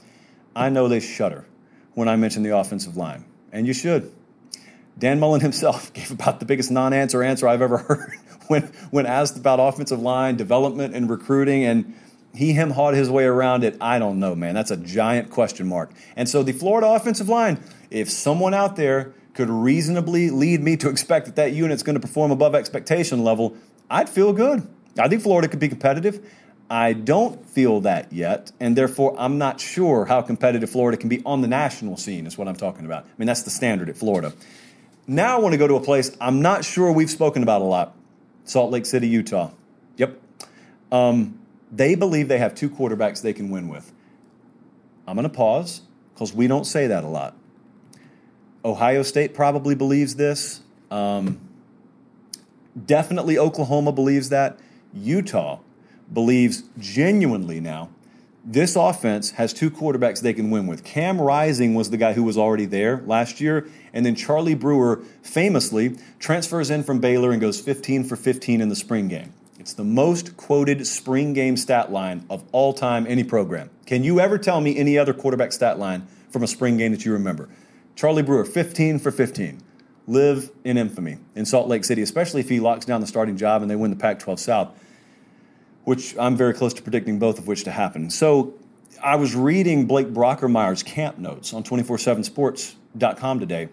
I 0.56 0.70
know 0.70 0.88
they 0.88 1.00
shudder 1.00 1.46
when 1.94 2.08
I 2.08 2.16
mention 2.16 2.44
the 2.44 2.56
offensive 2.56 2.96
line. 2.96 3.26
And 3.52 3.68
you 3.68 3.74
should. 3.74 4.14
Dan 5.00 5.20
Mullen 5.20 5.42
himself 5.42 5.92
gave 5.94 6.12
about 6.12 6.40
the 6.40 6.46
biggest 6.46 6.70
non 6.72 6.94
answer 6.94 7.24
answer 7.24 7.48
I've 7.48 7.62
ever 7.62 7.78
heard 7.90 8.14
when, 8.48 8.64
when 8.92 9.06
asked 9.06 9.38
about 9.38 9.60
offensive 9.60 10.00
line 10.00 10.36
development 10.36 10.96
and 10.96 11.10
recruiting. 11.10 11.64
And 11.64 11.96
he 12.34 12.54
him 12.54 12.72
hawed 12.72 12.94
his 12.94 13.10
way 13.10 13.26
around 13.26 13.64
it. 13.64 13.78
I 13.82 13.98
don't 14.00 14.20
know, 14.20 14.36
man. 14.36 14.54
That's 14.54 14.72
a 14.72 14.78
giant 14.78 15.32
question 15.32 15.68
mark. 15.68 15.92
And 16.16 16.30
so 16.30 16.44
the 16.44 16.52
Florida 16.52 16.88
offensive 16.88 17.30
line, 17.30 17.64
if 17.90 18.10
someone 18.10 18.54
out 18.54 18.76
there 18.76 19.14
could 19.34 19.50
reasonably 19.50 20.30
lead 20.30 20.62
me 20.62 20.78
to 20.78 20.90
expect 20.90 21.26
that 21.26 21.36
that 21.38 21.54
unit's 21.54 21.84
going 21.84 21.96
to 21.96 22.00
perform 22.00 22.32
above 22.32 22.54
expectation 22.54 23.24
level, 23.24 23.56
I'd 23.90 24.10
feel 24.10 24.34
good. 24.34 24.68
I 24.98 25.08
think 25.08 25.22
Florida 25.22 25.48
could 25.48 25.60
be 25.60 25.70
competitive. 25.70 26.24
I 26.70 26.94
don't 26.94 27.44
feel 27.48 27.82
that 27.82 28.14
yet, 28.14 28.52
and 28.60 28.76
therefore 28.76 29.16
I'm 29.18 29.40
not 29.40 29.60
sure 29.60 30.06
how 30.06 30.22
competitive 30.22 30.70
Florida 30.70 30.98
can 30.98 31.10
be 31.10 31.24
on 31.26 31.42
the 31.42 31.48
national 31.48 31.98
scene, 31.98 32.28
is 32.28 32.38
what 32.38 32.48
I'm 32.48 32.56
talking 32.56 32.86
about. 32.86 33.06
I 33.06 33.08
mean, 33.18 33.26
that's 33.26 33.42
the 33.42 33.50
standard 33.50 33.90
at 33.90 33.98
Florida. 33.98 34.34
Now 35.10 35.38
I 35.38 35.40
want 35.40 35.54
to 35.54 35.58
go 35.58 35.68
to 35.68 35.74
a 35.74 35.82
place 35.82 36.16
I'm 36.22 36.40
not 36.40 36.64
sure 36.64 36.92
we've 36.92 37.10
spoken 37.10 37.42
about 37.42 37.62
a 37.62 37.66
lot 37.66 37.96
Salt 38.44 38.70
Lake 38.70 38.86
City, 38.86 39.08
Utah. 39.08 39.50
Yep. 39.98 40.22
Um, 40.92 41.40
they 41.72 41.96
believe 41.96 42.28
they 42.28 42.38
have 42.38 42.54
two 42.54 42.70
quarterbacks 42.70 43.24
they 43.24 43.34
can 43.34 43.50
win 43.50 43.70
with. 43.70 43.92
I'm 45.08 45.16
going 45.16 45.28
to 45.28 45.36
pause 45.36 45.82
because 46.14 46.32
we 46.32 46.46
don't 46.46 46.66
say 46.66 46.86
that 46.86 47.04
a 47.04 47.08
lot. 47.08 47.36
Ohio 48.64 49.02
State 49.02 49.34
probably 49.34 49.74
believes 49.74 50.16
this. 50.16 50.62
Um, 50.92 51.40
definitely 52.86 53.40
Oklahoma 53.40 53.92
believes 53.92 54.30
that. 54.30 54.60
Utah 54.94 55.60
believes 56.14 56.64
genuinely 56.78 57.60
now 57.60 57.90
this 58.44 58.76
offense 58.76 59.32
has 59.32 59.54
two 59.54 59.70
quarterbacks 59.70 60.22
they 60.22 60.34
can 60.34 60.50
win 60.50 60.68
with. 60.68 60.84
Cam 60.84 61.20
Rising 61.20 61.74
was 61.74 61.90
the 61.90 61.98
guy 61.98 62.14
who 62.14 62.24
was 62.24 62.38
already 62.38 62.66
there 62.66 63.04
last 63.06 63.42
year, 63.42 63.68
and 63.94 64.06
then 64.06 64.16
Charlie 64.16 64.56
Brewer 64.56 65.04
famously 65.22 65.98
transfers 66.20 66.70
in 66.70 66.84
from 66.84 67.00
Baylor 67.00 67.32
and 67.32 67.42
goes 67.42 67.60
15 67.60 68.06
for 68.06 68.16
15 68.16 68.62
in 68.62 68.70
the 68.70 68.76
spring 68.76 69.08
game. 69.08 69.34
It's 69.60 69.74
the 69.74 69.84
most 69.84 70.38
quoted 70.38 70.88
spring 70.88 71.34
game 71.34 71.58
stat 71.58 71.92
line 71.92 72.26
of 72.30 72.44
all 72.54 72.74
time, 72.74 73.06
any 73.08 73.26
program. 73.26 73.70
Can 73.86 74.06
you 74.06 74.22
ever 74.22 74.38
tell 74.38 74.62
me 74.62 74.78
any 74.78 74.98
other 74.98 75.14
quarterback 75.14 75.52
stat 75.52 75.78
line 75.78 76.08
from 76.30 76.44
a 76.44 76.48
spring 76.48 76.78
game 76.78 76.94
that 76.94 77.04
you 77.04 77.12
remember? 77.12 77.50
Charlie 77.96 78.24
Brewer, 78.24 78.46
15 78.46 79.00
for 79.00 79.12
15. 79.12 79.62
Live 80.08 80.50
in 80.64 80.78
infamy 80.78 81.18
in 81.36 81.46
Salt 81.46 81.68
Lake 81.68 81.84
City, 81.84 82.02
especially 82.02 82.40
if 82.40 82.48
he 82.48 82.62
locks 82.62 82.86
down 82.86 83.02
the 83.02 83.06
starting 83.06 83.36
job 83.36 83.62
and 83.62 83.70
they 83.70 83.76
win 83.76 83.92
the 83.92 83.98
Pac 83.98 84.20
12 84.20 84.40
South, 84.40 84.80
which 85.90 86.16
I'm 86.20 86.38
very 86.38 86.54
close 86.54 86.76
to 86.76 86.84
predicting 86.84 87.18
both 87.18 87.40
of 87.40 87.48
which 87.48 87.64
to 87.64 87.72
happen. 87.72 88.12
So 88.12 88.54
I 89.02 89.16
was 89.16 89.34
reading 89.34 89.88
Blake 89.88 90.10
Brockermeyer's 90.10 90.84
camp 90.84 91.18
notes 91.18 91.52
on 91.52 91.64
247sports.com 91.64 93.40
today, 93.40 93.70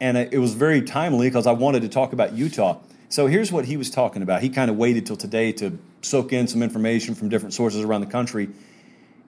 and 0.00 0.16
it 0.16 0.38
was 0.38 0.54
very 0.54 0.80
timely 0.80 1.26
because 1.26 1.48
I 1.48 1.50
wanted 1.50 1.82
to 1.82 1.88
talk 1.88 2.12
about 2.12 2.34
Utah. 2.34 2.78
So 3.08 3.26
here's 3.26 3.50
what 3.50 3.64
he 3.64 3.76
was 3.76 3.90
talking 3.90 4.22
about. 4.22 4.42
He 4.42 4.48
kind 4.48 4.70
of 4.70 4.76
waited 4.76 5.06
till 5.06 5.16
today 5.16 5.50
to 5.54 5.76
soak 6.02 6.32
in 6.32 6.46
some 6.46 6.62
information 6.62 7.16
from 7.16 7.30
different 7.30 7.52
sources 7.52 7.80
around 7.80 8.02
the 8.02 8.06
country. 8.06 8.50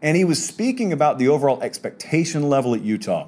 And 0.00 0.16
he 0.16 0.24
was 0.24 0.46
speaking 0.46 0.92
about 0.92 1.18
the 1.18 1.26
overall 1.26 1.60
expectation 1.60 2.48
level 2.48 2.72
at 2.72 2.82
Utah 2.82 3.26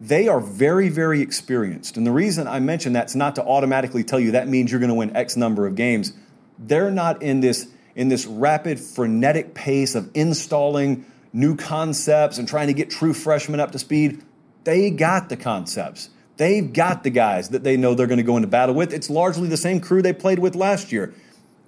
they 0.00 0.26
are 0.26 0.40
very, 0.40 0.88
very 0.88 1.20
experienced. 1.20 1.96
And 1.96 2.04
the 2.04 2.10
reason 2.10 2.48
I 2.48 2.58
mention 2.58 2.92
that's 2.92 3.14
not 3.14 3.36
to 3.36 3.44
automatically 3.44 4.02
tell 4.02 4.18
you 4.18 4.32
that 4.32 4.48
means 4.48 4.72
you're 4.72 4.80
going 4.80 4.88
to 4.88 4.96
win 4.96 5.14
X 5.14 5.36
number 5.36 5.64
of 5.64 5.76
games. 5.76 6.12
They're 6.58 6.90
not 6.90 7.22
in 7.22 7.38
this 7.38 7.68
in 7.94 8.08
this 8.08 8.26
rapid, 8.26 8.80
frenetic 8.80 9.54
pace 9.54 9.94
of 9.94 10.10
installing 10.14 11.04
new 11.32 11.56
concepts 11.56 12.38
and 12.38 12.48
trying 12.48 12.66
to 12.66 12.72
get 12.72 12.90
true 12.90 13.14
freshmen 13.14 13.60
up 13.60 13.72
to 13.72 13.78
speed. 13.78 14.22
They 14.64 14.90
got 14.90 15.28
the 15.28 15.36
concepts. 15.36 16.10
They've 16.36 16.72
got 16.72 17.04
the 17.04 17.10
guys 17.10 17.50
that 17.50 17.64
they 17.64 17.76
know 17.76 17.94
they're 17.94 18.06
going 18.06 18.18
to 18.18 18.24
go 18.24 18.36
into 18.36 18.48
battle 18.48 18.74
with. 18.74 18.92
It's 18.92 19.10
largely 19.10 19.48
the 19.48 19.56
same 19.56 19.80
crew 19.80 20.02
they 20.02 20.12
played 20.12 20.38
with 20.38 20.54
last 20.54 20.92
year. 20.92 21.14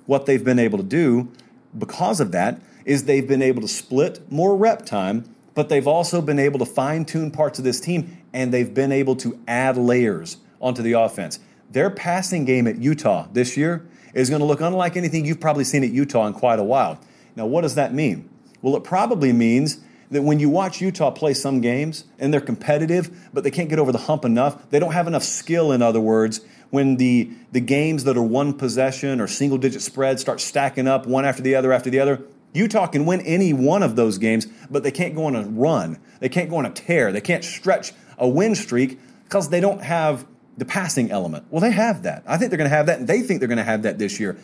What 0.06 0.26
they've 0.26 0.44
been 0.44 0.58
able 0.58 0.78
to 0.78 0.84
do 0.84 1.30
because 1.76 2.20
of 2.20 2.32
that 2.32 2.60
is 2.84 3.04
they've 3.04 3.26
been 3.26 3.42
able 3.42 3.62
to 3.62 3.68
split 3.68 4.30
more 4.30 4.56
rep 4.56 4.84
time 4.84 5.34
but 5.54 5.68
they've 5.68 5.86
also 5.86 6.20
been 6.20 6.38
able 6.38 6.58
to 6.58 6.66
fine 6.66 7.04
tune 7.04 7.30
parts 7.30 7.58
of 7.58 7.64
this 7.64 7.80
team 7.80 8.18
and 8.32 8.52
they've 8.52 8.74
been 8.74 8.92
able 8.92 9.16
to 9.16 9.38
add 9.46 9.76
layers 9.76 10.38
onto 10.60 10.82
the 10.82 10.92
offense. 10.92 11.38
Their 11.70 11.90
passing 11.90 12.44
game 12.44 12.66
at 12.66 12.78
Utah 12.78 13.28
this 13.32 13.56
year 13.56 13.86
is 14.14 14.30
going 14.30 14.40
to 14.40 14.46
look 14.46 14.60
unlike 14.60 14.96
anything 14.96 15.24
you've 15.24 15.40
probably 15.40 15.64
seen 15.64 15.84
at 15.84 15.90
Utah 15.90 16.26
in 16.26 16.32
quite 16.32 16.58
a 16.58 16.64
while. 16.64 16.98
Now, 17.36 17.46
what 17.46 17.62
does 17.62 17.74
that 17.74 17.92
mean? 17.92 18.28
Well, 18.62 18.76
it 18.76 18.84
probably 18.84 19.32
means 19.32 19.80
that 20.10 20.22
when 20.22 20.38
you 20.38 20.48
watch 20.48 20.80
Utah 20.80 21.10
play 21.10 21.34
some 21.34 21.60
games 21.60 22.04
and 22.18 22.32
they're 22.32 22.40
competitive, 22.40 23.28
but 23.32 23.44
they 23.44 23.50
can't 23.50 23.68
get 23.68 23.78
over 23.78 23.92
the 23.92 23.98
hump 23.98 24.24
enough, 24.24 24.70
they 24.70 24.78
don't 24.78 24.92
have 24.92 25.06
enough 25.06 25.24
skill, 25.24 25.72
in 25.72 25.82
other 25.82 26.00
words, 26.00 26.40
when 26.70 26.96
the, 26.96 27.30
the 27.52 27.60
games 27.60 28.04
that 28.04 28.16
are 28.16 28.22
one 28.22 28.52
possession 28.54 29.20
or 29.20 29.26
single 29.26 29.58
digit 29.58 29.82
spreads 29.82 30.22
start 30.22 30.40
stacking 30.40 30.88
up 30.88 31.06
one 31.06 31.24
after 31.24 31.42
the 31.42 31.54
other 31.54 31.72
after 31.72 31.90
the 31.90 32.00
other, 32.00 32.22
Utah 32.52 32.86
can 32.86 33.04
win 33.04 33.20
any 33.22 33.52
one 33.52 33.82
of 33.82 33.96
those 33.96 34.18
games, 34.18 34.46
but 34.70 34.84
they 34.84 34.92
can't 34.92 35.14
go 35.14 35.24
on 35.24 35.34
a 35.34 35.42
run. 35.42 35.98
They 36.20 36.28
can't 36.28 36.48
go 36.48 36.56
on 36.56 36.66
a 36.66 36.70
tear. 36.70 37.10
They 37.10 37.20
can't 37.20 37.44
stretch 37.44 37.92
a 38.16 38.28
win 38.28 38.54
streak 38.54 39.00
because 39.24 39.48
they 39.48 39.60
don't 39.60 39.82
have 39.82 40.24
the 40.56 40.64
passing 40.64 41.10
element. 41.10 41.46
Well, 41.50 41.60
they 41.60 41.72
have 41.72 42.02
that. 42.04 42.22
I 42.26 42.36
think 42.36 42.50
they're 42.50 42.58
going 42.58 42.70
to 42.70 42.76
have 42.76 42.86
that, 42.86 42.98
and 42.98 43.08
they 43.08 43.22
think 43.22 43.40
they're 43.40 43.48
going 43.48 43.58
to 43.58 43.64
have 43.64 43.82
that 43.82 43.98
this 43.98 44.20
year. 44.20 44.36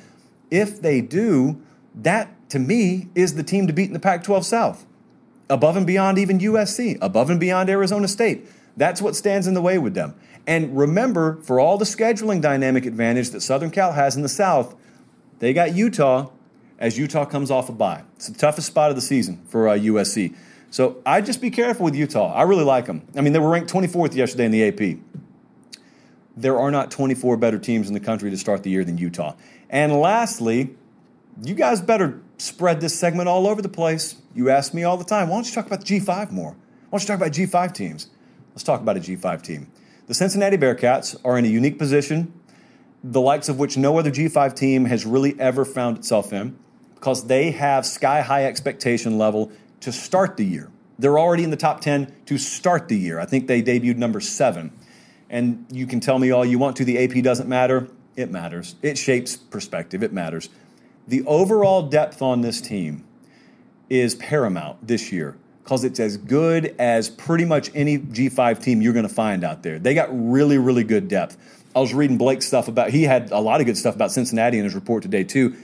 If 0.50 0.82
they 0.82 1.00
do, 1.00 1.60
that 1.94 2.50
to 2.50 2.58
me 2.58 3.08
is 3.14 3.34
the 3.34 3.42
team 3.42 3.66
to 3.66 3.72
beat 3.72 3.86
in 3.88 3.92
the 3.92 4.00
Pac 4.00 4.24
12 4.24 4.44
South, 4.44 4.86
above 5.48 5.76
and 5.76 5.86
beyond 5.86 6.18
even 6.18 6.38
USC, 6.38 6.98
above 7.00 7.30
and 7.30 7.38
beyond 7.38 7.70
Arizona 7.70 8.08
State. 8.08 8.46
That's 8.76 9.02
what 9.02 9.14
stands 9.14 9.46
in 9.46 9.54
the 9.54 9.62
way 9.62 9.78
with 9.78 9.94
them. 9.94 10.14
And 10.46 10.76
remember, 10.76 11.40
for 11.42 11.60
all 11.60 11.78
the 11.78 11.84
scheduling 11.84 12.40
dynamic 12.40 12.86
advantage 12.86 13.30
that 13.30 13.40
Southern 13.42 13.70
Cal 13.70 13.92
has 13.92 14.16
in 14.16 14.22
the 14.22 14.28
South, 14.28 14.74
they 15.38 15.52
got 15.52 15.74
Utah 15.74 16.30
as 16.78 16.98
Utah 16.98 17.26
comes 17.26 17.50
off 17.50 17.68
a 17.68 17.72
bye. 17.72 18.02
It's 18.16 18.28
the 18.28 18.38
toughest 18.38 18.66
spot 18.66 18.90
of 18.90 18.96
the 18.96 19.02
season 19.02 19.44
for 19.48 19.68
uh, 19.68 19.74
USC. 19.74 20.34
So 20.70 21.02
I'd 21.04 21.26
just 21.26 21.40
be 21.40 21.50
careful 21.50 21.84
with 21.84 21.94
Utah. 21.94 22.32
I 22.32 22.42
really 22.42 22.64
like 22.64 22.86
them. 22.86 23.06
I 23.16 23.20
mean, 23.20 23.32
they 23.32 23.38
were 23.38 23.50
ranked 23.50 23.72
24th 23.72 24.14
yesterday 24.14 24.46
in 24.46 24.52
the 24.52 24.64
AP. 24.68 24.98
There 26.40 26.58
are 26.58 26.70
not 26.70 26.90
24 26.90 27.36
better 27.36 27.58
teams 27.58 27.88
in 27.88 27.94
the 27.94 28.00
country 28.00 28.30
to 28.30 28.36
start 28.38 28.62
the 28.62 28.70
year 28.70 28.82
than 28.82 28.96
Utah. 28.96 29.34
And 29.68 29.92
lastly, 29.92 30.74
you 31.42 31.54
guys 31.54 31.82
better 31.82 32.20
spread 32.38 32.80
this 32.80 32.98
segment 32.98 33.28
all 33.28 33.46
over 33.46 33.60
the 33.60 33.68
place. 33.68 34.16
You 34.34 34.48
ask 34.48 34.72
me 34.72 34.82
all 34.82 34.96
the 34.96 35.04
time, 35.04 35.28
why 35.28 35.36
don't 35.36 35.46
you 35.46 35.52
talk 35.52 35.66
about 35.66 35.84
the 35.84 36.00
G5 36.00 36.30
more? 36.30 36.52
Why 36.52 36.98
don't 36.98 37.02
you 37.02 37.06
talk 37.06 37.16
about 37.18 37.32
G5 37.32 37.74
teams? 37.74 38.08
Let's 38.52 38.62
talk 38.62 38.80
about 38.80 38.96
a 38.96 39.00
G5 39.00 39.42
team. 39.42 39.70
The 40.06 40.14
Cincinnati 40.14 40.56
Bearcats 40.56 41.14
are 41.24 41.38
in 41.38 41.44
a 41.44 41.48
unique 41.48 41.78
position, 41.78 42.32
the 43.04 43.20
likes 43.20 43.48
of 43.48 43.58
which 43.58 43.76
no 43.76 43.98
other 43.98 44.10
G5 44.10 44.54
team 44.54 44.86
has 44.86 45.04
really 45.04 45.38
ever 45.38 45.64
found 45.66 45.98
itself 45.98 46.32
in 46.32 46.58
because 46.94 47.26
they 47.26 47.50
have 47.50 47.84
sky 47.84 48.22
high 48.22 48.44
expectation 48.46 49.18
level 49.18 49.52
to 49.80 49.92
start 49.92 50.36
the 50.38 50.44
year. 50.44 50.70
They're 50.98 51.18
already 51.18 51.44
in 51.44 51.50
the 51.50 51.56
top 51.56 51.80
10 51.80 52.12
to 52.26 52.38
start 52.38 52.88
the 52.88 52.98
year. 52.98 53.20
I 53.20 53.26
think 53.26 53.46
they 53.46 53.62
debuted 53.62 53.96
number 53.96 54.20
seven. 54.20 54.72
And 55.30 55.64
you 55.70 55.86
can 55.86 56.00
tell 56.00 56.18
me 56.18 56.32
all 56.32 56.44
you 56.44 56.58
want 56.58 56.76
to, 56.76 56.84
the 56.84 56.98
AP 57.02 57.22
doesn't 57.22 57.48
matter. 57.48 57.88
It 58.16 58.30
matters. 58.30 58.74
It 58.82 58.98
shapes 58.98 59.36
perspective. 59.36 60.02
It 60.02 60.12
matters. 60.12 60.50
The 61.06 61.24
overall 61.24 61.82
depth 61.82 62.20
on 62.20 62.40
this 62.42 62.60
team 62.60 63.04
is 63.88 64.16
paramount 64.16 64.86
this 64.86 65.10
year 65.10 65.36
because 65.62 65.84
it's 65.84 66.00
as 66.00 66.16
good 66.16 66.74
as 66.78 67.08
pretty 67.08 67.44
much 67.44 67.70
any 67.74 67.98
G5 67.98 68.62
team 68.62 68.82
you're 68.82 68.92
going 68.92 69.08
to 69.08 69.14
find 69.14 69.44
out 69.44 69.62
there. 69.62 69.78
They 69.78 69.94
got 69.94 70.08
really, 70.10 70.58
really 70.58 70.84
good 70.84 71.08
depth. 71.08 71.36
I 71.74 71.80
was 71.80 71.94
reading 71.94 72.18
Blake's 72.18 72.46
stuff 72.46 72.66
about, 72.66 72.90
he 72.90 73.04
had 73.04 73.30
a 73.30 73.38
lot 73.38 73.60
of 73.60 73.66
good 73.66 73.76
stuff 73.76 73.94
about 73.94 74.10
Cincinnati 74.10 74.58
in 74.58 74.64
his 74.64 74.74
report 74.74 75.02
today, 75.04 75.22
too. 75.22 75.54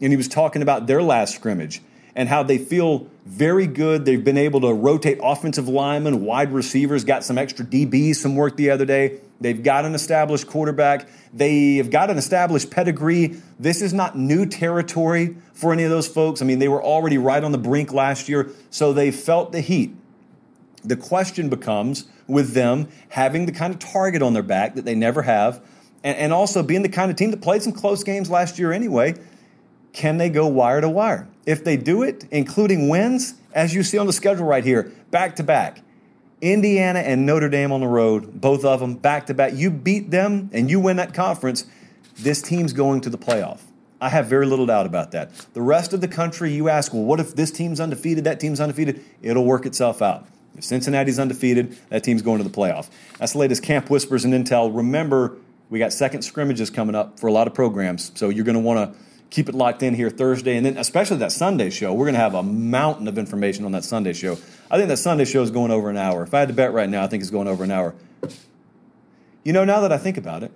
And 0.00 0.10
he 0.12 0.16
was 0.16 0.28
talking 0.28 0.62
about 0.62 0.86
their 0.86 1.02
last 1.02 1.34
scrimmage 1.34 1.82
and 2.14 2.28
how 2.28 2.42
they 2.42 2.58
feel 2.58 3.06
very 3.24 3.66
good. 3.66 4.04
They've 4.04 4.22
been 4.22 4.38
able 4.38 4.60
to 4.62 4.72
rotate 4.72 5.18
offensive 5.22 5.68
linemen, 5.68 6.24
wide 6.24 6.52
receivers, 6.52 7.04
got 7.04 7.24
some 7.24 7.38
extra 7.38 7.64
DBs, 7.64 8.16
some 8.16 8.36
work 8.36 8.56
the 8.56 8.70
other 8.70 8.84
day. 8.84 9.20
They've 9.40 9.62
got 9.62 9.84
an 9.84 9.94
established 9.94 10.46
quarterback. 10.46 11.08
They 11.32 11.76
have 11.76 11.90
got 11.90 12.10
an 12.10 12.18
established 12.18 12.70
pedigree. 12.70 13.40
This 13.58 13.80
is 13.80 13.94
not 13.94 14.16
new 14.16 14.44
territory 14.46 15.36
for 15.54 15.72
any 15.72 15.84
of 15.84 15.90
those 15.90 16.08
folks. 16.08 16.42
I 16.42 16.44
mean, 16.44 16.58
they 16.58 16.68
were 16.68 16.82
already 16.82 17.18
right 17.18 17.42
on 17.42 17.52
the 17.52 17.58
brink 17.58 17.92
last 17.92 18.28
year, 18.28 18.50
so 18.68 18.92
they 18.92 19.10
felt 19.10 19.52
the 19.52 19.60
heat. 19.60 19.94
The 20.84 20.96
question 20.96 21.48
becomes 21.48 22.06
with 22.26 22.52
them 22.52 22.88
having 23.10 23.46
the 23.46 23.52
kind 23.52 23.72
of 23.72 23.80
target 23.80 24.22
on 24.22 24.34
their 24.34 24.42
back 24.42 24.74
that 24.74 24.84
they 24.84 24.94
never 24.94 25.22
have, 25.22 25.62
and, 26.02 26.16
and 26.16 26.32
also 26.32 26.62
being 26.62 26.82
the 26.82 26.88
kind 26.88 27.10
of 27.10 27.16
team 27.16 27.30
that 27.30 27.40
played 27.40 27.62
some 27.62 27.72
close 27.72 28.02
games 28.02 28.30
last 28.30 28.58
year 28.58 28.72
anyway. 28.72 29.14
Can 29.92 30.18
they 30.18 30.30
go 30.30 30.46
wire 30.46 30.80
to 30.80 30.88
wire? 30.88 31.28
If 31.46 31.64
they 31.64 31.76
do 31.76 32.02
it, 32.02 32.24
including 32.30 32.88
wins, 32.88 33.34
as 33.52 33.74
you 33.74 33.82
see 33.82 33.98
on 33.98 34.06
the 34.06 34.12
schedule 34.12 34.46
right 34.46 34.64
here, 34.64 34.92
back 35.10 35.36
to 35.36 35.42
back, 35.42 35.82
Indiana 36.40 37.00
and 37.00 37.26
Notre 37.26 37.48
Dame 37.48 37.72
on 37.72 37.80
the 37.80 37.86
road, 37.86 38.40
both 38.40 38.64
of 38.64 38.80
them 38.80 38.94
back 38.94 39.26
to 39.26 39.34
back. 39.34 39.52
You 39.54 39.70
beat 39.70 40.10
them 40.10 40.50
and 40.52 40.70
you 40.70 40.80
win 40.80 40.96
that 40.96 41.12
conference, 41.12 41.66
this 42.16 42.40
team's 42.40 42.72
going 42.72 43.00
to 43.02 43.10
the 43.10 43.18
playoff. 43.18 43.60
I 44.00 44.08
have 44.08 44.26
very 44.26 44.46
little 44.46 44.64
doubt 44.64 44.86
about 44.86 45.10
that. 45.10 45.32
The 45.52 45.60
rest 45.60 45.92
of 45.92 46.00
the 46.00 46.08
country, 46.08 46.52
you 46.52 46.70
ask, 46.70 46.94
well, 46.94 47.02
what 47.02 47.20
if 47.20 47.36
this 47.36 47.50
team's 47.50 47.80
undefeated, 47.80 48.24
that 48.24 48.40
team's 48.40 48.58
undefeated? 48.58 49.04
It'll 49.20 49.44
work 49.44 49.66
itself 49.66 50.00
out. 50.00 50.26
If 50.56 50.64
Cincinnati's 50.64 51.18
undefeated, 51.18 51.76
that 51.90 52.02
team's 52.02 52.22
going 52.22 52.38
to 52.38 52.44
the 52.44 52.50
playoff. 52.50 52.88
That's 53.18 53.32
the 53.32 53.38
latest 53.38 53.62
camp 53.62 53.90
whispers 53.90 54.24
and 54.24 54.32
intel. 54.32 54.74
Remember, 54.74 55.36
we 55.68 55.78
got 55.78 55.92
second 55.92 56.22
scrimmages 56.22 56.70
coming 56.70 56.94
up 56.94 57.20
for 57.20 57.26
a 57.26 57.32
lot 57.32 57.46
of 57.46 57.54
programs, 57.54 58.10
so 58.14 58.30
you're 58.30 58.44
going 58.44 58.54
to 58.54 58.60
want 58.60 58.92
to 58.92 59.00
keep 59.30 59.48
it 59.48 59.54
locked 59.54 59.82
in 59.82 59.94
here 59.94 60.10
Thursday, 60.10 60.56
and 60.56 60.66
then 60.66 60.76
especially 60.76 61.16
that 61.18 61.32
Sunday 61.32 61.70
show. 61.70 61.94
We're 61.94 62.06
going 62.06 62.14
to 62.14 62.20
have 62.20 62.34
a 62.34 62.42
mountain 62.42 63.08
of 63.08 63.16
information 63.16 63.64
on 63.64 63.72
that 63.72 63.84
Sunday 63.84 64.12
show. 64.12 64.32
I 64.70 64.76
think 64.76 64.88
that 64.88 64.98
Sunday 64.98 65.24
show 65.24 65.42
is 65.42 65.50
going 65.50 65.70
over 65.70 65.88
an 65.88 65.96
hour. 65.96 66.22
If 66.22 66.34
I 66.34 66.40
had 66.40 66.48
to 66.48 66.54
bet 66.54 66.72
right 66.72 66.88
now, 66.88 67.04
I 67.04 67.06
think 67.06 67.22
it's 67.22 67.30
going 67.30 67.48
over 67.48 67.64
an 67.64 67.70
hour. 67.70 67.94
You 69.44 69.52
know, 69.52 69.64
now 69.64 69.80
that 69.80 69.92
I 69.92 69.98
think 69.98 70.16
about 70.16 70.42
it, 70.42 70.52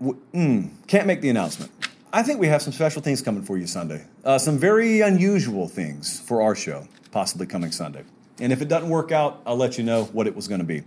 mm, 0.00 0.70
can't 0.86 1.06
make 1.06 1.20
the 1.20 1.28
announcement. 1.28 1.70
I 2.12 2.22
think 2.22 2.40
we 2.40 2.46
have 2.46 2.62
some 2.62 2.72
special 2.72 3.02
things 3.02 3.20
coming 3.20 3.42
for 3.42 3.58
you 3.58 3.66
Sunday. 3.66 4.04
Uh, 4.24 4.38
some 4.38 4.58
very 4.58 5.00
unusual 5.00 5.68
things 5.68 6.20
for 6.20 6.40
our 6.40 6.54
show, 6.54 6.88
possibly 7.10 7.46
coming 7.46 7.72
Sunday. 7.72 8.04
And 8.38 8.52
if 8.52 8.62
it 8.62 8.68
doesn't 8.68 8.88
work 8.88 9.12
out, 9.12 9.42
I'll 9.44 9.56
let 9.56 9.76
you 9.76 9.84
know 9.84 10.04
what 10.04 10.26
it 10.26 10.34
was 10.34 10.48
going 10.48 10.60
to 10.60 10.66
be. 10.66 10.82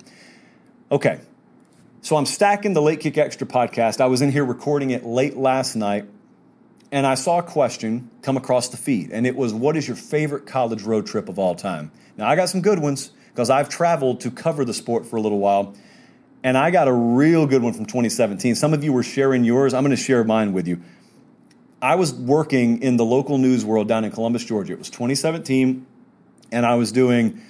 Okay, 0.92 1.20
so 2.02 2.16
I'm 2.16 2.26
stacking 2.26 2.74
the 2.74 2.82
Late 2.82 3.02
Kick 3.02 3.18
Extra 3.18 3.46
podcast. 3.46 4.00
I 4.00 4.06
was 4.06 4.22
in 4.22 4.32
here 4.32 4.46
recording 4.46 4.92
it 4.92 5.06
late 5.06 5.36
last 5.36 5.76
night, 5.76 6.06
and 6.92 7.06
I 7.06 7.16
saw 7.16 7.40
a 7.40 7.44
question 7.44 8.10
come 8.22 8.38
across 8.38 8.70
the 8.70 8.78
feed, 8.78 9.12
and 9.12 9.28
it 9.28 9.36
was, 9.36 9.54
What 9.54 9.76
is 9.76 9.86
your 9.86 9.98
favorite 9.98 10.46
college 10.46 10.84
road 10.84 11.08
trip 11.08 11.28
of 11.28 11.38
all 11.38 11.56
time? 11.56 11.92
Now, 12.16 12.30
I 12.30 12.38
got 12.38 12.48
some 12.50 12.62
good 12.62 12.80
ones 12.80 13.12
because 13.30 13.50
I've 13.50 13.68
traveled 13.68 14.22
to 14.22 14.32
cover 14.32 14.64
the 14.64 14.74
sport 14.74 15.06
for 15.06 15.18
a 15.18 15.22
little 15.22 15.40
while, 15.40 15.76
and 16.42 16.58
I 16.58 16.72
got 16.72 16.88
a 16.88 16.94
real 16.94 17.46
good 17.46 17.62
one 17.62 17.74
from 17.74 17.86
2017. 17.86 18.56
Some 18.56 18.74
of 18.74 18.82
you 18.82 18.94
were 18.94 19.04
sharing 19.04 19.44
yours. 19.44 19.74
I'm 19.74 19.84
going 19.84 19.96
to 19.96 20.02
share 20.02 20.24
mine 20.24 20.54
with 20.54 20.68
you. 20.68 20.82
I 21.82 21.96
was 21.96 22.14
working 22.14 22.82
in 22.82 22.96
the 22.96 23.06
local 23.06 23.38
news 23.38 23.66
world 23.66 23.90
down 23.90 24.06
in 24.06 24.12
Columbus, 24.12 24.46
Georgia. 24.46 24.74
It 24.74 24.80
was 24.80 24.90
2017, 24.90 25.86
and 26.52 26.66
I 26.66 26.76
was 26.76 26.94
doing 26.94 27.42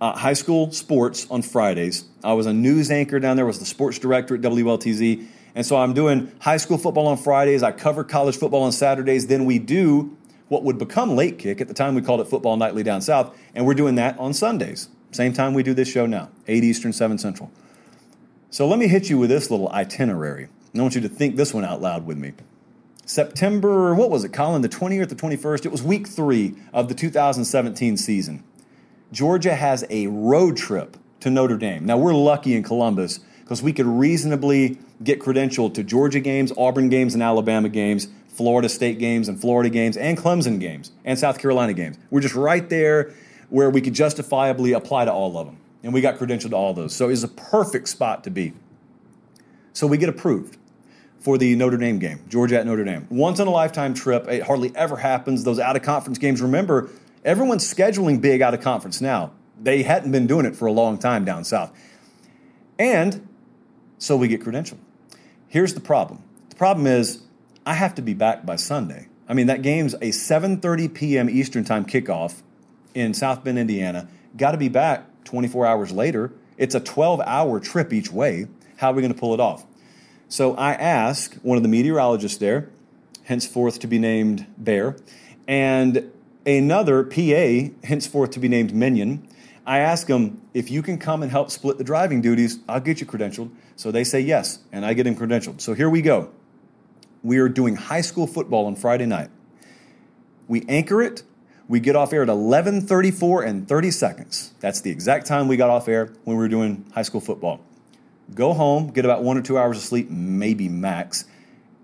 uh, 0.00 0.12
high 0.16 0.34
school 0.34 0.70
sports 0.72 1.26
on 1.30 1.42
Fridays. 1.42 2.04
I 2.22 2.34
was 2.34 2.46
a 2.46 2.52
news 2.52 2.90
anchor 2.90 3.18
down 3.18 3.36
there, 3.36 3.46
was 3.46 3.58
the 3.58 3.66
sports 3.66 3.98
director 3.98 4.34
at 4.34 4.40
WLTZ. 4.40 5.26
And 5.54 5.64
so 5.64 5.76
I'm 5.76 5.94
doing 5.94 6.32
high 6.40 6.58
school 6.58 6.76
football 6.76 7.06
on 7.06 7.16
Fridays. 7.16 7.62
I 7.62 7.72
cover 7.72 8.04
college 8.04 8.36
football 8.36 8.62
on 8.62 8.72
Saturdays. 8.72 9.26
Then 9.26 9.46
we 9.46 9.58
do 9.58 10.16
what 10.48 10.62
would 10.64 10.78
become 10.78 11.16
late 11.16 11.38
kick. 11.38 11.60
At 11.60 11.68
the 11.68 11.74
time, 11.74 11.94
we 11.94 12.02
called 12.02 12.20
it 12.20 12.28
football 12.28 12.56
nightly 12.56 12.82
down 12.82 13.00
south. 13.00 13.36
And 13.54 13.66
we're 13.66 13.74
doing 13.74 13.94
that 13.94 14.18
on 14.18 14.34
Sundays. 14.34 14.88
Same 15.12 15.32
time 15.32 15.54
we 15.54 15.62
do 15.62 15.72
this 15.72 15.88
show 15.88 16.04
now, 16.04 16.28
8 16.46 16.62
Eastern, 16.62 16.92
7 16.92 17.16
Central. 17.16 17.50
So 18.50 18.68
let 18.68 18.78
me 18.78 18.86
hit 18.86 19.08
you 19.08 19.18
with 19.18 19.30
this 19.30 19.50
little 19.50 19.70
itinerary. 19.70 20.48
And 20.72 20.80
I 20.80 20.82
want 20.82 20.94
you 20.94 21.00
to 21.00 21.08
think 21.08 21.36
this 21.36 21.54
one 21.54 21.64
out 21.64 21.80
loud 21.80 22.04
with 22.04 22.18
me. 22.18 22.32
September, 23.06 23.94
what 23.94 24.10
was 24.10 24.24
it, 24.24 24.32
Colin? 24.32 24.62
The 24.62 24.68
20th 24.68 25.02
or 25.02 25.06
the 25.06 25.14
21st? 25.14 25.64
It 25.64 25.72
was 25.72 25.82
week 25.82 26.06
three 26.06 26.54
of 26.72 26.88
the 26.88 26.94
2017 26.94 27.96
season. 27.96 28.44
Georgia 29.12 29.54
has 29.54 29.84
a 29.88 30.08
road 30.08 30.56
trip 30.56 30.96
to 31.20 31.30
Notre 31.30 31.56
Dame. 31.56 31.86
Now, 31.86 31.96
we're 31.96 32.14
lucky 32.14 32.54
in 32.54 32.62
Columbus 32.62 33.20
because 33.40 33.62
we 33.62 33.72
could 33.72 33.86
reasonably 33.86 34.78
get 35.02 35.20
credentialed 35.20 35.74
to 35.74 35.84
Georgia 35.84 36.20
games, 36.20 36.52
Auburn 36.56 36.88
games, 36.88 37.14
and 37.14 37.22
Alabama 37.22 37.68
games, 37.68 38.08
Florida 38.28 38.68
State 38.68 38.98
games, 38.98 39.28
and 39.28 39.40
Florida 39.40 39.70
games, 39.70 39.96
and 39.96 40.18
Clemson 40.18 40.58
games, 40.58 40.90
and 41.04 41.18
South 41.18 41.38
Carolina 41.38 41.72
games. 41.72 41.96
We're 42.10 42.20
just 42.20 42.34
right 42.34 42.68
there 42.68 43.12
where 43.48 43.70
we 43.70 43.80
could 43.80 43.94
justifiably 43.94 44.72
apply 44.72 45.04
to 45.04 45.12
all 45.12 45.38
of 45.38 45.46
them. 45.46 45.58
And 45.82 45.94
we 45.94 46.00
got 46.00 46.16
credentialed 46.18 46.50
to 46.50 46.56
all 46.56 46.74
those. 46.74 46.94
So 46.94 47.08
it's 47.08 47.22
a 47.22 47.28
perfect 47.28 47.88
spot 47.88 48.24
to 48.24 48.30
be. 48.30 48.54
So 49.72 49.86
we 49.86 49.98
get 49.98 50.08
approved 50.08 50.58
for 51.20 51.38
the 51.38 51.54
Notre 51.54 51.76
Dame 51.76 51.98
game, 51.98 52.20
Georgia 52.28 52.58
at 52.58 52.66
Notre 52.66 52.84
Dame. 52.84 53.06
Once 53.10 53.38
in 53.38 53.46
a 53.46 53.50
lifetime 53.50 53.94
trip. 53.94 54.26
It 54.28 54.42
hardly 54.42 54.72
ever 54.74 54.96
happens. 54.96 55.44
Those 55.44 55.60
out 55.60 55.76
of 55.76 55.82
conference 55.82 56.18
games, 56.18 56.42
remember, 56.42 56.90
Everyone's 57.26 57.64
scheduling 57.64 58.20
big 58.20 58.40
out 58.40 58.54
of 58.54 58.60
conference 58.60 59.00
now. 59.00 59.32
They 59.60 59.82
hadn't 59.82 60.12
been 60.12 60.28
doing 60.28 60.46
it 60.46 60.54
for 60.54 60.66
a 60.66 60.72
long 60.72 60.96
time 60.96 61.24
down 61.24 61.44
south. 61.44 61.76
And 62.78 63.28
so 63.98 64.16
we 64.16 64.28
get 64.28 64.40
credentialed. 64.40 64.78
Here's 65.48 65.74
the 65.74 65.80
problem. 65.80 66.22
The 66.50 66.56
problem 66.56 66.86
is 66.86 67.22
I 67.66 67.74
have 67.74 67.96
to 67.96 68.02
be 68.02 68.14
back 68.14 68.46
by 68.46 68.54
Sunday. 68.54 69.08
I 69.28 69.34
mean, 69.34 69.48
that 69.48 69.62
game's 69.62 69.94
a 69.94 70.12
7:30 70.12 70.94
p.m. 70.94 71.28
Eastern 71.28 71.64
Time 71.64 71.84
kickoff 71.84 72.42
in 72.94 73.12
South 73.12 73.42
Bend, 73.42 73.58
Indiana. 73.58 74.06
Got 74.36 74.52
to 74.52 74.58
be 74.58 74.68
back 74.68 75.24
24 75.24 75.66
hours 75.66 75.90
later. 75.90 76.32
It's 76.56 76.76
a 76.76 76.80
12-hour 76.80 77.58
trip 77.58 77.92
each 77.92 78.12
way. 78.12 78.46
How 78.76 78.92
are 78.92 78.94
we 78.94 79.02
going 79.02 79.12
to 79.12 79.18
pull 79.18 79.34
it 79.34 79.40
off? 79.40 79.66
So 80.28 80.54
I 80.54 80.74
ask 80.74 81.34
one 81.42 81.56
of 81.56 81.62
the 81.62 81.68
meteorologists 81.68 82.38
there, 82.38 82.70
henceforth 83.24 83.80
to 83.80 83.86
be 83.88 83.98
named 83.98 84.46
Bear, 84.56 84.96
and 85.48 86.10
another 86.46 87.02
PA, 87.02 87.72
henceforth 87.84 88.30
to 88.30 88.40
be 88.40 88.48
named 88.48 88.72
Minion. 88.74 89.26
I 89.66 89.78
ask 89.78 90.06
them, 90.06 90.40
if 90.54 90.70
you 90.70 90.80
can 90.80 90.96
come 90.96 91.22
and 91.22 91.30
help 91.30 91.50
split 91.50 91.76
the 91.76 91.84
driving 91.84 92.20
duties, 92.20 92.60
I'll 92.68 92.80
get 92.80 93.00
you 93.00 93.06
credentialed. 93.06 93.50
So 93.74 93.90
they 93.90 94.04
say 94.04 94.20
yes, 94.20 94.60
and 94.70 94.86
I 94.86 94.94
get 94.94 95.04
them 95.04 95.16
credentialed. 95.16 95.60
So 95.60 95.74
here 95.74 95.90
we 95.90 96.02
go. 96.02 96.30
We 97.24 97.38
are 97.38 97.48
doing 97.48 97.74
high 97.74 98.00
school 98.00 98.28
football 98.28 98.66
on 98.66 98.76
Friday 98.76 99.06
night. 99.06 99.30
We 100.46 100.64
anchor 100.68 101.02
it. 101.02 101.24
We 101.68 101.80
get 101.80 101.96
off 101.96 102.12
air 102.12 102.22
at 102.22 102.28
11:34 102.28 103.44
and 103.44 103.66
30 103.66 103.90
seconds. 103.90 104.52
That's 104.60 104.80
the 104.80 104.90
exact 104.92 105.26
time 105.26 105.48
we 105.48 105.56
got 105.56 105.68
off 105.68 105.88
air 105.88 106.12
when 106.22 106.36
we 106.36 106.42
were 106.42 106.48
doing 106.48 106.84
high 106.94 107.02
school 107.02 107.20
football. 107.20 107.60
Go 108.32 108.52
home, 108.52 108.92
get 108.92 109.04
about 109.04 109.24
one 109.24 109.36
or 109.36 109.42
two 109.42 109.58
hours 109.58 109.76
of 109.76 109.82
sleep, 109.82 110.08
maybe 110.08 110.68
max, 110.68 111.24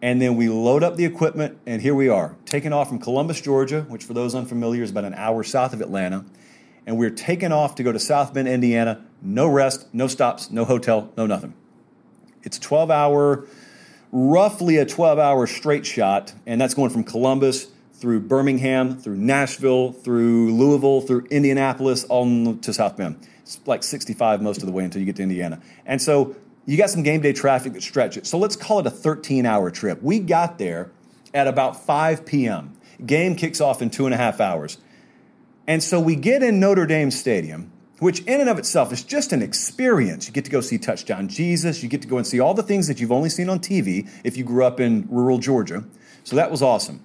and 0.03 0.21
then 0.21 0.35
we 0.35 0.49
load 0.49 0.83
up 0.83 0.97
the 0.97 1.05
equipment, 1.05 1.59
and 1.65 1.81
here 1.81 1.95
we 1.95 2.09
are, 2.09 2.35
taking 2.45 2.73
off 2.73 2.89
from 2.89 2.99
Columbus, 2.99 3.41
Georgia, 3.41 3.83
which 3.83 4.03
for 4.03 4.15
those 4.15 4.35
unfamiliar 4.35 4.83
is 4.83 4.91
about 4.91 5.05
an 5.05 5.15
hour 5.15 5.45
south 5.45 5.73
of 5.73 5.81
Atlanta. 5.81 6.25
And 6.85 6.99
we're 6.99 7.11
taking 7.11 7.53
off 7.53 7.77
to 7.77 7.85
go 7.85 7.93
to 7.93 8.01
South 8.01 8.35
Bend, 8.35 8.49
Indiana. 8.49 9.05
No 9.23 9.47
rest, 9.47 9.87
no 9.95 10.09
stops, 10.09 10.51
no 10.51 10.65
hotel, 10.65 11.13
no 11.17 11.27
nothing. 11.27 11.55
It's 12.43 12.59
12 12.59 12.91
hour, 12.91 13.47
roughly 14.11 14.79
a 14.79 14.85
12 14.85 15.21
hour 15.21 15.47
straight 15.47 15.87
shot, 15.87 16.35
and 16.45 16.61
that's 16.61 16.75
going 16.75 16.91
from 16.91 17.05
Columbus 17.05 17.69
through 17.93 18.19
Birmingham, 18.19 18.99
through 18.99 19.17
Nashville, 19.17 19.93
through 19.93 20.53
Louisville, 20.53 21.03
through 21.03 21.27
Indianapolis, 21.31 22.05
on 22.09 22.59
to 22.59 22.73
South 22.75 22.97
Bend. 22.97 23.25
It's 23.43 23.61
like 23.67 23.85
65 23.85 24.43
most 24.43 24.59
of 24.59 24.67
the 24.67 24.73
way 24.73 24.83
until 24.83 24.99
you 24.99 25.07
get 25.07 25.15
to 25.17 25.23
Indiana. 25.23 25.61
And 25.87 26.03
so 26.03 26.35
you 26.67 26.77
got 26.77 26.91
some 26.91 27.03
game 27.03 27.21
day 27.21 27.33
traffic 27.33 27.73
that 27.73 27.83
stretch 27.83 28.17
it. 28.17 28.27
So 28.27 28.39
let's 28.39 28.57
call 28.57 28.79
it 28.81 28.87
a 28.87 28.91
13 28.91 29.47
hour 29.47 29.71
trip. 29.71 30.03
We 30.03 30.19
got 30.19 30.59
there 30.59 30.91
at 31.35 31.47
about 31.47 31.85
5 31.85 32.25
p.m. 32.25 32.77
Game 33.05 33.35
kicks 33.35 33.61
off 33.61 33.83
in 33.83 33.91
two 33.91 34.07
and 34.07 34.15
a 34.15 34.17
half 34.17 34.41
hours. 34.41 34.79
And 35.67 35.83
so 35.83 36.01
we 36.01 36.17
get 36.17 36.43
in 36.43 36.61
Notre 36.61 36.87
Dame 36.87 37.11
Stadium, 37.11 37.73
which 37.99 38.21
in 38.21 38.41
and 38.41 38.49
of 38.49 38.59
itself 38.59 38.93
is 38.93 39.03
just 39.03 39.33
an 39.33 39.43
experience. 39.43 40.27
You 40.27 40.33
get 40.33 40.45
to 40.45 40.51
go 40.51 40.61
see 40.61 40.79
Touchdown 40.79 41.29
Jesus. 41.29 41.83
You 41.83 41.89
get 41.89 42.03
to 42.03 42.09
go 42.09 42.17
and 42.17 42.27
see 42.27 42.41
all 42.41 42.55
the 42.55 42.63
things 42.63 42.89
that 42.89 43.01
you've 43.01 43.13
only 43.13 43.29
seen 43.29 43.49
on 43.49 43.61
TV 43.61 44.09
if 44.25 44.37
you 44.37 44.45
grew 44.45 44.65
up 44.65 44.81
in 44.81 45.07
rural 45.09 45.39
Georgia. 45.39 45.85
So 46.25 46.37
that 46.37 46.51
was 46.51 46.63
awesome. 46.63 47.05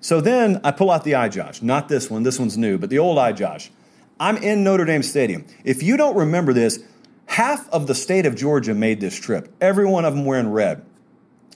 So 0.00 0.20
then 0.20 0.60
I 0.62 0.70
pull 0.70 0.90
out 0.90 1.04
the 1.04 1.12
iJosh, 1.12 1.62
not 1.62 1.88
this 1.88 2.10
one, 2.10 2.22
this 2.22 2.38
one's 2.38 2.56
new, 2.56 2.78
but 2.78 2.90
the 2.90 2.98
old 2.98 3.18
iJosh. 3.18 3.70
I'm 4.18 4.36
in 4.38 4.64
Notre 4.64 4.84
Dame 4.84 5.02
Stadium. 5.02 5.44
If 5.64 5.82
you 5.82 5.96
don't 5.96 6.16
remember 6.16 6.52
this, 6.52 6.82
half 7.26 7.68
of 7.70 7.86
the 7.86 7.94
state 7.94 8.26
of 8.26 8.34
Georgia 8.34 8.74
made 8.74 9.00
this 9.00 9.18
trip, 9.18 9.54
every 9.60 9.86
one 9.86 10.04
of 10.04 10.14
them 10.14 10.24
wearing 10.24 10.50
red. 10.50 10.84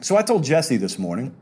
So 0.00 0.16
I 0.16 0.22
told 0.22 0.44
Jesse 0.44 0.76
this 0.76 0.98
morning, 0.98 1.34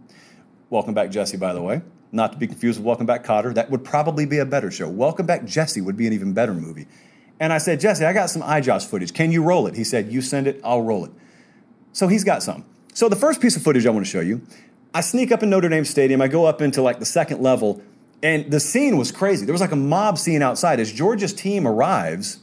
welcome 0.70 0.94
back, 0.94 1.10
Jesse, 1.10 1.36
by 1.36 1.52
the 1.52 1.62
way, 1.62 1.82
not 2.12 2.32
to 2.32 2.38
be 2.38 2.46
confused 2.46 2.78
with 2.78 2.86
Welcome 2.86 3.06
Back, 3.06 3.24
Kotter. 3.24 3.54
That 3.54 3.70
would 3.70 3.84
probably 3.84 4.26
be 4.26 4.38
a 4.38 4.46
better 4.46 4.70
show. 4.70 4.88
Welcome 4.88 5.26
Back, 5.26 5.44
Jesse 5.44 5.80
would 5.80 5.96
be 5.96 6.06
an 6.06 6.12
even 6.12 6.32
better 6.32 6.54
movie. 6.54 6.86
And 7.40 7.52
I 7.52 7.58
said, 7.58 7.80
Jesse, 7.80 8.04
I 8.04 8.12
got 8.12 8.30
some 8.30 8.42
iJosh 8.42 8.86
footage. 8.86 9.12
Can 9.12 9.30
you 9.30 9.42
roll 9.42 9.66
it? 9.66 9.76
He 9.76 9.84
said, 9.84 10.12
You 10.12 10.22
send 10.22 10.46
it, 10.46 10.60
I'll 10.64 10.82
roll 10.82 11.04
it. 11.04 11.12
So 11.92 12.08
he's 12.08 12.24
got 12.24 12.42
some. 12.42 12.64
So 12.94 13.08
the 13.08 13.16
first 13.16 13.40
piece 13.40 13.56
of 13.56 13.62
footage 13.62 13.86
I 13.86 13.90
want 13.90 14.04
to 14.04 14.10
show 14.10 14.20
you, 14.20 14.42
I 14.92 15.02
sneak 15.02 15.30
up 15.30 15.42
in 15.42 15.50
Notre 15.50 15.68
Dame 15.68 15.84
Stadium. 15.84 16.20
I 16.20 16.28
go 16.28 16.46
up 16.46 16.60
into 16.60 16.82
like 16.82 16.98
the 16.98 17.04
second 17.04 17.40
level, 17.40 17.80
and 18.22 18.50
the 18.50 18.58
scene 18.58 18.96
was 18.96 19.12
crazy. 19.12 19.46
There 19.46 19.52
was 19.52 19.60
like 19.60 19.72
a 19.72 19.76
mob 19.76 20.18
scene 20.18 20.42
outside. 20.42 20.80
As 20.80 20.92
Georgia's 20.92 21.32
team 21.32 21.66
arrives, 21.66 22.40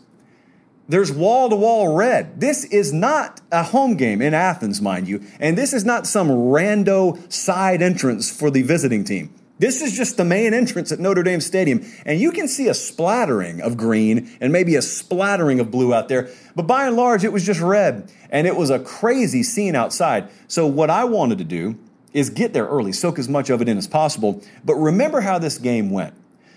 there's 0.88 1.12
wall 1.12 1.50
to 1.50 1.56
wall 1.56 1.96
red. 1.96 2.40
This 2.40 2.64
is 2.66 2.94
not 2.94 3.42
a 3.52 3.64
home 3.64 3.96
game 3.96 4.22
in 4.22 4.34
Athens, 4.34 4.82
mind 4.82 5.08
you, 5.08 5.24
and 5.40 5.58
this 5.58 5.74
is 5.74 5.84
not 5.84 6.06
some 6.06 6.30
rando 6.30 7.32
side 7.32 7.82
entrance 7.82 8.30
for 8.32 8.52
the 8.52 8.62
visiting 8.62 9.04
team. 9.04 9.34
This 9.58 9.82
is 9.82 9.96
just 9.96 10.18
the 10.18 10.26
main 10.26 10.54
entrance 10.54 10.92
at 10.92 11.00
Notre 11.00 11.24
Dame 11.24 11.40
Stadium, 11.40 11.86
and 12.06 12.20
you 12.20 12.32
can 12.32 12.48
see 12.48 12.68
a 12.68 12.74
splattering 12.74 13.62
of 13.62 13.78
green 13.78 14.38
and 14.42 14.52
maybe 14.52 14.76
a 14.76 14.82
splattering 14.82 15.62
of 15.62 15.72
blue 15.72 15.94
out 15.94 16.10
there, 16.10 16.30
but 16.56 16.68
by 16.68 16.88
and 16.88 16.98
large, 16.98 17.24
it 17.24 17.32
was 17.32 17.46
just 17.46 17.62
red, 17.62 18.12
and 18.30 18.48
it 18.48 18.58
was 18.58 18.70
a 18.70 18.80
crazy 18.80 19.44
scene 19.44 19.74
outside. 19.74 20.30
So, 20.50 20.68
what 20.68 20.90
I 20.90 21.06
wanted 21.06 21.38
to 21.38 21.46
do 21.46 21.80
is 22.12 22.30
get 22.30 22.52
there 22.52 22.66
early, 22.66 22.92
soak 22.92 23.18
as 23.18 23.30
much 23.30 23.50
of 23.50 23.62
it 23.62 23.70
in 23.70 23.78
as 23.78 23.88
possible, 23.88 24.44
but 24.66 24.76
remember 24.76 25.22
how 25.22 25.40
this 25.40 25.58
game 25.58 25.90
went. 25.90 26.14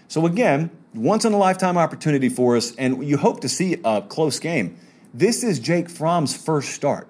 So, 0.09 0.24
again, 0.24 0.70
once 0.94 1.26
in 1.26 1.34
a 1.34 1.36
lifetime 1.36 1.76
opportunity 1.76 2.30
for 2.30 2.56
us, 2.56 2.74
and 2.76 3.06
you 3.06 3.18
hope 3.18 3.40
to 3.40 3.48
see 3.48 3.76
a 3.84 4.00
close 4.00 4.38
game. 4.38 4.78
This 5.12 5.44
is 5.44 5.59
Jake 5.59 5.90
Fromm's 5.90 6.34
first 6.34 6.70
start. 6.70 7.09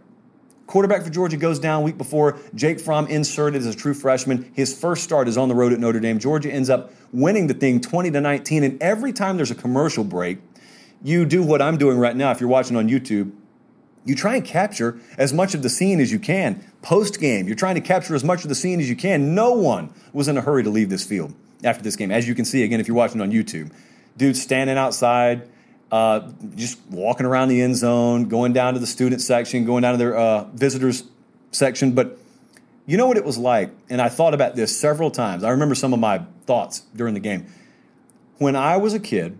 Quarterback 0.66 1.04
for 1.04 1.10
Georgia 1.10 1.36
goes 1.36 1.60
down 1.60 1.84
week 1.84 1.96
before. 1.96 2.38
Jake 2.56 2.80
Fromm 2.80 3.06
inserted 3.06 3.60
as 3.60 3.66
a 3.66 3.74
true 3.74 3.94
freshman. 3.94 4.50
His 4.52 4.78
first 4.78 5.04
start 5.04 5.28
is 5.28 5.38
on 5.38 5.48
the 5.48 5.54
road 5.54 5.72
at 5.72 5.78
Notre 5.78 6.00
Dame. 6.00 6.18
Georgia 6.18 6.52
ends 6.52 6.68
up 6.68 6.90
winning 7.12 7.46
the 7.46 7.54
thing 7.54 7.80
20 7.80 8.10
to 8.10 8.20
19. 8.20 8.64
And 8.64 8.82
every 8.82 9.12
time 9.12 9.36
there's 9.36 9.52
a 9.52 9.54
commercial 9.54 10.02
break, 10.02 10.38
you 11.02 11.24
do 11.24 11.42
what 11.42 11.62
I'm 11.62 11.78
doing 11.78 11.98
right 11.98 12.16
now 12.16 12.32
if 12.32 12.40
you're 12.40 12.50
watching 12.50 12.76
on 12.76 12.88
YouTube. 12.88 13.30
You 14.04 14.16
try 14.16 14.34
and 14.36 14.44
capture 14.44 14.98
as 15.16 15.32
much 15.32 15.54
of 15.54 15.62
the 15.62 15.70
scene 15.70 16.00
as 16.00 16.10
you 16.10 16.18
can. 16.18 16.64
Post 16.82 17.20
game, 17.20 17.46
you're 17.46 17.56
trying 17.56 17.76
to 17.76 17.80
capture 17.80 18.14
as 18.14 18.24
much 18.24 18.42
of 18.42 18.48
the 18.48 18.54
scene 18.54 18.80
as 18.80 18.90
you 18.90 18.96
can. 18.96 19.34
No 19.34 19.52
one 19.52 19.92
was 20.12 20.26
in 20.26 20.36
a 20.36 20.40
hurry 20.40 20.64
to 20.64 20.70
leave 20.70 20.90
this 20.90 21.04
field 21.04 21.34
after 21.64 21.82
this 21.82 21.96
game. 21.96 22.10
As 22.10 22.28
you 22.28 22.34
can 22.34 22.44
see, 22.44 22.62
again, 22.62 22.80
if 22.80 22.88
you're 22.88 22.96
watching 22.96 23.20
on 23.20 23.30
YouTube, 23.30 23.72
dudes 24.16 24.40
standing 24.40 24.76
outside 24.76 25.48
uh, 25.90 26.30
just 26.54 26.78
walking 26.90 27.26
around 27.26 27.48
the 27.48 27.62
end 27.62 27.76
zone, 27.76 28.28
going 28.28 28.52
down 28.52 28.74
to 28.74 28.80
the 28.80 28.86
student 28.86 29.22
section, 29.22 29.64
going 29.64 29.82
down 29.82 29.92
to 29.92 29.98
their 29.98 30.16
uh, 30.16 30.44
visitors 30.52 31.04
section. 31.50 31.92
But 31.92 32.18
you 32.86 32.96
know 32.96 33.06
what 33.06 33.16
it 33.16 33.24
was 33.24 33.38
like? 33.38 33.70
And 33.88 34.00
I 34.00 34.08
thought 34.08 34.34
about 34.34 34.54
this 34.54 34.76
several 34.78 35.10
times. 35.10 35.44
I 35.44 35.50
remember 35.50 35.74
some 35.74 35.92
of 35.92 36.00
my 36.00 36.22
thoughts 36.46 36.80
during 36.94 37.14
the 37.14 37.20
game. 37.20 37.46
When 38.38 38.54
I 38.54 38.76
was 38.76 38.94
a 38.94 39.00
kid 39.00 39.38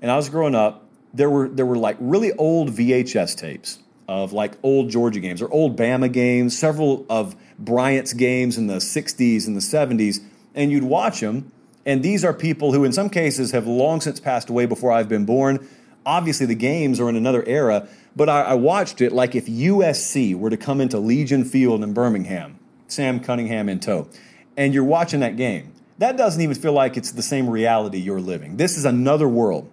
and 0.00 0.10
I 0.10 0.16
was 0.16 0.28
growing 0.28 0.54
up, 0.54 0.86
there 1.14 1.28
were 1.28 1.48
there 1.48 1.66
were 1.66 1.76
like 1.76 1.96
really 2.00 2.32
old 2.32 2.70
VHS 2.70 3.36
tapes 3.36 3.78
of 4.08 4.32
like 4.32 4.52
old 4.62 4.90
Georgia 4.90 5.20
games 5.20 5.40
or 5.40 5.50
old 5.50 5.76
Bama 5.76 6.10
games, 6.12 6.58
several 6.58 7.06
of 7.08 7.34
Bryant's 7.58 8.12
games 8.12 8.58
in 8.58 8.66
the 8.66 8.76
60s 8.76 9.46
and 9.46 9.56
the 9.56 9.60
70s, 9.60 10.20
and 10.54 10.70
you'd 10.70 10.84
watch 10.84 11.20
them 11.20 11.52
and 11.84 12.02
these 12.02 12.24
are 12.24 12.32
people 12.32 12.72
who, 12.72 12.84
in 12.84 12.92
some 12.92 13.10
cases, 13.10 13.50
have 13.50 13.66
long 13.66 14.00
since 14.00 14.20
passed 14.20 14.48
away 14.48 14.66
before 14.66 14.92
I've 14.92 15.08
been 15.08 15.24
born. 15.24 15.66
Obviously, 16.06 16.46
the 16.46 16.54
games 16.54 17.00
are 17.00 17.08
in 17.08 17.16
another 17.16 17.44
era, 17.46 17.88
but 18.14 18.28
I, 18.28 18.42
I 18.42 18.54
watched 18.54 19.00
it 19.00 19.12
like 19.12 19.34
if 19.34 19.46
USC 19.46 20.34
were 20.36 20.50
to 20.50 20.56
come 20.56 20.80
into 20.80 20.98
Legion 20.98 21.44
Field 21.44 21.82
in 21.82 21.92
Birmingham, 21.92 22.58
Sam 22.86 23.20
Cunningham 23.20 23.68
in 23.68 23.80
tow, 23.80 24.08
and 24.56 24.72
you're 24.74 24.84
watching 24.84 25.20
that 25.20 25.36
game. 25.36 25.72
That 25.98 26.16
doesn't 26.16 26.40
even 26.40 26.56
feel 26.56 26.72
like 26.72 26.96
it's 26.96 27.12
the 27.12 27.22
same 27.22 27.48
reality 27.48 27.98
you're 27.98 28.20
living. 28.20 28.56
This 28.56 28.76
is 28.76 28.84
another 28.84 29.28
world. 29.28 29.70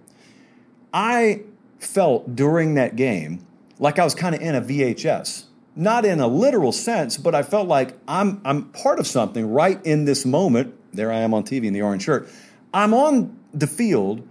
I 0.94 1.44
felt 1.80 2.36
during 2.36 2.76
that 2.76 2.96
game 2.96 3.46
like 3.80 4.00
I 4.00 4.04
was 4.04 4.14
kind 4.14 4.36
of 4.36 4.42
in 4.42 4.56
a 4.56 4.62
VHS. 4.62 5.46
Not 5.76 6.06
in 6.06 6.20
a 6.20 6.28
literal 6.28 6.72
sense, 6.72 7.18
but 7.18 7.34
I 7.34 7.44
felt 7.44 7.68
like 7.68 7.98
I'm, 8.08 8.42
I'm 8.44 8.66
part 8.72 9.00
of 9.00 9.08
something 9.08 9.52
right 9.52 9.84
in 9.86 10.06
this 10.06 10.26
moment 10.26 10.76
there 10.94 11.12
I 11.12 11.20
am 11.20 11.34
on 11.34 11.44
TV 11.44 11.66
in 11.66 11.74
the 11.74 11.82
orange 11.82 12.04
shirt. 12.04 12.28
I'm 12.74 12.94
on 12.94 13.38
the 13.54 13.68
field 13.68 14.28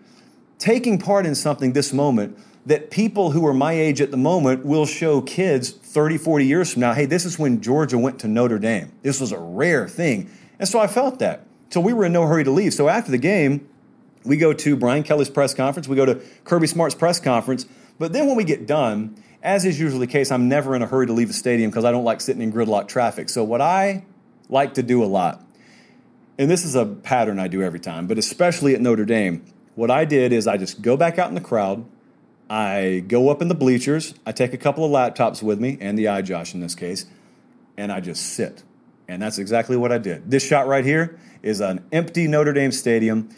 taking 0.58 0.98
part 0.98 1.26
in 1.26 1.34
something 1.34 1.72
this 1.72 1.92
moment 1.92 2.38
that 2.66 2.90
people 2.90 3.30
who 3.30 3.46
are 3.46 3.54
my 3.54 3.72
age 3.72 4.00
at 4.00 4.10
the 4.10 4.16
moment 4.16 4.64
will 4.64 4.86
show 4.86 5.22
kids 5.22 5.70
30, 5.70 6.18
40 6.18 6.46
years 6.46 6.72
from 6.72 6.80
now 6.80 6.92
hey, 6.92 7.06
this 7.06 7.24
is 7.24 7.38
when 7.38 7.60
Georgia 7.60 7.98
went 7.98 8.18
to 8.20 8.28
Notre 8.28 8.58
Dame. 8.58 8.92
This 9.02 9.20
was 9.20 9.32
a 9.32 9.38
rare 9.38 9.88
thing. 9.88 10.30
And 10.58 10.68
so 10.68 10.78
I 10.78 10.86
felt 10.86 11.18
that. 11.20 11.46
So 11.70 11.80
we 11.80 11.92
were 11.92 12.04
in 12.04 12.12
no 12.12 12.26
hurry 12.26 12.44
to 12.44 12.50
leave. 12.50 12.74
So 12.74 12.88
after 12.88 13.10
the 13.10 13.18
game, 13.18 13.68
we 14.24 14.36
go 14.36 14.52
to 14.52 14.76
Brian 14.76 15.02
Kelly's 15.02 15.30
press 15.30 15.54
conference, 15.54 15.86
we 15.88 15.96
go 15.96 16.06
to 16.06 16.20
Kirby 16.44 16.66
Smart's 16.66 16.94
press 16.94 17.20
conference. 17.20 17.66
But 17.98 18.12
then 18.12 18.26
when 18.26 18.36
we 18.36 18.44
get 18.44 18.66
done, 18.66 19.22
as 19.42 19.64
is 19.64 19.78
usually 19.78 20.06
the 20.06 20.12
case, 20.12 20.30
I'm 20.30 20.48
never 20.48 20.74
in 20.74 20.82
a 20.82 20.86
hurry 20.86 21.06
to 21.06 21.12
leave 21.12 21.28
the 21.28 21.34
stadium 21.34 21.70
because 21.70 21.84
I 21.84 21.90
don't 21.90 22.04
like 22.04 22.20
sitting 22.20 22.42
in 22.42 22.52
gridlock 22.52 22.88
traffic. 22.88 23.28
So 23.28 23.44
what 23.44 23.60
I 23.60 24.04
like 24.48 24.74
to 24.74 24.82
do 24.82 25.02
a 25.02 25.06
lot 25.06 25.44
and 26.38 26.48
this 26.48 26.64
is 26.64 26.76
a 26.76 26.86
pattern 26.86 27.40
I 27.40 27.48
do 27.48 27.62
every 27.62 27.80
time, 27.80 28.06
but 28.06 28.16
especially 28.16 28.74
at 28.74 28.80
Notre 28.80 29.04
Dame, 29.04 29.44
what 29.74 29.90
I 29.90 30.04
did 30.04 30.32
is 30.32 30.46
I 30.46 30.56
just 30.56 30.80
go 30.80 30.96
back 30.96 31.18
out 31.18 31.28
in 31.28 31.34
the 31.34 31.40
crowd. 31.40 31.84
I 32.48 33.04
go 33.06 33.28
up 33.28 33.42
in 33.42 33.48
the 33.48 33.54
bleachers. 33.54 34.14
I 34.24 34.32
take 34.32 34.54
a 34.54 34.56
couple 34.56 34.84
of 34.84 34.90
laptops 34.90 35.42
with 35.42 35.60
me, 35.60 35.76
and 35.80 35.98
the 35.98 36.04
iJosh 36.04 36.54
in 36.54 36.60
this 36.60 36.76
case, 36.76 37.06
and 37.76 37.92
I 37.92 38.00
just 38.00 38.34
sit. 38.34 38.62
And 39.08 39.20
that's 39.20 39.38
exactly 39.38 39.76
what 39.76 39.90
I 39.90 39.98
did. 39.98 40.30
This 40.30 40.46
shot 40.46 40.66
right 40.66 40.84
here 40.84 41.18
is 41.42 41.60
an 41.60 41.84
empty 41.92 42.28
Notre 42.28 42.52
Dame 42.52 42.72
stadium. 42.72 43.30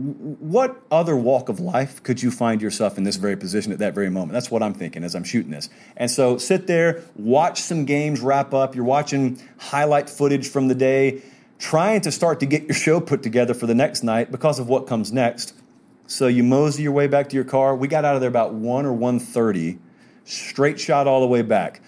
What 0.00 0.82
other 0.90 1.16
walk 1.16 1.48
of 1.48 1.60
life 1.60 2.02
could 2.02 2.22
you 2.22 2.30
find 2.30 2.62
yourself 2.62 2.96
in 2.96 3.04
this 3.04 3.16
very 3.16 3.36
position 3.36 3.72
at 3.72 3.78
that 3.80 3.94
very 3.94 4.10
moment? 4.10 4.32
That's 4.32 4.50
what 4.50 4.62
I'm 4.62 4.74
thinking 4.74 5.04
as 5.04 5.14
I'm 5.14 5.24
shooting 5.24 5.50
this. 5.50 5.68
And 5.96 6.10
so 6.10 6.38
sit 6.38 6.66
there, 6.66 7.02
watch 7.16 7.60
some 7.60 7.84
games 7.84 8.20
wrap 8.20 8.54
up. 8.54 8.74
You're 8.74 8.84
watching 8.84 9.40
highlight 9.58 10.08
footage 10.08 10.48
from 10.48 10.68
the 10.68 10.74
day 10.74 11.22
trying 11.58 12.00
to 12.00 12.10
start 12.10 12.40
to 12.40 12.46
get 12.46 12.64
your 12.64 12.74
show 12.74 13.00
put 13.00 13.22
together 13.22 13.52
for 13.52 13.66
the 13.66 13.74
next 13.74 14.02
night 14.02 14.32
because 14.32 14.58
of 14.58 14.68
what 14.68 14.86
comes 14.86 15.12
next. 15.12 15.52
So 16.06 16.26
you 16.26 16.42
mosey 16.42 16.82
your 16.82 16.92
way 16.92 17.06
back 17.06 17.28
to 17.28 17.36
your 17.36 17.44
car. 17.44 17.76
We 17.76 17.86
got 17.86 18.04
out 18.04 18.14
of 18.14 18.20
there 18.20 18.30
about 18.30 18.54
1 18.54 18.86
or 18.86 18.96
1.30, 18.96 19.78
straight 20.24 20.80
shot 20.80 21.06
all 21.06 21.20
the 21.20 21.26
way 21.26 21.42
back. 21.42 21.82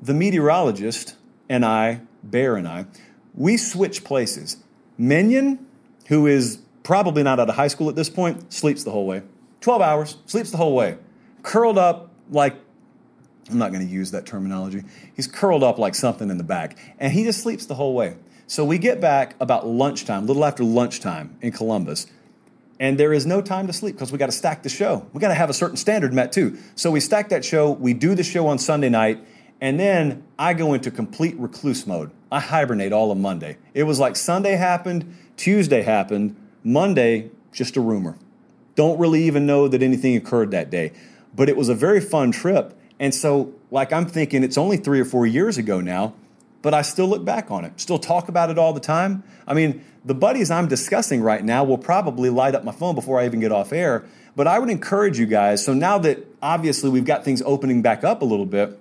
The 0.00 0.14
meteorologist 0.14 1.16
and 1.48 1.64
I, 1.64 2.02
Bear 2.22 2.56
and 2.56 2.66
I, 2.66 2.86
we 3.34 3.56
switch 3.56 4.04
places. 4.04 4.58
Minion, 4.96 5.66
who 6.06 6.26
is 6.26 6.60
probably 6.88 7.22
not 7.22 7.38
out 7.38 7.50
of 7.50 7.54
high 7.54 7.68
school 7.68 7.90
at 7.90 7.96
this 7.96 8.08
point, 8.08 8.50
sleeps 8.50 8.82
the 8.82 8.90
whole 8.90 9.06
way. 9.06 9.20
12 9.60 9.82
hours, 9.82 10.16
sleeps 10.24 10.50
the 10.50 10.56
whole 10.56 10.74
way. 10.74 10.96
Curled 11.42 11.76
up 11.76 12.10
like, 12.30 12.56
I'm 13.50 13.58
not 13.58 13.72
going 13.72 13.86
to 13.86 13.92
use 13.92 14.10
that 14.12 14.24
terminology. 14.24 14.84
He's 15.14 15.26
curled 15.26 15.62
up 15.62 15.78
like 15.78 15.94
something 15.94 16.30
in 16.30 16.38
the 16.38 16.44
back, 16.44 16.78
and 16.98 17.12
he 17.12 17.24
just 17.24 17.42
sleeps 17.42 17.66
the 17.66 17.74
whole 17.74 17.92
way. 17.94 18.16
So 18.46 18.64
we 18.64 18.78
get 18.78 19.02
back 19.02 19.34
about 19.38 19.66
lunchtime, 19.66 20.22
a 20.22 20.26
little 20.26 20.46
after 20.46 20.64
lunchtime 20.64 21.36
in 21.42 21.52
Columbus, 21.52 22.06
and 22.80 22.98
there 22.98 23.12
is 23.12 23.26
no 23.26 23.42
time 23.42 23.66
to 23.66 23.72
sleep 23.74 23.94
because 23.94 24.10
we 24.10 24.16
got 24.16 24.30
to 24.30 24.32
stack 24.32 24.62
the 24.62 24.70
show. 24.70 25.06
We 25.12 25.20
got 25.20 25.28
to 25.28 25.34
have 25.34 25.50
a 25.50 25.54
certain 25.54 25.76
standard 25.76 26.14
met 26.14 26.32
too. 26.32 26.56
So 26.74 26.90
we 26.90 27.00
stack 27.00 27.28
that 27.28 27.44
show, 27.44 27.70
we 27.70 27.92
do 27.92 28.14
the 28.14 28.24
show 28.24 28.46
on 28.46 28.58
Sunday 28.58 28.88
night, 28.88 29.22
and 29.60 29.78
then 29.78 30.24
I 30.38 30.54
go 30.54 30.72
into 30.72 30.90
complete 30.90 31.38
recluse 31.38 31.86
mode. 31.86 32.12
I 32.32 32.40
hibernate 32.40 32.94
all 32.94 33.12
of 33.12 33.18
Monday. 33.18 33.58
It 33.74 33.82
was 33.82 33.98
like 33.98 34.16
Sunday 34.16 34.56
happened, 34.56 35.14
Tuesday 35.36 35.82
happened, 35.82 36.34
Monday, 36.72 37.30
just 37.52 37.76
a 37.76 37.80
rumor. 37.80 38.16
Don't 38.74 38.98
really 38.98 39.24
even 39.24 39.46
know 39.46 39.68
that 39.68 39.82
anything 39.82 40.16
occurred 40.16 40.50
that 40.52 40.70
day. 40.70 40.92
But 41.34 41.48
it 41.48 41.56
was 41.56 41.68
a 41.68 41.74
very 41.74 42.00
fun 42.00 42.30
trip. 42.32 42.78
And 43.00 43.14
so, 43.14 43.52
like, 43.70 43.92
I'm 43.92 44.06
thinking 44.06 44.42
it's 44.42 44.58
only 44.58 44.76
three 44.76 45.00
or 45.00 45.04
four 45.04 45.26
years 45.26 45.58
ago 45.58 45.80
now 45.80 46.14
but 46.62 46.74
I 46.74 46.82
still 46.82 47.06
look 47.06 47.24
back 47.24 47.50
on 47.50 47.64
it, 47.64 47.80
still 47.80 47.98
talk 47.98 48.28
about 48.28 48.50
it 48.50 48.58
all 48.58 48.72
the 48.72 48.80
time. 48.80 49.22
I 49.46 49.54
mean, 49.54 49.84
the 50.04 50.14
buddies 50.14 50.50
I'm 50.50 50.68
discussing 50.68 51.22
right 51.22 51.44
now 51.44 51.64
will 51.64 51.78
probably 51.78 52.30
light 52.30 52.54
up 52.54 52.64
my 52.64 52.72
phone 52.72 52.94
before 52.94 53.20
I 53.20 53.26
even 53.26 53.40
get 53.40 53.52
off 53.52 53.72
air. 53.72 54.04
But 54.34 54.46
I 54.46 54.58
would 54.58 54.70
encourage 54.70 55.18
you 55.18 55.26
guys. 55.26 55.64
So 55.64 55.74
now 55.74 55.98
that 55.98 56.26
obviously 56.42 56.90
we've 56.90 57.04
got 57.04 57.24
things 57.24 57.42
opening 57.42 57.82
back 57.82 58.04
up 58.04 58.22
a 58.22 58.24
little 58.24 58.46
bit, 58.46 58.78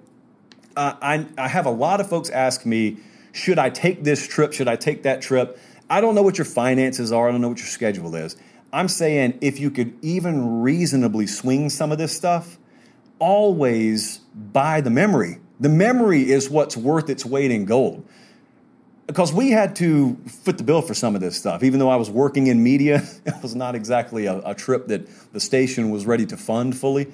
uh, 0.76 0.94
I, 1.02 1.26
I 1.38 1.48
have 1.48 1.66
a 1.66 1.72
lot 1.72 2.00
of 2.00 2.10
folks 2.10 2.30
ask 2.30 2.66
me, 2.66 2.98
should 3.32 3.60
I 3.60 3.70
take 3.70 4.04
this 4.04 4.28
trip? 4.28 4.54
Should 4.54 4.68
I 4.68 4.76
take 4.76 5.04
that 5.04 5.22
trip? 5.22 5.60
I 5.90 6.02
don't 6.02 6.16
know 6.16 6.24
what 6.24 6.38
your 6.38 6.46
finances 6.46 7.12
are. 7.12 7.30
I 7.30 7.32
don't 7.32 7.42
know 7.42 7.50
what 7.50 7.60
your 7.60 7.68
schedule 7.68 8.16
is. 8.16 8.36
I'm 8.74 8.88
saying 8.88 9.40
if 9.42 9.60
you 9.60 9.72
could 9.72 9.98
even 10.02 10.62
reasonably 10.62 11.28
swing 11.28 11.70
some 11.70 11.92
of 11.92 11.98
this 11.98 12.16
stuff, 12.16 12.58
always 13.20 14.18
buy 14.36 14.82
the 14.82 14.90
memory 14.90 15.40
the 15.60 15.70
memory 15.70 16.30
is 16.32 16.50
what's 16.50 16.78
worth 16.78 17.10
its 17.10 17.26
weight 17.26 17.52
in 17.52 17.66
gold. 17.66 18.06
because 19.08 19.32
we 19.32 19.52
had 19.52 19.74
to 19.78 20.16
foot 20.44 20.58
the 20.58 20.64
bill 20.66 20.82
for 20.82 20.94
some 20.94 21.16
of 21.16 21.22
this 21.22 21.38
stuff. 21.38 21.64
Even 21.64 21.80
though 21.80 21.90
I 21.90 21.96
was 21.96 22.10
working 22.10 22.48
in 22.48 22.62
media, 22.62 23.08
it 23.26 23.42
was 23.42 23.56
not 23.56 23.74
exactly 23.74 24.26
a, 24.26 24.40
a 24.40 24.54
trip 24.54 24.88
that 24.88 25.08
the 25.32 25.40
station 25.40 25.92
was 25.92 26.06
ready 26.06 26.26
to 26.26 26.38
fund 26.38 26.78
fully. 26.78 27.08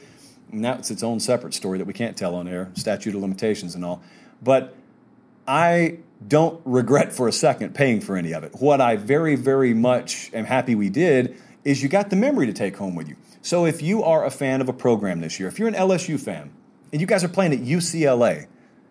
And 0.52 0.66
that's 0.66 0.92
its 0.92 1.04
own 1.04 1.20
separate 1.20 1.54
story 1.54 1.78
that 1.78 1.86
we 1.86 1.94
can't 1.94 2.18
tell 2.18 2.36
on 2.36 2.48
air, 2.48 2.72
statute 2.74 3.16
of 3.16 3.22
limitations 3.22 3.76
and 3.76 3.86
all. 3.86 4.02
But 4.42 4.76
I 5.48 6.00
don't 6.28 6.62
regret 6.66 7.12
for 7.14 7.28
a 7.28 7.32
second 7.32 7.76
paying 7.76 8.02
for 8.02 8.16
any 8.16 8.34
of 8.34 8.44
it. 8.44 8.56
What 8.60 8.82
I 8.82 8.96
very, 8.96 9.36
very 9.36 9.74
much 9.74 10.32
am 10.34 10.46
happy 10.46 10.76
we 10.76 10.90
did 10.90 11.36
is 11.64 11.82
you 11.82 11.90
got 11.90 12.10
the 12.10 12.16
memory 12.16 12.46
to 12.46 12.54
take 12.54 12.78
home 12.78 12.96
with 12.96 13.08
you. 13.08 13.16
So 13.42 13.66
if 13.66 13.82
you 13.82 14.04
are 14.04 14.26
a 14.26 14.32
fan 14.32 14.62
of 14.62 14.70
a 14.70 14.74
program 14.74 15.22
this 15.22 15.40
year, 15.40 15.50
if 15.50 15.60
you're 15.60 15.68
an 15.68 15.74
LSU 15.74 16.20
fan 16.20 16.52
and 16.92 17.02
you 17.02 17.08
guys 17.08 17.24
are 17.24 17.30
playing 17.30 17.54
at 17.54 17.60
UCLA, 17.60 18.48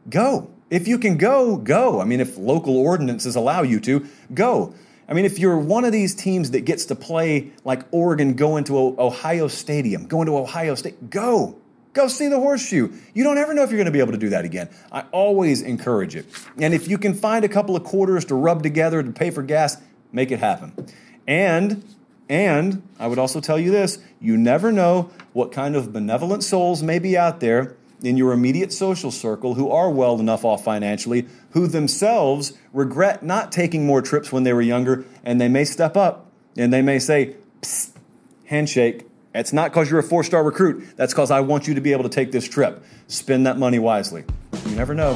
go. 0.08 0.50
If 0.70 0.88
you 0.88 0.98
can 0.98 1.18
go, 1.18 1.56
go. 1.56 2.00
I 2.00 2.04
mean, 2.04 2.20
if 2.20 2.36
local 2.36 2.76
ordinances 2.76 3.36
allow 3.36 3.62
you 3.62 3.80
to, 3.80 4.06
go. 4.32 4.74
I 5.08 5.14
mean, 5.14 5.24
if 5.24 5.38
you're 5.38 5.58
one 5.58 5.84
of 5.84 5.92
these 5.92 6.14
teams 6.14 6.52
that 6.52 6.62
gets 6.62 6.86
to 6.86 6.94
play 6.94 7.50
like 7.64 7.82
Oregon 7.90 8.34
going 8.34 8.64
to 8.64 8.76
Ohio 8.98 9.48
Stadium, 9.48 10.06
going 10.06 10.26
to 10.26 10.36
Ohio 10.36 10.74
State, 10.74 11.10
go. 11.10 11.58
Go 11.92 12.08
see 12.08 12.28
the 12.28 12.38
horseshoe. 12.38 12.92
You 13.12 13.22
don't 13.22 13.38
ever 13.38 13.52
know 13.52 13.62
if 13.62 13.70
you're 13.70 13.76
going 13.76 13.86
to 13.86 13.92
be 13.92 14.00
able 14.00 14.12
to 14.12 14.18
do 14.18 14.30
that 14.30 14.44
again. 14.44 14.70
I 14.90 15.04
always 15.12 15.60
encourage 15.60 16.16
it. 16.16 16.26
And 16.58 16.72
if 16.72 16.88
you 16.88 16.96
can 16.96 17.12
find 17.12 17.44
a 17.44 17.48
couple 17.48 17.76
of 17.76 17.84
quarters 17.84 18.24
to 18.26 18.34
rub 18.34 18.62
together 18.62 19.02
to 19.02 19.10
pay 19.10 19.30
for 19.30 19.42
gas, 19.42 19.76
make 20.10 20.30
it 20.30 20.38
happen. 20.38 20.72
And 21.26 21.84
and 22.28 22.82
I 22.98 23.08
would 23.08 23.18
also 23.18 23.40
tell 23.40 23.58
you 23.58 23.70
this, 23.70 23.98
you 24.18 24.38
never 24.38 24.72
know 24.72 25.10
what 25.34 25.52
kind 25.52 25.76
of 25.76 25.92
benevolent 25.92 26.42
souls 26.42 26.82
may 26.82 26.98
be 26.98 27.16
out 27.16 27.40
there 27.40 27.76
in 28.02 28.16
your 28.16 28.32
immediate 28.32 28.72
social 28.72 29.10
circle 29.10 29.54
who 29.54 29.70
are 29.70 29.90
well 29.90 30.18
enough 30.18 30.44
off 30.44 30.64
financially, 30.64 31.26
who 31.50 31.66
themselves 31.66 32.54
regret 32.72 33.22
not 33.22 33.52
taking 33.52 33.86
more 33.86 34.00
trips 34.00 34.32
when 34.32 34.44
they 34.44 34.52
were 34.52 34.62
younger, 34.62 35.04
and 35.22 35.40
they 35.40 35.48
may 35.48 35.64
step 35.64 35.96
up 35.96 36.30
and 36.56 36.72
they 36.72 36.80
may 36.80 36.98
say, 36.98 37.36
handshake, 38.46 39.06
it's 39.34 39.52
not 39.52 39.70
because 39.70 39.90
you're 39.90 40.00
a 40.00 40.02
four 40.02 40.24
star 40.24 40.42
recruit. 40.42 40.96
That's 40.96 41.12
because 41.12 41.30
I 41.30 41.40
want 41.40 41.66
you 41.66 41.74
to 41.74 41.80
be 41.80 41.92
able 41.92 42.04
to 42.04 42.08
take 42.08 42.32
this 42.32 42.48
trip. 42.48 42.84
Spend 43.08 43.46
that 43.46 43.58
money 43.58 43.78
wisely. 43.78 44.24
You 44.66 44.76
never 44.76 44.94
know. 44.94 45.14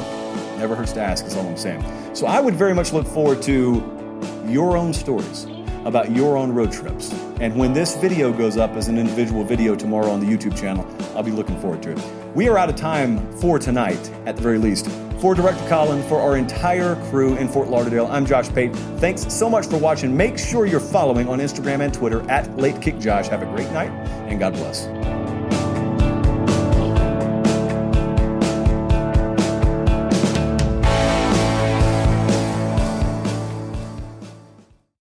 Never 0.57 0.75
hurts 0.75 0.93
to 0.93 1.01
ask, 1.01 1.25
is 1.25 1.35
all 1.35 1.47
I'm 1.47 1.57
saying. 1.57 1.83
So 2.15 2.25
I 2.25 2.39
would 2.39 2.55
very 2.55 2.73
much 2.73 2.93
look 2.93 3.05
forward 3.05 3.41
to 3.43 3.83
your 4.47 4.75
own 4.75 4.93
stories 4.93 5.45
about 5.85 6.11
your 6.11 6.35
own 6.35 6.51
road 6.51 6.71
trips. 6.71 7.11
And 7.39 7.55
when 7.55 7.73
this 7.73 7.95
video 7.95 8.33
goes 8.33 8.57
up 8.57 8.71
as 8.71 8.87
an 8.87 8.97
individual 8.97 9.43
video 9.43 9.75
tomorrow 9.75 10.09
on 10.09 10.19
the 10.19 10.25
YouTube 10.25 10.59
channel, 10.59 10.85
I'll 11.15 11.23
be 11.23 11.31
looking 11.31 11.59
forward 11.61 11.83
to 11.83 11.91
it. 11.91 12.35
We 12.35 12.49
are 12.49 12.57
out 12.57 12.69
of 12.69 12.75
time 12.75 13.31
for 13.37 13.59
tonight, 13.59 14.11
at 14.25 14.35
the 14.35 14.41
very 14.41 14.57
least. 14.57 14.89
For 15.19 15.33
Director 15.33 15.67
Colin, 15.67 16.03
for 16.03 16.21
our 16.21 16.37
entire 16.37 16.95
crew 17.09 17.37
in 17.37 17.47
Fort 17.47 17.69
Lauderdale, 17.69 18.05
I'm 18.07 18.23
Josh 18.23 18.49
Pate. 18.49 18.75
Thanks 18.99 19.33
so 19.33 19.49
much 19.49 19.65
for 19.65 19.77
watching. 19.77 20.15
Make 20.15 20.37
sure 20.37 20.67
you're 20.67 20.79
following 20.79 21.27
on 21.27 21.39
Instagram 21.39 21.79
and 21.79 21.91
Twitter 21.91 22.21
at 22.29 22.55
Late 22.57 22.79
Kick 22.83 22.99
Josh. 22.99 23.27
Have 23.27 23.41
a 23.41 23.47
great 23.47 23.71
night 23.71 23.89
and 24.29 24.39
God 24.39 24.53
bless. 24.53 24.85